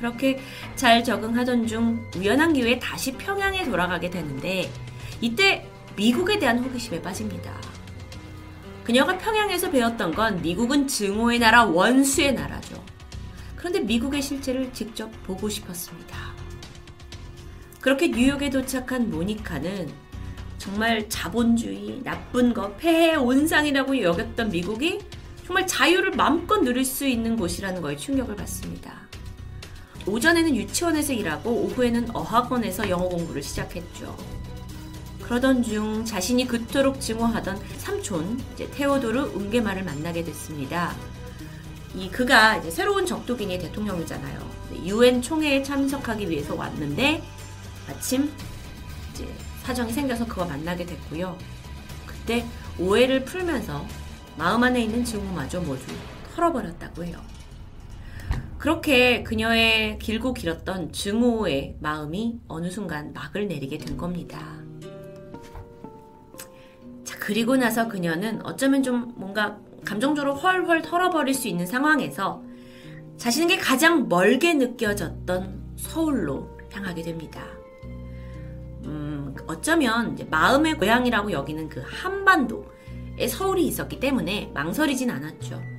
그렇게 0.00 0.40
잘 0.74 1.04
적응하던 1.04 1.66
중 1.66 2.04
우연한 2.16 2.54
기회에 2.54 2.78
다시 2.78 3.12
평양에 3.12 3.64
돌아가게 3.64 4.10
되는데, 4.10 4.72
이때 5.20 5.68
미국에 5.94 6.38
대한 6.38 6.58
호기심에 6.58 7.02
빠집니다. 7.02 7.60
그녀가 8.82 9.16
평양에서 9.18 9.70
배웠던 9.70 10.14
건 10.14 10.40
미국은 10.40 10.88
증오의 10.88 11.38
나라, 11.38 11.64
원수의 11.64 12.32
나라죠. 12.32 12.82
그런데 13.54 13.80
미국의 13.80 14.22
실체를 14.22 14.72
직접 14.72 15.10
보고 15.24 15.48
싶었습니다. 15.48 16.18
그렇게 17.80 18.08
뉴욕에 18.08 18.48
도착한 18.48 19.10
모니카는 19.10 19.90
정말 20.56 21.08
자본주의, 21.08 22.00
나쁜 22.02 22.54
것, 22.54 22.76
폐해 22.78 23.16
온상이라고 23.16 24.00
여겼던 24.02 24.50
미국이 24.50 24.98
정말 25.46 25.66
자유를 25.66 26.12
마음껏 26.12 26.60
누릴 26.60 26.84
수 26.84 27.06
있는 27.06 27.36
곳이라는 27.36 27.82
거에 27.82 27.96
충격을 27.96 28.36
받습니다. 28.36 29.08
오전에는 30.10 30.56
유치원에서 30.56 31.12
일하고 31.12 31.50
오후에는 31.50 32.14
어학원에서 32.14 32.88
영어 32.88 33.08
공부를 33.08 33.42
시작했죠. 33.42 34.16
그러던 35.22 35.62
중 35.62 36.04
자신이 36.04 36.48
그토록 36.48 37.00
증오하던 37.00 37.60
삼촌 37.78 38.42
테오도르 38.56 39.36
은게마를 39.36 39.84
만나게 39.84 40.24
됐습니다. 40.24 40.92
이 41.94 42.10
그가 42.10 42.56
이제 42.56 42.70
새로운 42.70 43.06
적도기니 43.06 43.58
대통령이잖아요. 43.60 44.50
유엔 44.84 45.22
총회에 45.22 45.62
참석하기 45.62 46.28
위해서 46.28 46.56
왔는데 46.56 47.22
마침 47.86 48.32
이제 49.12 49.28
사정이 49.62 49.92
생겨서 49.92 50.26
그와 50.26 50.46
만나게 50.46 50.86
됐고요. 50.86 51.38
그때 52.06 52.44
오해를 52.78 53.24
풀면서 53.24 53.86
마음 54.36 54.64
안에 54.64 54.82
있는 54.82 55.04
증오마저 55.04 55.60
모두 55.60 55.84
털어버렸다고 56.34 57.04
해요. 57.04 57.20
그렇게 58.60 59.22
그녀의 59.22 59.98
길고 59.98 60.34
길었던 60.34 60.92
증오의 60.92 61.78
마음이 61.80 62.40
어느 62.46 62.68
순간 62.68 63.14
막을 63.14 63.48
내리게 63.48 63.78
된 63.78 63.96
겁니다. 63.96 64.38
자, 67.02 67.16
그리고 67.18 67.56
나서 67.56 67.88
그녀는 67.88 68.44
어쩌면 68.44 68.82
좀 68.82 69.14
뭔가 69.16 69.58
감정적으로 69.86 70.34
헐헐 70.34 70.82
털어버릴 70.82 71.32
수 71.32 71.48
있는 71.48 71.64
상황에서 71.64 72.42
자신에게 73.16 73.56
가장 73.56 74.10
멀게 74.10 74.52
느껴졌던 74.52 75.76
서울로 75.76 76.50
향하게 76.70 77.00
됩니다. 77.00 77.42
음, 78.84 79.34
어쩌면 79.46 80.18
마음의 80.28 80.74
고향이라고 80.76 81.32
여기는 81.32 81.70
그 81.70 81.82
한반도에 81.86 83.26
서울이 83.26 83.66
있었기 83.66 84.00
때문에 84.00 84.50
망설이진 84.52 85.10
않았죠. 85.10 85.69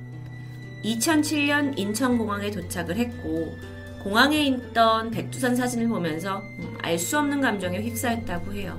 2007년 0.84 1.78
인천공항에 1.78 2.50
도착을 2.50 2.96
했고 2.96 3.56
공항에 4.02 4.46
있던 4.46 5.10
백두산 5.10 5.54
사진을 5.54 5.88
보면서 5.88 6.42
음, 6.58 6.76
알수 6.82 7.18
없는 7.18 7.40
감정에 7.40 7.80
휩싸였다고 7.80 8.52
해요. 8.52 8.78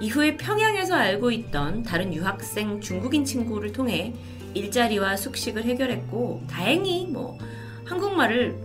이후에 0.00 0.36
평양에서 0.36 0.94
알고 0.94 1.30
있던 1.30 1.82
다른 1.82 2.12
유학생 2.12 2.80
중국인 2.80 3.24
친구를 3.24 3.72
통해 3.72 4.14
일자리와 4.54 5.16
숙식을 5.16 5.64
해결했고 5.64 6.42
다행히 6.48 7.06
뭐 7.06 7.38
한국말을 7.84 8.58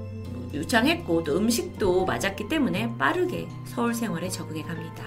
유창했고 0.54 1.24
또 1.24 1.38
음식도 1.38 2.06
맞았기 2.06 2.48
때문에 2.48 2.98
빠르게 2.98 3.48
서울 3.66 3.93
생활에 3.93 4.30
적응해 4.30 4.64
갑니다. 4.64 5.04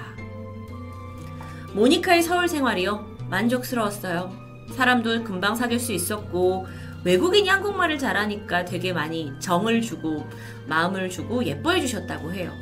모니카의 1.74 2.22
서울 2.22 2.49
생활이요. 2.49 3.16
만족스러웠어요. 3.30 4.47
사람도 4.74 5.24
금방 5.24 5.54
사귈 5.54 5.78
수 5.78 5.92
있었고 5.92 6.66
외국인이 7.04 7.48
한국말을 7.48 7.98
잘하니까 7.98 8.64
되게 8.64 8.92
많이 8.92 9.32
정을 9.38 9.80
주고 9.80 10.26
마음을 10.66 11.08
주고 11.08 11.44
예뻐해 11.44 11.80
주셨다고 11.80 12.32
해요. 12.32 12.52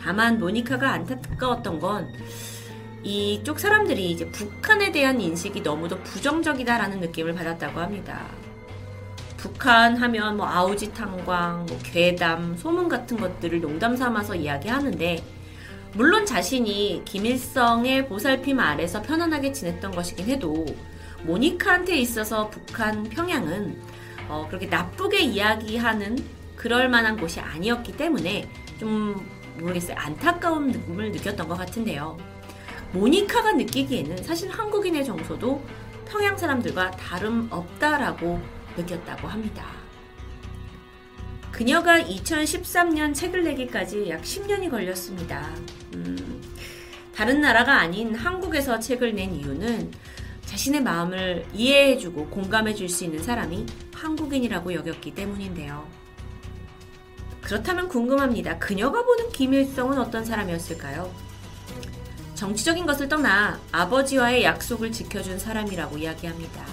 다만 0.00 0.38
모니카가 0.38 0.90
안타까웠던 0.90 1.80
건 1.80 2.12
이쪽 3.02 3.58
사람들이 3.58 4.10
이제 4.10 4.30
북한에 4.30 4.92
대한 4.92 5.20
인식이 5.20 5.62
너무도 5.62 5.98
부정적이다라는 6.02 7.00
느낌을 7.00 7.34
받았다고 7.34 7.80
합니다. 7.80 8.26
북한 9.36 9.96
하면 9.96 10.36
뭐 10.36 10.46
아우지 10.46 10.92
탄광, 10.92 11.66
뭐 11.66 11.78
괴담, 11.82 12.56
소문 12.56 12.88
같은 12.88 13.16
것들을 13.16 13.60
농담 13.60 13.96
삼아서 13.96 14.34
이야기하는데 14.34 15.22
물론 15.94 16.26
자신이 16.26 17.02
김일성의 17.04 18.08
보살핌 18.08 18.58
아래서 18.60 19.00
편안하게 19.00 19.52
지냈던 19.52 19.92
것이긴 19.92 20.26
해도 20.26 20.66
모니카한테 21.24 21.96
있어서 21.98 22.48
북한 22.50 23.02
평양은 23.04 23.80
어, 24.28 24.46
그렇게 24.48 24.66
나쁘게 24.66 25.20
이야기하는 25.20 26.16
그럴 26.56 26.88
만한 26.88 27.16
곳이 27.16 27.40
아니었기 27.40 27.96
때문에 27.96 28.48
좀 28.78 29.26
모르겠어요 29.58 29.96
안타까운 29.96 30.68
느낌을 30.68 31.12
느꼈던 31.12 31.48
것 31.48 31.56
같은데요. 31.56 32.16
모니카가 32.92 33.52
느끼기에는 33.52 34.22
사실 34.22 34.50
한국인의 34.50 35.04
정서도 35.04 35.62
평양 36.06 36.36
사람들과 36.36 36.90
다름없다라고 36.92 38.40
느꼈다고 38.76 39.28
합니다. 39.28 39.66
그녀가 41.52 42.00
2013년 42.00 43.14
책을 43.14 43.42
내기까지 43.44 44.08
약 44.08 44.22
10년이 44.22 44.70
걸렸습니다. 44.70 45.50
음, 45.94 46.40
다른 47.14 47.40
나라가 47.40 47.80
아닌 47.80 48.14
한국에서 48.14 48.78
책을 48.78 49.14
낸 49.14 49.34
이유는 49.34 49.90
자신의 50.58 50.82
마음을 50.82 51.46
이해해주고 51.54 52.30
공감해줄 52.30 52.88
수 52.88 53.04
있는 53.04 53.22
사람이 53.22 53.64
한국인이라고 53.94 54.74
여겼기 54.74 55.14
때문인데요. 55.14 55.86
그렇다면 57.40 57.86
궁금합니다. 57.86 58.58
그녀가 58.58 59.04
보는 59.04 59.30
김일성은 59.30 59.98
어떤 60.00 60.24
사람이었을까요? 60.24 61.14
정치적인 62.34 62.86
것을 62.86 63.08
떠나 63.08 63.60
아버지와의 63.70 64.42
약속을 64.42 64.90
지켜준 64.90 65.38
사람이라고 65.38 65.96
이야기합니다. 65.96 66.66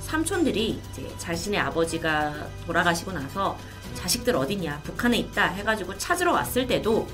삼촌들이 0.00 0.80
자신의 1.16 1.60
아버지가 1.60 2.48
돌아가시고 2.66 3.12
나서 3.12 3.56
자식들 3.94 4.34
어디냐 4.34 4.80
북한에 4.82 5.18
있다 5.18 5.46
해가지고 5.46 5.96
찾으러 5.96 6.32
왔을 6.32 6.66
때도 6.66 7.06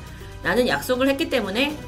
나는 0.43 0.67
약속을 0.67 1.07
했기 1.07 1.29
때문에 1.29 1.79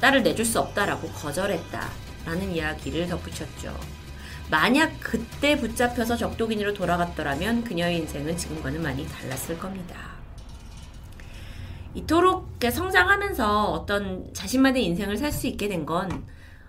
딸을 0.00 0.24
내줄 0.24 0.44
수 0.44 0.58
없다라고 0.58 1.06
거절했다 1.10 2.01
라는 2.26 2.52
이야기를 2.52 3.08
덧붙였죠. 3.08 3.74
만약 4.50 4.92
그때 5.00 5.56
붙잡혀서 5.56 6.16
적도기니로 6.16 6.74
돌아갔더라면 6.74 7.64
그녀의 7.64 7.98
인생은 7.98 8.36
지금과는 8.36 8.82
많이 8.82 9.06
달랐을 9.06 9.58
겁니다. 9.58 9.96
이토록 11.94 12.58
성장하면서 12.70 13.64
어떤 13.72 14.32
자신만의 14.32 14.84
인생을 14.86 15.16
살 15.16 15.30
수 15.32 15.46
있게 15.46 15.68
된건 15.68 16.24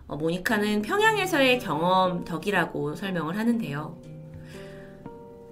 어, 0.08 0.18
모니카는 0.18 0.82
평양에서의 0.82 1.60
경험 1.60 2.26
덕이라고 2.26 2.95
설명을 2.95 3.38
하는데요. 3.38 4.01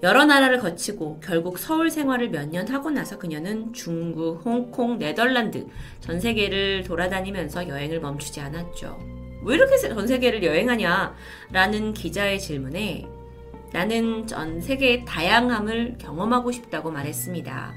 여러 0.03 0.25
나라를 0.25 0.59
거치고 0.59 1.19
결국 1.23 1.59
서울 1.59 1.91
생활을 1.91 2.29
몇 2.31 2.49
년 2.49 2.67
하고 2.67 2.89
나서 2.89 3.17
그녀는 3.19 3.71
중국, 3.71 4.43
홍콩, 4.43 4.97
네덜란드 4.97 5.67
전 5.99 6.19
세계를 6.19 6.83
돌아다니면서 6.83 7.67
여행을 7.67 7.99
멈추지 8.01 8.41
않았죠. 8.41 9.20
왜 9.43 9.55
이렇게 9.55 9.77
전 9.77 10.07
세계를 10.07 10.43
여행하냐? 10.43 11.15
라는 11.51 11.93
기자의 11.93 12.39
질문에 12.39 13.07
나는 13.73 14.27
전 14.27 14.59
세계의 14.59 15.05
다양함을 15.05 15.97
경험하고 15.97 16.51
싶다고 16.51 16.91
말했습니다. 16.91 17.73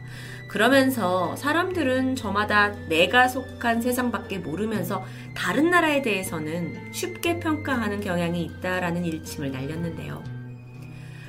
그러면서 0.49 1.35
사람들은 1.37 2.17
저마다 2.17 2.69
내가 2.89 3.29
속한 3.29 3.81
세상밖에 3.81 4.39
모르면서 4.39 5.05
다른 5.35 5.71
나라에 5.71 6.03
대해서는 6.03 6.93
쉽게 6.93 7.41
평가하는 7.41 8.01
경향이 8.01 8.43
있다라는 8.45 9.05
일침을 9.05 9.51
날렸는데요. 9.51 10.23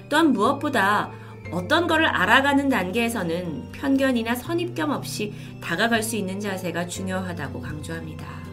또한 0.09 0.31
무엇보다 0.31 1.11
어떤 1.51 1.87
것을 1.87 2.05
알아가는 2.05 2.69
단계에서는 2.69 3.71
편견이나 3.71 4.35
선입견 4.35 4.91
없이 4.91 5.33
다가갈 5.61 6.01
수 6.03 6.15
있는 6.15 6.39
자세가 6.39 6.87
중요하다고 6.87 7.61
강조합니다. 7.61 8.44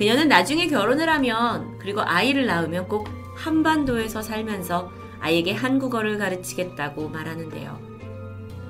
그녀는 0.00 0.28
나중에 0.28 0.66
결혼을 0.66 1.10
하면 1.10 1.76
그리고 1.76 2.00
아이를 2.00 2.46
낳으면 2.46 2.88
꼭 2.88 3.06
한반도에서 3.36 4.22
살면서 4.22 4.90
아이에게 5.20 5.52
한국어를 5.52 6.16
가르치겠다고 6.16 7.10
말하는데요. 7.10 7.78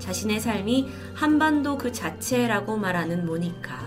자신의 0.01 0.41
삶이 0.41 0.91
한반도 1.15 1.79
그 1.79 1.93
자체라고 1.93 2.77
말하는 2.77 3.27
모니카. 3.27 3.79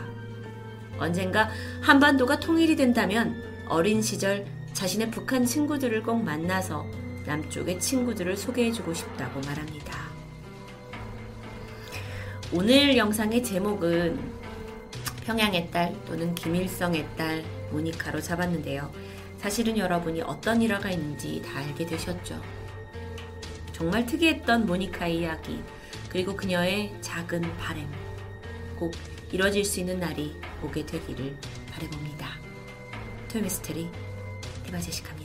언젠가 0.97 1.49
한반도가 1.81 2.39
통일이 2.39 2.77
된다면 2.77 3.35
어린 3.67 4.01
시절 4.01 4.45
자신의 4.71 5.11
북한 5.11 5.43
친구들을 5.43 6.01
꼭 6.03 6.23
만나서 6.23 6.85
남쪽의 7.25 7.77
친구들을 7.81 8.37
소개해주고 8.37 8.93
싶다고 8.93 9.41
말합니다. 9.41 9.99
오늘 12.53 12.95
영상의 12.95 13.43
제목은 13.43 14.42
평양의 15.23 15.71
딸 15.71 15.95
또는 16.05 16.35
김일성의 16.35 17.07
딸 17.15 17.43
모니카로 17.71 18.21
잡았는데요. 18.21 18.91
사실은 19.37 19.77
여러분이 19.77 20.21
어떤 20.21 20.61
일화가 20.61 20.91
있는지 20.91 21.41
다 21.41 21.59
알게 21.59 21.85
되셨죠. 21.85 22.41
정말 23.71 24.05
특이했던 24.05 24.65
모니카의 24.65 25.19
이야기, 25.19 25.61
그리고 26.09 26.35
그녀의 26.35 26.93
작은 27.01 27.41
바램. 27.57 27.87
꼭 28.77 28.93
이뤄질 29.31 29.65
수 29.65 29.79
있는 29.79 29.99
날이 29.99 30.35
오게 30.61 30.85
되기를 30.85 31.35
바래봅니다. 31.71 32.29
토요미스테리 33.29 33.89
디바제시카입니다. 34.65 35.22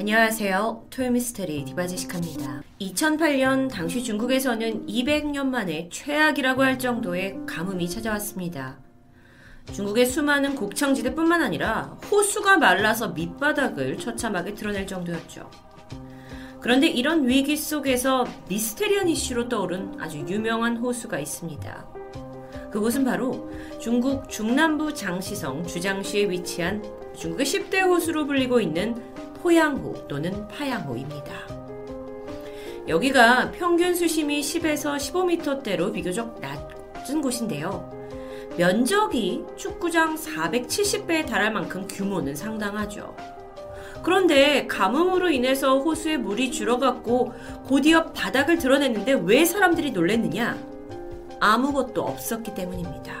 안녕하세요. 0.00 0.84
토요미스테리 0.90 1.64
디바제시카입니다. 1.64 2.62
2008년 2.80 3.68
당시 3.68 4.04
중국에서는 4.04 4.86
200년 4.86 5.46
만에 5.46 5.88
최악이라고 5.90 6.62
할 6.62 6.78
정도의 6.78 7.40
가뭄이 7.48 7.90
찾아왔습니다. 7.90 8.78
중국의 9.72 10.06
수많은 10.06 10.54
곡창지대뿐만 10.54 11.42
아니라 11.42 11.98
호수가 12.12 12.58
말라서 12.58 13.08
밑바닥을 13.08 13.98
처참하게 13.98 14.54
드러낼 14.54 14.86
정도였죠. 14.86 15.50
그런데 16.60 16.86
이런 16.86 17.26
위기 17.26 17.56
속에서 17.56 18.24
미스테리한 18.48 19.08
이슈로 19.08 19.48
떠오른 19.48 20.00
아주 20.00 20.18
유명한 20.18 20.76
호수가 20.76 21.18
있습니다. 21.18 21.88
그곳은 22.70 23.04
바로 23.04 23.50
중국 23.80 24.28
중남부 24.28 24.94
장시성 24.94 25.66
주장시에 25.66 26.30
위치한 26.30 26.84
중국의 27.16 27.44
10대 27.44 27.82
호수로 27.82 28.28
불리고 28.28 28.60
있는 28.60 28.94
포양호 29.42 30.06
또는 30.08 30.46
파양호입니다. 30.48 31.32
여기가 32.88 33.50
평균 33.52 33.94
수심이 33.94 34.40
10에서 34.40 34.96
15m대로 34.96 35.92
비교적 35.92 36.40
낮은 36.40 37.20
곳인데요. 37.20 37.90
면적이 38.56 39.44
축구장 39.56 40.16
470배에 40.16 41.26
달할 41.26 41.52
만큼 41.52 41.86
규모는 41.86 42.34
상당하죠. 42.34 43.14
그런데 44.02 44.66
가뭄으로 44.66 45.30
인해서 45.30 45.78
호수에 45.80 46.16
물이 46.16 46.50
줄어갔고 46.50 47.32
곧이어 47.66 48.12
바닥을 48.12 48.58
드러냈는데 48.58 49.20
왜 49.24 49.44
사람들이 49.44 49.90
놀랬느냐? 49.90 50.58
아무것도 51.40 52.02
없었기 52.02 52.54
때문입니다. 52.54 53.14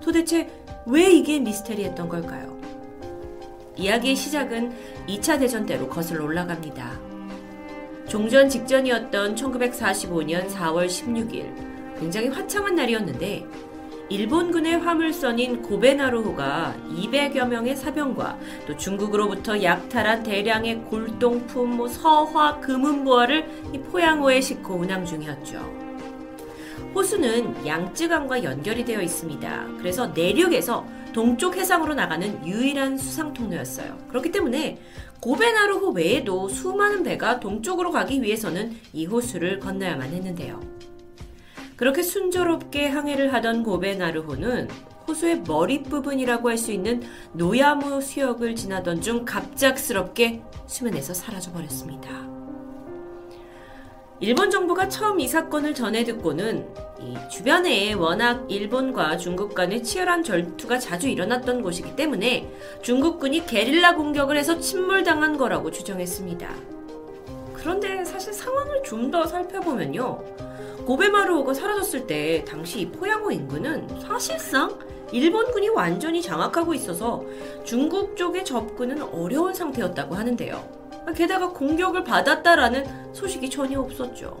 도대체 0.00 0.48
왜 0.86 1.10
이게 1.10 1.40
미스테리했던 1.40 2.08
걸까요? 2.08 2.55
이야기의 3.76 4.16
시작은 4.16 4.72
2차 5.08 5.38
대전 5.38 5.66
때로 5.66 5.88
거슬러 5.88 6.24
올라갑니다. 6.24 6.98
종전 8.08 8.48
직전이었던 8.48 9.34
1945년 9.34 10.48
4월 10.48 10.86
16일, 10.86 11.98
굉장히 11.98 12.28
화창한 12.28 12.74
날이었는데 12.74 13.46
일본군의 14.08 14.78
화물선인 14.78 15.62
고베나루호가 15.62 16.76
200여 16.90 17.48
명의 17.48 17.74
사병과 17.74 18.38
또 18.66 18.76
중국으로부터 18.76 19.60
약탈한 19.62 20.22
대량의 20.22 20.84
골동품, 20.84 21.76
뭐 21.76 21.88
서화, 21.88 22.60
금은보화를 22.60 23.72
이 23.74 23.78
포양호에 23.78 24.40
싣고 24.40 24.74
운항 24.74 25.04
중이었죠. 25.04 25.86
호수는 26.94 27.66
양쯔강과 27.66 28.44
연결이 28.44 28.84
되어 28.84 29.02
있습니다. 29.02 29.66
그래서 29.78 30.06
내륙에서 30.06 30.86
동쪽 31.16 31.56
해상으로 31.56 31.94
나가는 31.94 32.46
유일한 32.46 32.98
수상 32.98 33.32
통로였어요. 33.32 33.96
그렇기 34.08 34.30
때문에 34.32 34.78
고베나루호 35.22 35.92
외에도 35.92 36.46
수많은 36.46 37.04
배가 37.04 37.40
동쪽으로 37.40 37.90
가기 37.90 38.20
위해서는 38.20 38.76
이 38.92 39.06
호수를 39.06 39.58
건너야만 39.58 40.10
했는데요. 40.10 40.60
그렇게 41.74 42.02
순조롭게 42.02 42.88
항해를 42.88 43.32
하던 43.32 43.62
고베나르호는 43.62 44.68
호수의 45.08 45.40
머릿부분이라고 45.48 46.50
할 46.50 46.58
수 46.58 46.70
있는 46.70 47.02
노야무 47.32 48.02
수역을 48.02 48.54
지나던 48.54 49.00
중 49.00 49.24
갑작스럽게 49.24 50.42
수면에서 50.66 51.14
사라져 51.14 51.50
버렸습니다. 51.50 52.35
일본 54.18 54.50
정부가 54.50 54.88
처음 54.88 55.20
이 55.20 55.28
사건을 55.28 55.74
전해 55.74 56.02
듣고는 56.04 56.66
이 57.00 57.14
주변에 57.30 57.92
워낙 57.92 58.46
일본과 58.48 59.18
중국 59.18 59.54
간의 59.54 59.82
치열한 59.82 60.24
절투가 60.24 60.78
자주 60.78 61.06
일어났던 61.08 61.60
곳이기 61.62 61.94
때문에 61.96 62.50
중국군이 62.80 63.44
게릴라 63.44 63.94
공격을 63.94 64.38
해서 64.38 64.58
침몰당한 64.58 65.36
거라고 65.36 65.70
추정했습니다. 65.70 66.48
그런데 67.52 68.04
사실 68.06 68.32
상황을 68.32 68.82
좀 68.84 69.10
더 69.10 69.26
살펴보면요. 69.26 70.22
고베마루호가 70.86 71.52
사라졌을 71.52 72.06
때 72.06 72.42
당시 72.46 72.80
이 72.80 72.90
포양호 72.90 73.30
인근은 73.30 74.00
사실상 74.00 74.78
일본군이 75.12 75.68
완전히 75.68 76.22
장악하고 76.22 76.72
있어서 76.74 77.22
중국 77.64 78.16
쪽의 78.16 78.44
접근은 78.46 79.02
어려운 79.02 79.52
상태였다고 79.52 80.14
하는데요. 80.14 80.85
게다가 81.14 81.50
공격을 81.50 82.04
받았다라는 82.04 83.14
소식이 83.14 83.48
전혀 83.50 83.80
없었죠. 83.80 84.40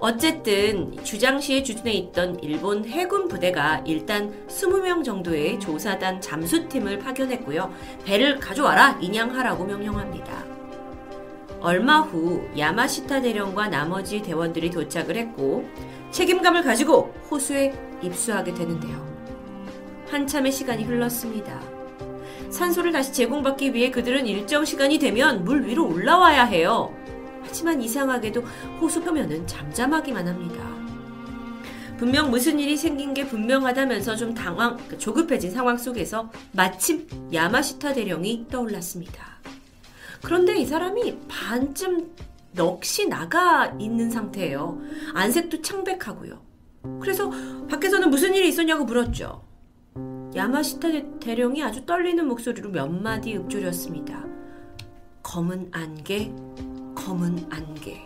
어쨌든 0.00 0.96
주장시에 1.02 1.62
주둔해 1.64 1.92
있던 1.92 2.38
일본 2.40 2.84
해군 2.84 3.26
부대가 3.26 3.82
일단 3.84 4.32
20명 4.46 5.02
정도의 5.02 5.58
조사단 5.58 6.20
잠수팀을 6.20 7.00
파견했고요. 7.00 7.72
배를 8.04 8.38
가져와라 8.38 8.98
인양하라고 9.00 9.64
명령합니다. 9.64 10.44
얼마 11.60 12.00
후 12.00 12.48
야마시타 12.56 13.22
대령과 13.22 13.68
나머지 13.68 14.22
대원들이 14.22 14.70
도착을 14.70 15.16
했고 15.16 15.68
책임감을 16.12 16.62
가지고 16.62 17.12
호수에 17.28 17.74
입수하게 18.00 18.54
되는데요. 18.54 19.04
한참의 20.08 20.52
시간이 20.52 20.84
흘렀습니다. 20.84 21.77
산소를 22.50 22.92
다시 22.92 23.12
제공받기 23.12 23.74
위해 23.74 23.90
그들은 23.90 24.26
일정 24.26 24.64
시간이 24.64 24.98
되면 24.98 25.44
물 25.44 25.66
위로 25.66 25.88
올라와야 25.88 26.44
해요. 26.44 26.94
하지만 27.42 27.80
이상하게도 27.80 28.40
호수 28.80 29.02
표면은 29.02 29.46
잠잠하기만 29.46 30.26
합니다. 30.26 30.78
분명 31.98 32.30
무슨 32.30 32.60
일이 32.60 32.76
생긴 32.76 33.12
게 33.12 33.26
분명하다면서 33.26 34.16
좀 34.16 34.32
당황, 34.32 34.76
조급해진 34.98 35.50
상황 35.50 35.76
속에서 35.76 36.30
마침 36.52 37.08
야마시타 37.32 37.94
대령이 37.94 38.46
떠올랐습니다. 38.48 39.38
그런데 40.22 40.56
이 40.56 40.64
사람이 40.66 41.18
반쯤 41.28 42.14
넋이 42.52 43.08
나가 43.08 43.74
있는 43.78 44.10
상태예요. 44.10 44.80
안색도 45.14 45.62
창백하고요. 45.62 46.40
그래서 47.00 47.30
밖에서는 47.68 48.10
무슨 48.10 48.34
일이 48.34 48.48
있었냐고 48.48 48.84
물었죠. 48.84 49.47
야마시타 50.38 51.18
대령이 51.18 51.64
아주 51.64 51.84
떨리는 51.84 52.24
목소리로 52.28 52.70
몇 52.70 52.86
마디 52.88 53.34
읊조렸습니다. 53.34 54.24
검은 55.24 55.70
안개, 55.72 56.30
검은 56.94 57.48
안개. 57.50 58.00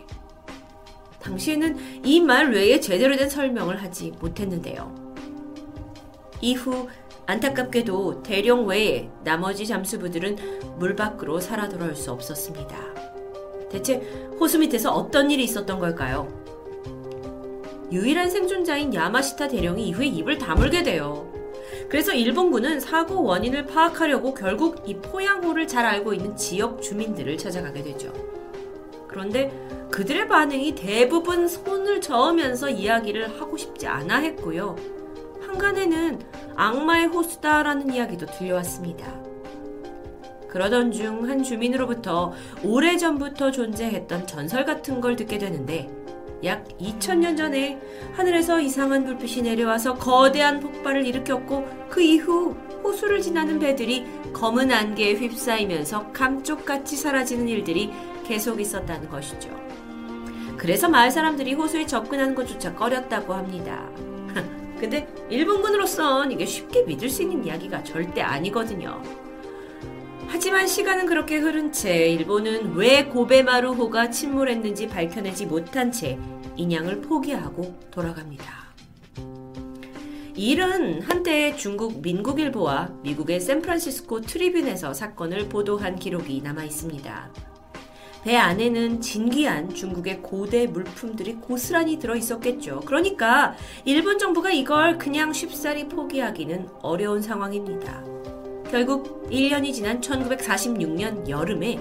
당시에는 1.21 1.77
이 2.03 2.19
말 2.19 2.51
외에 2.51 2.79
제대로 2.79 3.15
된 3.15 3.29
설명을 3.29 3.83
하지 3.83 4.11
못했는데요. 4.19 4.95
이후 6.41 6.87
안타깝게도 7.27 8.23
대령 8.23 8.65
외에 8.65 9.11
나머지 9.23 9.67
잠수부들은 9.67 10.79
물 10.79 10.95
밖으로 10.95 11.39
살아 11.39 11.69
돌아올 11.69 11.95
수 11.95 12.11
없었습니다. 12.11 12.75
대체 13.69 13.97
호수 14.39 14.57
밑에서 14.57 14.91
어떤 14.91 15.29
일이 15.29 15.43
있었던 15.43 15.77
걸까요? 15.77 16.27
유일한 17.91 18.31
생존자인 18.31 18.91
야마시타 18.91 19.49
대령이 19.49 19.87
이후에 19.89 20.07
입을 20.07 20.39
다물게 20.39 20.81
돼요. 20.81 21.31
그래서 21.89 22.13
일본군은 22.13 22.79
사고 22.79 23.23
원인을 23.23 23.65
파악하려고 23.67 24.33
결국 24.33 24.83
이 24.87 24.95
포양호를 24.95 25.67
잘 25.67 25.85
알고 25.85 26.13
있는 26.13 26.35
지역 26.35 26.81
주민들을 26.81 27.37
찾아가게 27.37 27.83
되죠. 27.83 28.11
그런데 29.07 29.51
그들의 29.91 30.27
반응이 30.27 30.73
대부분 30.73 31.47
손을 31.47 32.01
저으면서 32.01 32.69
이야기를 32.69 33.39
하고 33.39 33.57
싶지 33.57 33.85
않아 33.85 34.17
했고요. 34.17 34.75
한간에는 35.45 36.19
악마의 36.55 37.07
호수다라는 37.07 37.93
이야기도 37.93 38.25
들려왔습니다. 38.25 39.21
그러던 40.49 40.91
중 40.91 41.27
한 41.29 41.43
주민으로부터 41.43 42.31
오래전부터 42.63 43.51
존재했던 43.51 44.27
전설 44.27 44.65
같은 44.65 44.99
걸 44.99 45.15
듣게 45.15 45.37
되는데 45.37 45.89
약 46.43 46.67
2000년 46.79 47.37
전에 47.37 47.79
하늘에서 48.13 48.59
이상한 48.59 49.05
불빛이 49.05 49.43
내려와서 49.43 49.95
거대한 49.95 50.59
폭발을 50.59 51.05
일으켰고 51.05 51.87
그 51.89 52.01
이후 52.01 52.55
호수를 52.83 53.21
지나는 53.21 53.59
배들이 53.59 54.05
검은 54.33 54.71
안개에 54.71 55.13
휩싸이면서 55.13 56.11
감쪽같이 56.11 56.97
사라지는 56.97 57.47
일들이 57.47 57.91
계속 58.25 58.59
있었다는 58.59 59.09
것이죠. 59.09 59.49
그래서 60.57 60.89
마을 60.89 61.11
사람들이 61.11 61.53
호수에 61.53 61.85
접근하는 61.85 62.35
것조차 62.35 62.75
꺼렸다고 62.75 63.33
합니다. 63.33 63.89
근데 64.79 65.07
일본군으로선 65.29 66.31
이게 66.31 66.45
쉽게 66.45 66.83
믿을 66.83 67.09
수 67.09 67.21
있는 67.21 67.45
이야기가 67.45 67.83
절대 67.83 68.21
아니거든요. 68.21 69.01
하지만 70.33 70.65
시간은 70.65 71.05
그렇게 71.05 71.37
흐른 71.37 71.71
채 71.71 72.07
일본은 72.07 72.73
왜 72.73 73.05
고베마루호가 73.05 74.09
침몰했는지 74.09 74.87
밝혀내지 74.87 75.45
못한 75.45 75.91
채 75.91 76.17
인양을 76.55 77.01
포기하고 77.01 77.79
돌아갑니다. 77.91 78.73
이 80.35 80.49
일은 80.49 81.03
한때 81.03 81.55
중국 81.55 82.01
민국일보와 82.01 82.89
미국의 83.03 83.39
샌프란시스코 83.39 84.21
트리뷴에서 84.21 84.95
사건을 84.95 85.49
보도한 85.49 85.97
기록이 85.97 86.41
남아 86.41 86.63
있습니다. 86.63 87.31
배 88.23 88.35
안에는 88.35 89.01
진귀한 89.01 89.75
중국의 89.75 90.23
고대 90.23 90.65
물품들이 90.65 91.35
고스란히 91.35 91.99
들어 91.99 92.15
있었겠죠. 92.15 92.79
그러니까 92.85 93.55
일본 93.85 94.17
정부가 94.17 94.51
이걸 94.51 94.97
그냥 94.97 95.31
쉽사리 95.31 95.87
포기하기는 95.89 96.69
어려운 96.81 97.21
상황입니다. 97.21 98.03
결국 98.73 99.29
1년이 99.29 99.71
지난 99.71 100.01
1946년 100.01 101.29
여름에 101.29 101.79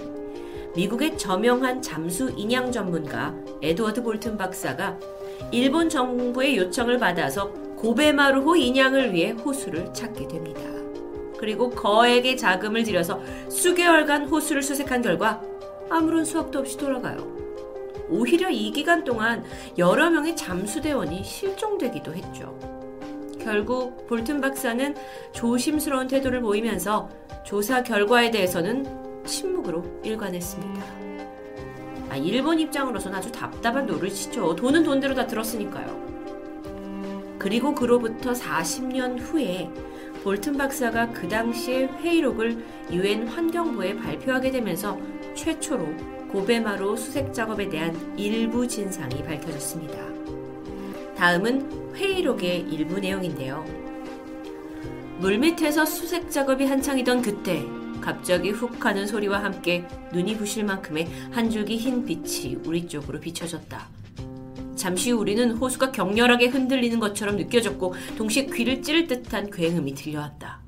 미국의 0.77 1.17
저명한 1.17 1.81
잠수 1.81 2.31
인양 2.37 2.71
전문가 2.71 3.35
에드워드 3.63 4.03
볼튼 4.03 4.37
박사가 4.37 4.99
일본 5.53 5.89
정부의 5.89 6.59
요청을 6.59 6.99
받아서 6.99 7.49
고베마루호 7.77 8.57
인양을 8.57 9.15
위해 9.15 9.31
호수를 9.31 9.95
찾게 9.95 10.29
됩니다. 10.29 10.61
그리고 11.39 11.71
거액의 11.71 12.37
자금을 12.37 12.83
들여서 12.83 13.23
수개월간 13.49 14.27
호수를 14.27 14.63
수색한 14.63 15.01
결과 15.01 15.41
아무런 15.89 16.27
수확도 16.27 16.59
없이 16.59 16.77
돌아가요. 16.77 17.27
오히려 18.11 18.51
이 18.51 18.71
기간 18.71 19.03
동안 19.03 19.43
여러 19.79 20.11
명의 20.11 20.37
잠수대원이 20.37 21.25
실종되기도 21.25 22.15
했죠. 22.15 22.82
결국 23.43 24.07
볼튼 24.07 24.41
박사는 24.41 24.95
조심스러운 25.33 26.09
태도를 26.09 26.41
보이면서 26.41 27.09
조사 27.45 27.83
결과에 27.83 28.31
대해서는 28.31 29.25
침묵으로 29.25 29.85
일관했습니다. 30.05 31.03
아, 32.11 32.17
일본 32.17 32.61
입장으로서는 32.61 33.19
아주 33.19 33.33
답답한 33.33 33.87
노릇이죠. 33.87 34.55
돈은 34.55 34.85
돈대로 34.85 35.15
다 35.15 35.27
들었으니까요. 35.27 36.13
그리고 37.39 37.75
그로부터 37.75 38.33
40년 38.33 39.19
후에 39.19 39.71
볼튼 40.23 40.57
박사가 40.57 41.09
그 41.11 41.29
당시의 41.29 41.89
회의록을 41.89 42.65
유엔 42.93 43.27
환경부에 43.27 43.97
발표하게 43.97 44.53
되면서 44.53 44.97
최초로 45.35 45.87
고베마루 46.29 46.97
수색 46.97 47.35
작업에 47.35 47.69
대한 47.69 47.97
일부 48.17 48.69
진상이 48.69 49.25
밝혀졌습니다. 49.25 50.12
다음은 51.23 51.95
회의록의 51.95 52.67
일부 52.73 52.99
내용인데요. 52.99 53.65
물밑에서 55.21 55.87
수색 55.87 56.33
작업이 56.33 56.65
한창이던 56.65 57.23
그때 57.23 57.65
갑자기 58.01 58.51
훅 58.51 58.85
하는 58.85 59.07
소리와 59.07 59.45
함께 59.45 59.87
눈이 60.13 60.37
부실 60.37 60.65
만큼의 60.65 61.07
한 61.31 61.49
줄기 61.49 61.77
흰 61.77 62.05
빛이 62.05 62.57
우리 62.67 62.89
쪽으로 62.89 63.21
비춰졌다. 63.21 63.87
잠시 64.75 65.13
후 65.13 65.19
우리는 65.21 65.53
호수가 65.53 65.93
격렬하게 65.93 66.49
흔들리는 66.49 66.99
것처럼 66.99 67.37
느껴졌고 67.37 67.95
동시에 68.19 68.47
귀를 68.47 68.83
찌를 68.83 69.07
듯한 69.07 69.49
굉음이 69.53 69.95
들려왔다. 69.95 70.61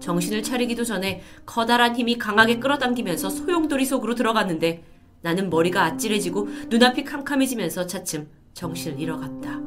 정신을 0.00 0.42
차리기도 0.42 0.82
전에 0.82 1.22
커다란 1.46 1.94
힘이 1.94 2.18
강하게 2.18 2.58
끌어당기면서 2.58 3.30
소용돌이 3.30 3.84
속으로 3.84 4.16
들어갔는데 4.16 4.82
나는 5.22 5.48
머리가 5.48 5.84
아찔해지고 5.84 6.48
눈앞이 6.70 7.04
캄캄해지면서 7.04 7.86
차츰 7.86 8.39
정신을 8.54 9.00
잃어갔다. 9.00 9.60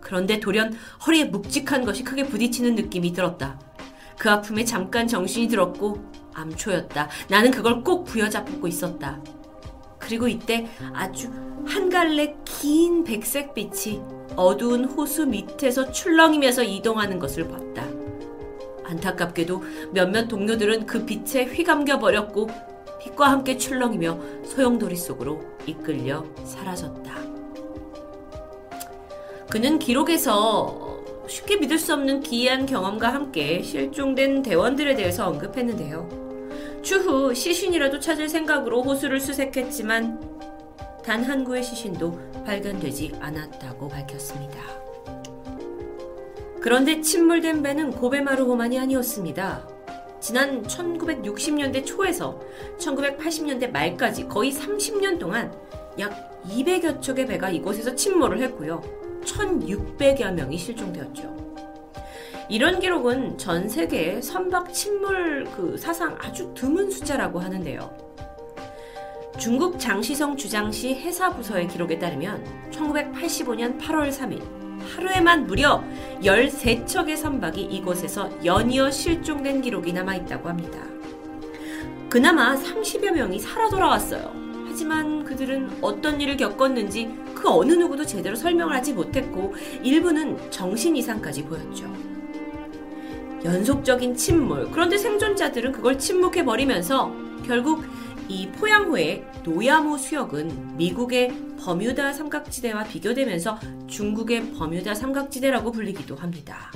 그런데 0.00 0.40
돌연 0.40 0.74
허리에 1.06 1.24
묵직한 1.26 1.84
것이 1.84 2.02
크게 2.04 2.26
부딪히는 2.26 2.74
느낌이 2.74 3.12
들었다. 3.12 3.58
그 4.18 4.30
아픔에 4.30 4.64
잠깐 4.64 5.06
정신이 5.06 5.48
들었고 5.48 5.98
암초였다. 6.34 7.08
나는 7.28 7.50
그걸 7.50 7.82
꼭 7.82 8.04
부여잡고 8.04 8.66
있었다. 8.66 9.20
그리고 9.98 10.28
이때 10.28 10.68
아주 10.92 11.30
한 11.66 11.88
갈래 11.90 12.36
긴 12.44 13.04
백색 13.04 13.54
빛이 13.54 14.00
어두운 14.36 14.84
호수 14.84 15.26
밑에서 15.26 15.92
출렁이면서 15.92 16.64
이동하는 16.64 17.18
것을 17.18 17.48
봤다. 17.48 17.86
안타깝게도 18.84 19.62
몇몇 19.92 20.26
동료들은 20.26 20.86
그 20.86 21.04
빛에 21.04 21.44
휘감겨 21.44 21.98
버렸고 21.98 22.48
빛과 23.00 23.30
함께 23.30 23.56
출렁이며 23.56 24.18
소용돌이 24.44 24.96
속으로 24.96 25.40
이끌려 25.66 26.24
사라졌다. 26.44 27.19
그는 29.50 29.80
기록에서 29.80 31.02
쉽게 31.26 31.56
믿을 31.56 31.78
수 31.78 31.92
없는 31.92 32.20
기이한 32.20 32.66
경험과 32.66 33.12
함께 33.12 33.62
실종된 33.62 34.42
대원들에 34.42 34.94
대해서 34.94 35.26
언급했는데요. 35.28 36.80
추후 36.82 37.34
시신이라도 37.34 37.98
찾을 37.98 38.28
생각으로 38.28 38.82
호수를 38.82 39.20
수색했지만 39.20 40.30
단 41.04 41.24
한 41.24 41.42
구의 41.42 41.62
시신도 41.64 42.44
발견되지 42.44 43.14
않았다고 43.18 43.88
밝혔습니다. 43.88 44.60
그런데 46.60 47.00
침몰된 47.00 47.62
배는 47.62 47.90
고베마루호만이 47.92 48.78
아니었습니다. 48.78 49.66
지난 50.20 50.62
1960년대 50.62 51.84
초에서 51.84 52.40
1980년대 52.78 53.70
말까지 53.72 54.28
거의 54.28 54.52
30년 54.52 55.18
동안 55.18 55.52
약 55.98 56.40
200여 56.44 57.02
척의 57.02 57.26
배가 57.26 57.50
이곳에서 57.50 57.94
침몰을 57.94 58.40
했고요. 58.42 59.09
1,600여 59.34 60.32
명이 60.32 60.58
실종되었죠. 60.58 61.40
이런 62.48 62.80
기록은 62.80 63.38
전 63.38 63.68
세계 63.68 64.20
선박 64.20 64.72
침몰 64.72 65.44
그 65.56 65.76
사상 65.78 66.16
아주 66.20 66.52
드문 66.54 66.90
숫자라고 66.90 67.38
하는데요. 67.38 68.10
중국 69.38 69.78
장시성 69.78 70.36
주장시 70.36 70.94
해사부서의 70.94 71.68
기록에 71.68 71.98
따르면 71.98 72.44
1985년 72.72 73.80
8월 73.80 74.10
3일 74.10 74.42
하루에만 74.96 75.46
무려 75.46 75.82
13척의 76.22 77.16
선박이 77.16 77.62
이곳에서 77.62 78.30
연이어 78.44 78.90
실종된 78.90 79.62
기록이 79.62 79.92
남아 79.92 80.16
있다고 80.16 80.48
합니다. 80.48 80.78
그나마 82.08 82.56
30여 82.56 83.12
명이 83.12 83.38
살아 83.38 83.68
돌아왔어요. 83.68 84.49
하지만 84.80 85.24
그들은 85.24 85.82
어떤 85.82 86.18
일을 86.22 86.38
겪었는지 86.38 87.14
그 87.34 87.50
어느 87.50 87.74
누구도 87.74 88.06
제대로 88.06 88.34
설명을 88.34 88.74
하지 88.74 88.94
못했고 88.94 89.52
일부는 89.82 90.50
정신 90.50 90.96
이상까지 90.96 91.44
보였죠. 91.44 91.84
연속적인 93.44 94.16
침몰. 94.16 94.70
그런데 94.70 94.96
생존자들은 94.96 95.72
그걸 95.72 95.98
침묵해 95.98 96.46
버리면서 96.46 97.12
결국 97.44 97.84
이 98.26 98.48
포양호의 98.48 99.26
노야모 99.44 99.98
수역은 99.98 100.78
미국의 100.78 101.34
버뮤다 101.58 102.14
삼각지대와 102.14 102.84
비교되면서 102.84 103.58
중국의 103.86 104.52
버뮤다 104.52 104.94
삼각지대라고 104.94 105.72
불리기도 105.72 106.16
합니다. 106.16 106.72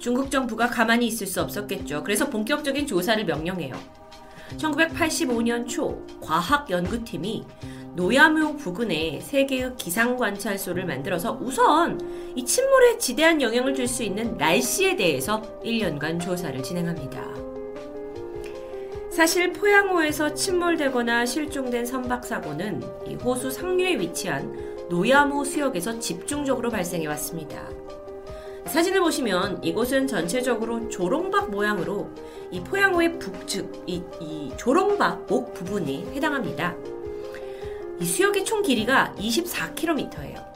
중국 0.00 0.32
정부가 0.32 0.66
가만히 0.66 1.06
있을 1.06 1.28
수 1.28 1.40
없었겠죠. 1.40 2.02
그래서 2.02 2.28
본격적인 2.28 2.88
조사를 2.88 3.24
명령해요. 3.24 4.03
1985년 4.56 5.68
초 5.68 6.04
과학연구팀이 6.20 7.44
노야모 7.94 8.56
부근에 8.56 9.20
세 9.20 9.46
개의 9.46 9.76
기상관찰소를 9.76 10.84
만들어서 10.84 11.38
우선 11.40 12.00
이 12.34 12.44
침몰에 12.44 12.98
지대한 12.98 13.40
영향을 13.40 13.74
줄 13.74 13.86
수 13.86 14.02
있는 14.02 14.36
날씨에 14.36 14.96
대해서 14.96 15.40
1년간 15.64 16.20
조사를 16.20 16.60
진행합니다. 16.62 17.22
사실 19.10 19.52
포양호에서 19.52 20.34
침몰되거나 20.34 21.24
실종된 21.24 21.86
선박 21.86 22.24
사고는 22.24 22.82
이 23.06 23.14
호수 23.14 23.48
상류에 23.48 24.00
위치한 24.00 24.52
노야모 24.90 25.44
수역에서 25.44 26.00
집중적으로 26.00 26.68
발생해 26.70 27.06
왔습니다. 27.06 27.68
사진을 28.66 29.00
보시면 29.00 29.62
이곳은 29.62 30.06
전체적으로 30.06 30.88
조롱박 30.88 31.50
모양으로 31.50 32.10
이 32.50 32.60
포양호의 32.60 33.18
북측, 33.18 33.84
이, 33.86 34.02
이 34.20 34.52
조롱박 34.56 35.26
목 35.26 35.54
부분이 35.54 36.12
해당합니다. 36.14 36.74
이 38.00 38.04
수역의 38.04 38.44
총 38.44 38.62
길이가 38.62 39.14
24km예요. 39.18 40.54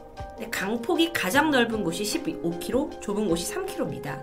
강폭이 0.50 1.12
가장 1.12 1.50
넓은 1.50 1.84
곳이 1.84 2.02
15km, 2.02 3.00
좁은 3.00 3.28
곳이 3.28 3.52
3km입니다. 3.52 4.20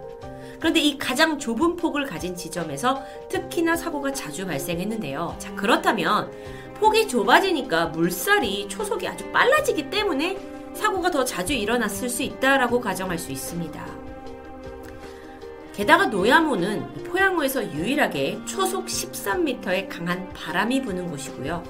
그런데 0.60 0.80
이 0.80 0.98
가장 0.98 1.38
좁은 1.38 1.76
폭을 1.76 2.06
가진 2.06 2.36
지점에서 2.36 3.04
특히나 3.30 3.76
사고가 3.76 4.12
자주 4.14 4.46
발생했는데요. 4.46 5.36
자, 5.38 5.54
그렇다면 5.56 6.32
폭이 6.76 7.08
좁아지니까 7.08 7.88
물살이 7.88 8.68
초속이 8.68 9.08
아주 9.08 9.30
빨라지기 9.32 9.90
때문에 9.90 10.55
사고가 10.76 11.12
더 11.12 11.24
자주 11.24 11.54
일어났을 11.54 12.10
수 12.10 12.24
있다라고 12.24 12.80
가정할 12.80 13.18
수 13.18 13.32
있습니다. 13.32 13.86
게다가 15.74 16.06
노야모는 16.06 17.04
포양호에서 17.04 17.74
유일하게 17.74 18.40
초속 18.46 18.86
13m의 18.86 19.90
강한 19.90 20.30
바람이 20.30 20.82
부는 20.82 21.10
곳이고요. 21.10 21.64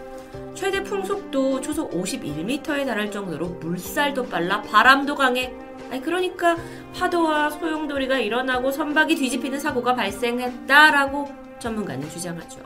최대 0.54 0.84
풍속도 0.84 1.62
초속 1.62 1.92
51m에 1.92 2.86
달할 2.86 3.10
정도로 3.10 3.48
물살도 3.48 4.28
빨라 4.28 4.62
바람도 4.62 5.16
강해. 5.16 5.54
아니 5.90 6.02
그러니까 6.02 6.56
파도와 6.96 7.50
소용돌이가 7.50 8.20
일어나고 8.20 8.72
선박이 8.72 9.16
뒤집히는 9.16 9.60
사고가 9.60 9.96
발생했다라고 9.96 11.28
전문가는 11.60 12.08
주장하죠. 12.10 12.60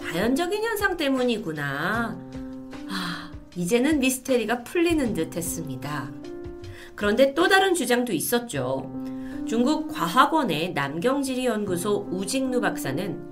자연적인 0.00 0.64
현상 0.64 0.96
때문이구나. 0.96 2.16
아, 3.58 3.60
이제는 3.60 3.98
미스테리가 3.98 4.62
풀리는 4.62 5.14
듯 5.14 5.36
했습니다. 5.36 6.10
그런데 6.94 7.34
또 7.34 7.48
다른 7.48 7.74
주장도 7.74 8.12
있었죠. 8.12 8.88
중국 9.46 9.88
과학원의 9.88 10.74
남경지리 10.74 11.44
연구소 11.44 12.08
우직루 12.10 12.60
박사는 12.60 13.26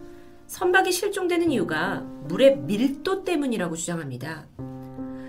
선박이 0.48 0.90
실종되는 0.90 1.50
이유가 1.52 2.00
물의 2.24 2.58
밀도 2.58 3.24
때문이라고 3.24 3.76
주장합니다. 3.76 4.46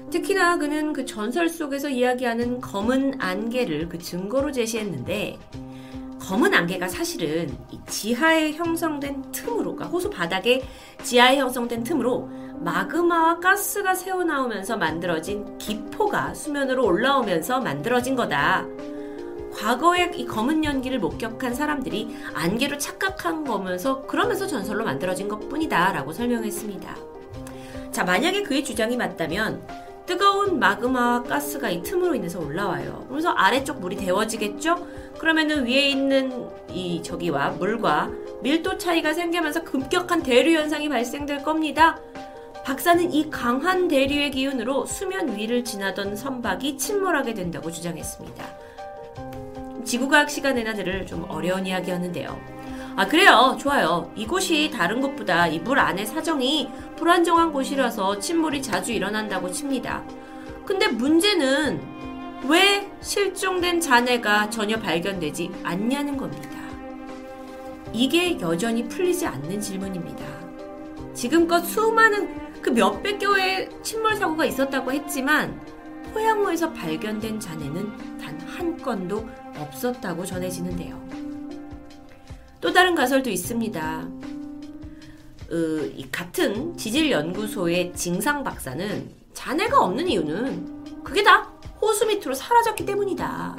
특히나 0.10 0.58
그는 0.58 0.94
그 0.94 1.06
전설 1.06 1.50
속에서 1.50 1.90
이야기하는 1.90 2.62
검은 2.62 3.22
안개를 3.22 3.90
그 3.90 4.00
증거로 4.00 4.52
제시했는데 4.52 5.38
검은 6.20 6.54
안개가 6.54 6.88
사실은 6.88 7.56
지하에 7.88 8.54
형성된 8.54 9.32
틈으로, 9.32 9.76
그러니까 9.76 9.86
호수 9.86 10.10
바닥에 10.10 10.64
지하에 11.04 11.38
형성된 11.38 11.84
틈으로 11.84 12.30
마그마와 12.60 13.40
가스가 13.40 13.96
새어나오면서 13.96 14.78
만들어진 14.78 15.58
기포가 15.58 16.34
수면으로 16.34 16.86
올라오면서 16.86 17.62
만들어진 17.62 18.16
거다. 18.16 18.66
과거에 19.54 20.12
이 20.16 20.26
검은 20.26 20.64
연기를 20.64 21.00
목격한 21.00 21.56
사람들이 21.56 22.16
안개로 22.34 22.78
착각한 22.78 23.44
거면서 23.44 24.04
그러면서 24.04 24.46
전설로 24.46 24.84
만들어진 24.84 25.28
것 25.28 25.50
뿐이다 25.50 25.94
라고 25.94 26.14
설명했습니다. 26.14 26.96
자, 27.92 28.04
만약에 28.04 28.44
그의 28.44 28.64
주장이 28.64 28.98
맞다면 28.98 29.66
뜨거운 30.06 30.60
마그마와 30.60 31.24
가스가 31.24 31.70
이 31.70 31.82
틈으로 31.82 32.16
인해서 32.16 32.40
올라와요. 32.40 33.06
그래서 33.10 33.30
아래쪽 33.32 33.80
물이 33.80 33.98
데워지겠죠? 33.98 34.88
그러면은 35.20 35.66
위에 35.66 35.90
있는 35.90 36.48
이 36.70 37.02
저기와 37.04 37.52
물과 37.52 38.12
밀도 38.42 38.78
차이가 38.78 39.14
생기면서 39.14 39.64
급격한 39.64 40.24
대류 40.24 40.58
현상이 40.58 40.88
발생될 40.88 41.44
겁니다. 41.44 42.00
박사는 42.68 43.14
이 43.14 43.30
강한 43.30 43.88
대류의 43.88 44.30
기운으로 44.32 44.86
수면 44.86 45.38
위를 45.38 45.64
지나던 45.64 46.18
선박이 46.18 46.78
침몰하게 46.78 47.34
된다고 47.34 47.72
주장했습니다. 47.72 48.46
지구과학 49.86 50.30
시간에나 50.30 50.74
들을 50.74 51.06
좀 51.06 51.26
어려운 51.30 51.66
이야기였는데요. 51.66 52.38
아, 52.98 53.08
그래요. 53.08 53.56
좋아요. 53.58 54.12
이곳이 54.18 54.70
다른 54.70 55.00
곳보다 55.00 55.48
이 55.48 55.60
물 55.60 55.80
안의 55.80 56.08
사정이 56.08 56.70
불안정한 56.98 57.54
곳이라서 57.54 58.20
침몰이 58.20 58.62
자주 58.62 58.92
일어난다고 58.92 59.50
칩니다. 59.50 60.04
근데 60.66 60.90
문제는 60.90 61.82
왜 62.50 62.92
실종된 63.00 63.80
잔해가 63.80 64.50
전혀 64.50 64.78
발견되지 64.78 65.52
않냐는 65.64 66.18
겁니다. 66.18 66.50
이게 67.94 68.38
여전히 68.42 68.90
풀리지 68.90 69.26
않는 69.26 69.62
질문입니다. 69.62 70.26
지금껏 71.14 71.62
수많은 71.62 72.47
그 72.62 72.70
몇백 72.70 73.20
개의 73.20 73.70
침몰 73.84 74.16
사고가 74.16 74.46
있었다고 74.46 74.92
했지만 74.92 75.60
포양호에서 76.14 76.72
발견된 76.74 77.40
잔해는 77.40 78.18
단 78.18 78.38
한 78.58 78.76
건도 78.76 79.24
없었다고 79.56 80.26
전해지는데요. 80.26 81.00
또 82.60 82.74
다른 82.74 82.96
가설도 82.96 83.30
있습니다. 83.30 84.08
으, 85.52 85.92
같은 86.12 86.76
지질연구소의 86.76 87.94
징상 87.94 88.44
박사는 88.44 89.10
잔해가 89.34 89.80
없는 89.80 90.08
이유는 90.08 91.04
그게 91.04 91.22
다 91.24 91.54
호수 91.80 92.08
밑으로 92.08 92.34
사라졌기 92.34 92.84
때문이다. 92.86 93.56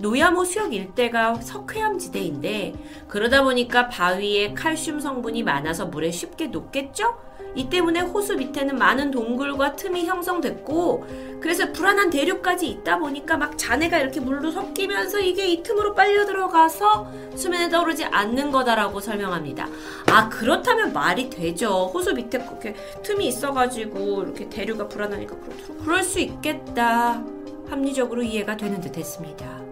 노야모 0.00 0.44
수역 0.44 0.74
일대가 0.74 1.36
석회암 1.36 1.98
지대인데 2.00 2.74
그러다 3.06 3.44
보니까 3.44 3.88
바위에 3.88 4.52
칼슘 4.52 4.98
성분이 4.98 5.44
많아서 5.44 5.86
물에 5.86 6.10
쉽게 6.10 6.48
녹겠죠? 6.48 7.16
이 7.54 7.68
때문에 7.68 8.00
호수 8.00 8.36
밑에는 8.36 8.76
많은 8.76 9.10
동굴과 9.10 9.76
틈이 9.76 10.06
형성됐고 10.06 11.06
그래서 11.40 11.72
불안한 11.72 12.10
대류까지 12.10 12.68
있다 12.68 12.98
보니까 12.98 13.36
막 13.36 13.58
잔해가 13.58 13.98
이렇게 13.98 14.20
물로 14.20 14.50
섞이면서 14.50 15.18
이게 15.20 15.48
이 15.48 15.62
틈으로 15.62 15.94
빨려 15.94 16.24
들어가서 16.24 17.10
수면에 17.34 17.68
떠오르지 17.68 18.04
않는 18.04 18.52
거다라고 18.52 19.00
설명합니다. 19.00 19.68
아 20.10 20.28
그렇다면 20.28 20.92
말이 20.92 21.28
되죠. 21.28 21.90
호수 21.92 22.14
밑에 22.14 22.38
그렇게 22.38 22.74
틈이 23.02 23.26
있어가지고 23.26 24.22
이렇게 24.22 24.48
대류가 24.48 24.88
불안하니까 24.88 25.36
그럴 25.84 26.02
수 26.02 26.20
있겠다. 26.20 27.22
합리적으로 27.68 28.22
이해가 28.22 28.56
되는 28.56 28.80
듯 28.80 28.96
했습니다. 28.96 29.71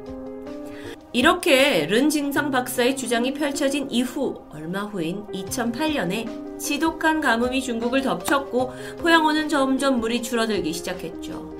이렇게 1.12 1.86
른징상 1.86 2.50
박사의 2.52 2.96
주장이 2.96 3.34
펼쳐진 3.34 3.90
이후 3.90 4.44
얼마 4.50 4.82
후인 4.82 5.26
2008년에 5.28 6.58
지독한 6.58 7.20
가뭄이 7.20 7.60
중국을 7.62 8.02
덮쳤고 8.02 8.72
포양호는 8.98 9.48
점점 9.48 9.98
물이 9.98 10.22
줄어들기 10.22 10.72
시작했죠. 10.72 11.58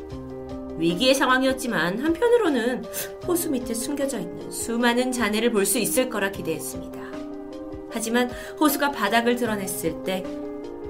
위기의 0.78 1.14
상황이었지만 1.14 1.98
한편으로는 1.98 2.85
호수 3.27 3.51
밑에 3.51 3.74
숨겨져 3.74 4.20
있는 4.20 4.51
수많은 4.51 5.10
잔해를 5.12 5.51
볼 5.51 5.66
수 5.66 5.78
있을 5.78 6.09
거라 6.09 6.31
기대했습니다. 6.31 7.01
하지만 7.90 8.31
호수가 8.59 8.93
바닥을 8.93 9.35
드러냈을 9.36 10.05
때 10.05 10.24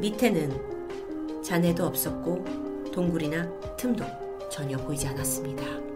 밑에는 0.01 1.43
잔해도 1.43 1.87
없었고 1.87 2.45
동굴이나 2.93 3.49
틈도 3.79 4.05
전혀 4.51 4.77
보이지 4.77 5.09
않았습니다. 5.09 5.90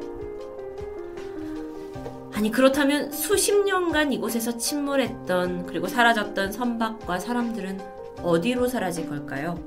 아니 2.34 2.50
그렇다면 2.50 3.12
수십 3.12 3.64
년간 3.64 4.12
이곳에서 4.12 4.56
침몰했던 4.58 5.66
그리고 5.66 5.86
사라졌던 5.86 6.50
선박과 6.50 7.20
사람들은 7.20 7.80
어디로 8.22 8.66
사라진 8.66 9.08
걸까요? 9.08 9.58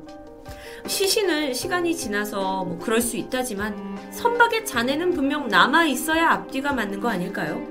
시신은 0.85 1.53
시간이 1.53 1.95
지나서 1.95 2.65
뭐 2.65 2.77
그럴 2.77 3.01
수 3.01 3.15
있다지만 3.15 3.97
선박의 4.11 4.65
잔해는 4.65 5.13
분명 5.13 5.47
남아 5.47 5.85
있어야 5.85 6.29
앞뒤가 6.31 6.73
맞는 6.73 6.99
거 6.99 7.07
아닐까요? 7.09 7.61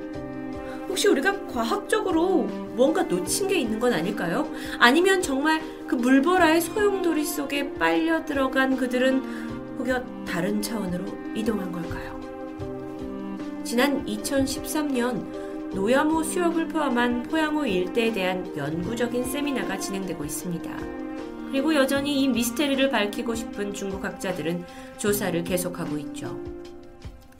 혹시 0.88 1.08
우리가 1.08 1.46
과학적으로 1.48 2.44
뭔가 2.74 3.02
놓친 3.02 3.48
게 3.48 3.58
있는 3.58 3.78
건 3.78 3.92
아닐까요? 3.92 4.50
아니면 4.78 5.20
정말 5.20 5.60
그 5.86 5.94
물보라의 5.94 6.62
소용돌이 6.62 7.24
속에 7.24 7.74
빨려 7.74 8.24
들어간 8.24 8.76
그들은 8.76 9.76
혹여 9.78 10.02
다른 10.26 10.62
차원으로 10.62 11.04
이동한 11.34 11.70
걸까요? 11.70 12.15
지난 13.66 14.06
2013년 14.06 15.74
노야모 15.74 16.22
수역을 16.22 16.68
포함한 16.68 17.24
포양호 17.24 17.66
일대에 17.66 18.12
대한 18.12 18.56
연구적인 18.56 19.24
세미나가 19.24 19.76
진행되고 19.76 20.24
있습니다. 20.24 20.70
그리고 21.50 21.74
여전히 21.74 22.22
이 22.22 22.28
미스테리를 22.28 22.88
밝히고 22.90 23.34
싶은 23.34 23.74
중국 23.74 24.04
학자들은 24.04 24.64
조사를 24.98 25.42
계속하고 25.42 25.98
있죠. 25.98 26.40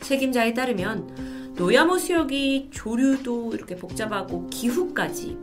책임자에 0.01 0.53
따르면 0.53 1.55
노야모 1.55 1.97
수역이 1.97 2.71
조류도 2.73 3.53
이렇게 3.55 3.77
복잡하고 3.77 4.49
기후까지 4.49 5.39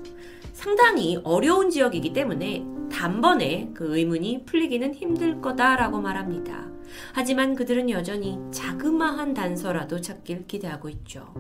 상당히 0.64 1.20
어려운 1.26 1.70
지역이기 1.70 2.14
때문에 2.14 2.66
단번에 2.90 3.72
그 3.74 3.98
의문이 3.98 4.46
풀리기는 4.46 4.94
힘들 4.94 5.42
거다라고 5.42 6.00
말합니다. 6.00 6.70
하지만 7.12 7.54
그들은 7.54 7.90
여전히 7.90 8.40
자그마한 8.50 9.34
단서라도 9.34 10.00
찾길 10.00 10.48
기대하고 10.48 10.88
있죠. 10.88 11.34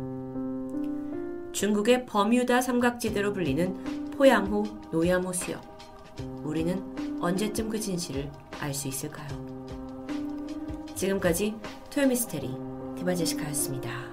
중국의 1.54 2.06
버뮤다 2.06 2.60
삼각지대로 2.60 3.32
불리는 3.32 4.12
포양호 4.12 4.64
노야모 4.92 5.32
수역. 5.32 5.62
우리는 6.44 6.84
언제쯤 7.22 7.70
그 7.70 7.80
진실을 7.80 8.30
알 8.60 8.74
수 8.74 8.90
있을까요? 8.90 9.30
지금까지 10.96 11.56
토요미스테리 11.92 12.50
디바제시카였습니다. 12.98 14.13